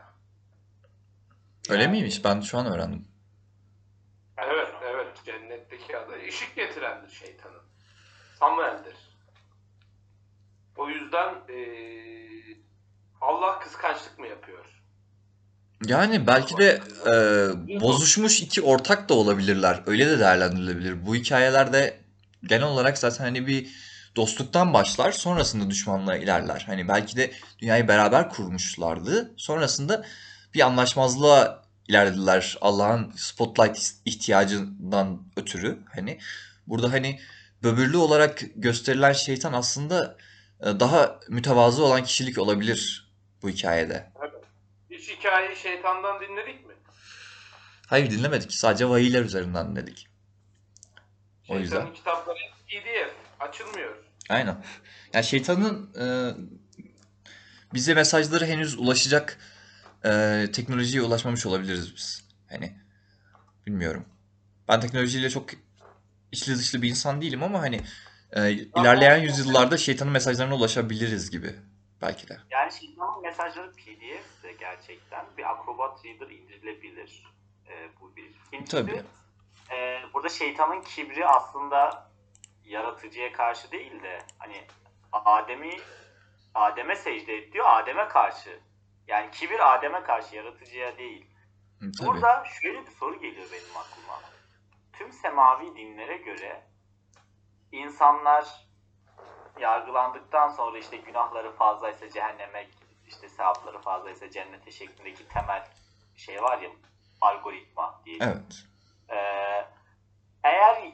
Öyle 1.69 1.83
Yani- 1.83 1.93
miymiş? 1.93 2.25
Ben 2.25 2.41
şu 2.41 2.59
an 2.59 2.67
öğrendim. 2.67 3.09
Evet, 4.39 4.69
evet. 4.85 5.07
Cennetteki 5.25 5.97
adı 5.99 6.13
ışık 6.29 6.57
getirendir 6.57 7.11
şeytanın. 7.11 7.63
Samuel'dir. 8.39 8.95
O 10.77 10.89
yüzden 10.89 11.35
eee, 11.49 12.57
Allah 13.21 13.59
kıskançlık 13.59 14.19
mı 14.19 14.27
yapıyor? 14.27 14.65
Yani 15.87 16.27
belki 16.27 16.57
de 16.57 16.81
e, 17.07 17.11
bozuşmuş 17.81 18.41
iki 18.43 18.63
ortak 18.63 19.09
da 19.09 19.15
olabilirler. 19.15 19.83
Öyle 19.87 20.11
de 20.11 20.19
değerlendirilebilir. 20.19 21.07
Bu 21.07 21.15
hikayelerde 21.15 22.01
genel 22.45 22.67
olarak 22.67 22.99
zaten 22.99 23.25
hani 23.25 23.47
bir 23.47 23.69
dostluktan 24.17 24.75
başlar, 24.75 25.13
sonrasında 25.13 25.71
düşmanlığa 25.71 26.17
ilerler. 26.17 26.65
Hani 26.67 26.89
belki 26.89 27.17
de 27.17 27.33
dünyayı 27.59 27.89
beraber 27.89 28.31
kurmuşlardı. 28.31 29.35
Sonrasında 29.37 30.07
bir 30.55 30.61
anlaşmazlığa 30.61 31.65
ilerlediler 31.89 32.59
Allah'ın 32.61 33.13
spotlight 33.17 33.93
ihtiyacından 34.05 35.23
ötürü. 35.37 35.79
Hani 35.95 36.19
burada 36.67 36.93
hani 36.93 37.21
böbürlü 37.63 37.97
olarak 37.97 38.43
gösterilen 38.57 39.13
şeytan 39.13 39.53
aslında 39.53 40.17
e, 40.61 40.81
daha 40.81 41.21
mütevazı 41.29 41.85
olan 41.85 42.05
kişilik 42.05 42.39
olabilir 42.39 43.13
bu 43.43 43.51
hikayede. 43.51 44.13
Hiç 44.91 45.11
hikayeyi 45.11 45.57
şeytandan 45.57 46.21
dinledik 46.21 46.67
mi? 46.67 46.75
Hayır 47.87 48.11
dinlemedik. 48.11 48.53
Sadece 48.53 48.89
vahiyler 48.89 49.23
üzerinden 49.23 49.71
dinledik. 49.71 50.09
O 51.43 51.47
Şeytanın 51.47 51.61
yüzden. 51.63 51.95
kitapları 51.95 52.39
PDF 52.69 53.24
açılmıyor. 53.49 54.05
Aynen. 54.29 54.65
Yani 55.13 55.25
şeytanın 55.25 55.95
e, 56.01 56.07
bize 57.75 57.95
mesajları 57.95 58.47
henüz 58.47 58.79
ulaşacak 58.79 59.39
e, 60.05 60.45
teknolojiye 60.53 61.03
ulaşmamış 61.03 61.47
olabiliriz 61.47 61.97
biz. 61.97 62.25
Hani 62.51 62.77
bilmiyorum. 63.67 64.05
Ben 64.69 64.81
teknolojiyle 64.81 65.31
çok 65.31 65.51
içli 66.33 66.59
dışlı 66.59 66.83
bir 66.83 66.91
insan 66.91 67.21
değilim 67.21 67.43
ama 67.43 67.61
hani 67.63 67.81
e, 68.33 68.51
ilerleyen 68.53 69.19
yüzyıllarda 69.19 69.77
şeytanın 69.77 70.13
mesajlarına 70.13 70.55
ulaşabiliriz 70.55 71.31
gibi 71.31 71.55
belki 72.03 72.29
de. 72.29 72.39
Yani 72.51 72.73
şeytanın 72.73 73.23
mesajları 73.23 73.73
PDF 73.73 74.43
de 74.43 74.53
gerçekten 74.53 75.27
bir 75.39 75.53
Acrobat 75.53 76.05
Reader 76.05 76.31
indirilebilir. 76.31 77.23
Ee, 77.69 77.89
bu 78.01 78.17
bir. 78.17 78.35
İkincisi, 78.47 78.71
Tabii. 78.71 79.03
e, 79.77 80.01
burada 80.15 80.29
şeytanın 80.29 80.83
kibri 80.83 81.27
aslında 81.27 82.11
yaratıcıya 82.65 83.33
karşı 83.33 83.71
değil 83.71 84.03
de 84.03 84.19
hani 84.39 84.67
Adem'i 85.13 85.77
Adem'e 86.55 86.97
secde 86.97 87.37
et 87.37 87.53
diyor 87.53 87.67
Adem'e 87.69 88.09
karşı. 88.09 88.61
Yani 89.07 89.31
kibir 89.31 89.75
Adem'e 89.75 90.03
karşı 90.03 90.37
yaratıcıya 90.37 90.99
değil. 90.99 91.27
Hı, 91.81 91.93
Tabii. 91.93 92.09
Burada 92.09 92.45
şöyle 92.63 92.87
bir 92.87 92.91
soru 92.91 93.21
geliyor 93.21 93.47
benim 93.53 93.77
aklıma. 93.77 94.21
Tüm 94.93 95.13
semavi 95.13 95.77
dinlere 95.77 96.17
göre 96.17 96.63
insanlar 97.73 98.47
yargılandıktan 99.61 100.49
sonra 100.49 100.79
işte 100.79 100.97
günahları 100.97 101.53
fazlaysa 101.53 102.11
cehenneme, 102.11 102.67
işte 103.07 103.29
sevapları 103.29 103.79
fazlaysa 103.79 104.31
cennete 104.31 104.71
şeklindeki 104.71 105.29
temel 105.29 105.69
şey 106.17 106.43
var 106.43 106.59
ya 106.59 106.71
algoritma 107.21 108.01
diye. 108.05 108.19
Evet. 108.21 108.67
Ee, 109.09 109.67
eğer 110.45 110.93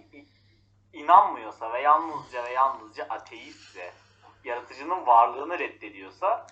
inanmıyorsa 0.92 1.72
ve 1.72 1.80
yalnızca 1.80 2.44
ve 2.44 2.52
yalnızca 2.52 3.04
ateistse, 3.04 3.92
yaratıcının 4.44 5.06
varlığını 5.06 5.58
reddediyorsa 5.58 6.46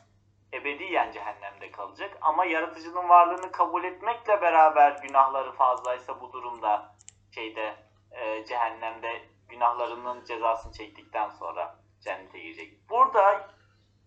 ebediyen 0.52 1.12
cehennemde 1.12 1.70
kalacak. 1.70 2.18
Ama 2.20 2.44
yaratıcının 2.44 3.08
varlığını 3.08 3.52
kabul 3.52 3.84
etmekle 3.84 4.40
beraber 4.42 4.92
günahları 5.02 5.52
fazlaysa 5.52 6.20
bu 6.20 6.32
durumda 6.32 6.96
şeyde 7.34 7.76
e, 8.10 8.44
cehennemde 8.44 9.22
günahlarının 9.48 10.24
cezasını 10.24 10.72
çektikten 10.72 11.28
sonra 11.28 11.76
cennete 12.00 12.38
girecek. 12.38 12.90
Burada 12.90 13.48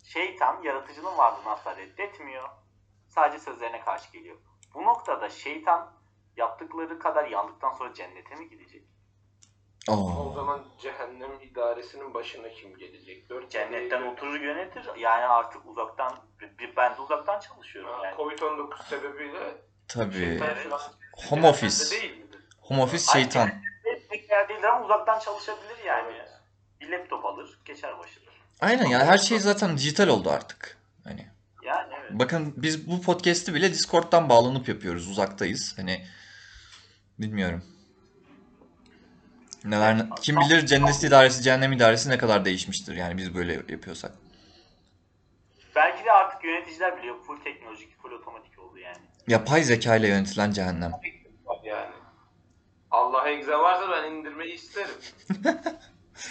şeytan 0.05 0.61
yaratıcının 0.61 1.17
varlığını 1.17 1.49
asla 1.49 1.77
reddetmiyor. 1.77 2.49
Sadece 3.07 3.39
sözlerine 3.39 3.79
karşı 3.79 4.11
geliyor. 4.11 4.37
Bu 4.73 4.85
noktada 4.85 5.29
şeytan 5.29 5.93
yaptıkları 6.37 6.99
kadar 6.99 7.25
yandıktan 7.25 7.73
sonra 7.73 7.93
cennete 7.93 8.35
mi 8.35 8.49
gidecek? 8.49 8.90
O 9.89 9.93
Aa, 9.93 10.33
zaman 10.35 10.63
cehennem 10.81 11.41
idaresinin 11.41 12.13
başına 12.13 12.49
kim 12.49 12.77
gelecek? 12.77 13.29
Dört 13.29 13.51
Cennetten 13.51 14.01
oturur 14.01 14.39
yönetir. 14.41 14.83
Yani 14.99 15.25
artık 15.25 15.65
uzaktan, 15.65 16.13
bir- 16.59 16.75
ben 16.75 16.95
de 16.97 17.01
uzaktan 17.01 17.39
çalışıyorum 17.39 17.91
yani. 18.03 18.15
Covid-19 18.15 18.83
sebebiyle 18.89 19.55
tabii. 19.87 20.13
şeytan 20.13 20.53
şu 20.63 20.75
an 20.75 20.79
Home 20.79 21.41
cehennemde 21.41 21.47
office. 21.47 21.91
değil 22.01 22.17
midir? 22.17 22.39
Home 22.61 22.81
office 22.81 23.03
şeytan. 23.13 23.49
Tek 24.09 24.29
yer 24.29 24.49
değildir 24.49 24.63
ama 24.63 24.85
uzaktan 24.85 25.19
çalışabilir 25.19 25.83
yani. 25.85 26.13
Bir 26.81 26.89
laptop 26.91 27.25
alır, 27.25 27.59
geçer 27.65 27.99
başına. 27.99 28.23
Aynen 28.61 28.85
ya 28.85 29.05
her 29.05 29.17
şey 29.17 29.39
zaten 29.39 29.77
dijital 29.77 30.07
oldu 30.07 30.29
artık. 30.29 30.77
Hani 31.03 31.27
Yani 31.63 31.93
evet. 32.01 32.11
bakın 32.13 32.53
biz 32.57 32.87
bu 32.91 33.01
podcast'i 33.01 33.53
bile 33.53 33.71
Discord'dan 33.71 34.29
bağlanıp 34.29 34.69
yapıyoruz. 34.69 35.09
Uzaktayız. 35.09 35.73
Hani 35.77 36.05
bilmiyorum. 37.19 37.63
Neler 39.65 40.09
kim 40.21 40.35
bilir 40.35 40.65
cennet 40.65 41.03
idaresi, 41.03 41.43
cehennem 41.43 41.71
idaresi 41.71 42.09
ne 42.09 42.17
kadar 42.17 42.45
değişmiştir 42.45 42.95
yani 42.95 43.17
biz 43.17 43.35
böyle 43.35 43.53
yapıyorsak. 43.53 44.11
Belki 45.75 46.05
de 46.05 46.11
artık 46.11 46.43
yöneticiler 46.43 46.97
biliyor 46.97 47.15
full 47.27 47.39
teknolojik, 47.43 48.01
full 48.01 48.11
otomatik 48.11 48.59
oldu 48.59 48.77
yani. 48.77 48.97
Yapay 49.27 49.63
zeka 49.63 49.95
ile 49.95 50.07
yönetilen 50.07 50.51
cehennem. 50.51 50.91
Yani. 51.63 51.91
Allah 52.91 53.29
egze 53.29 53.55
varsa 53.55 53.91
ben 53.91 54.11
indirmeyi 54.11 54.53
isterim. 54.53 54.95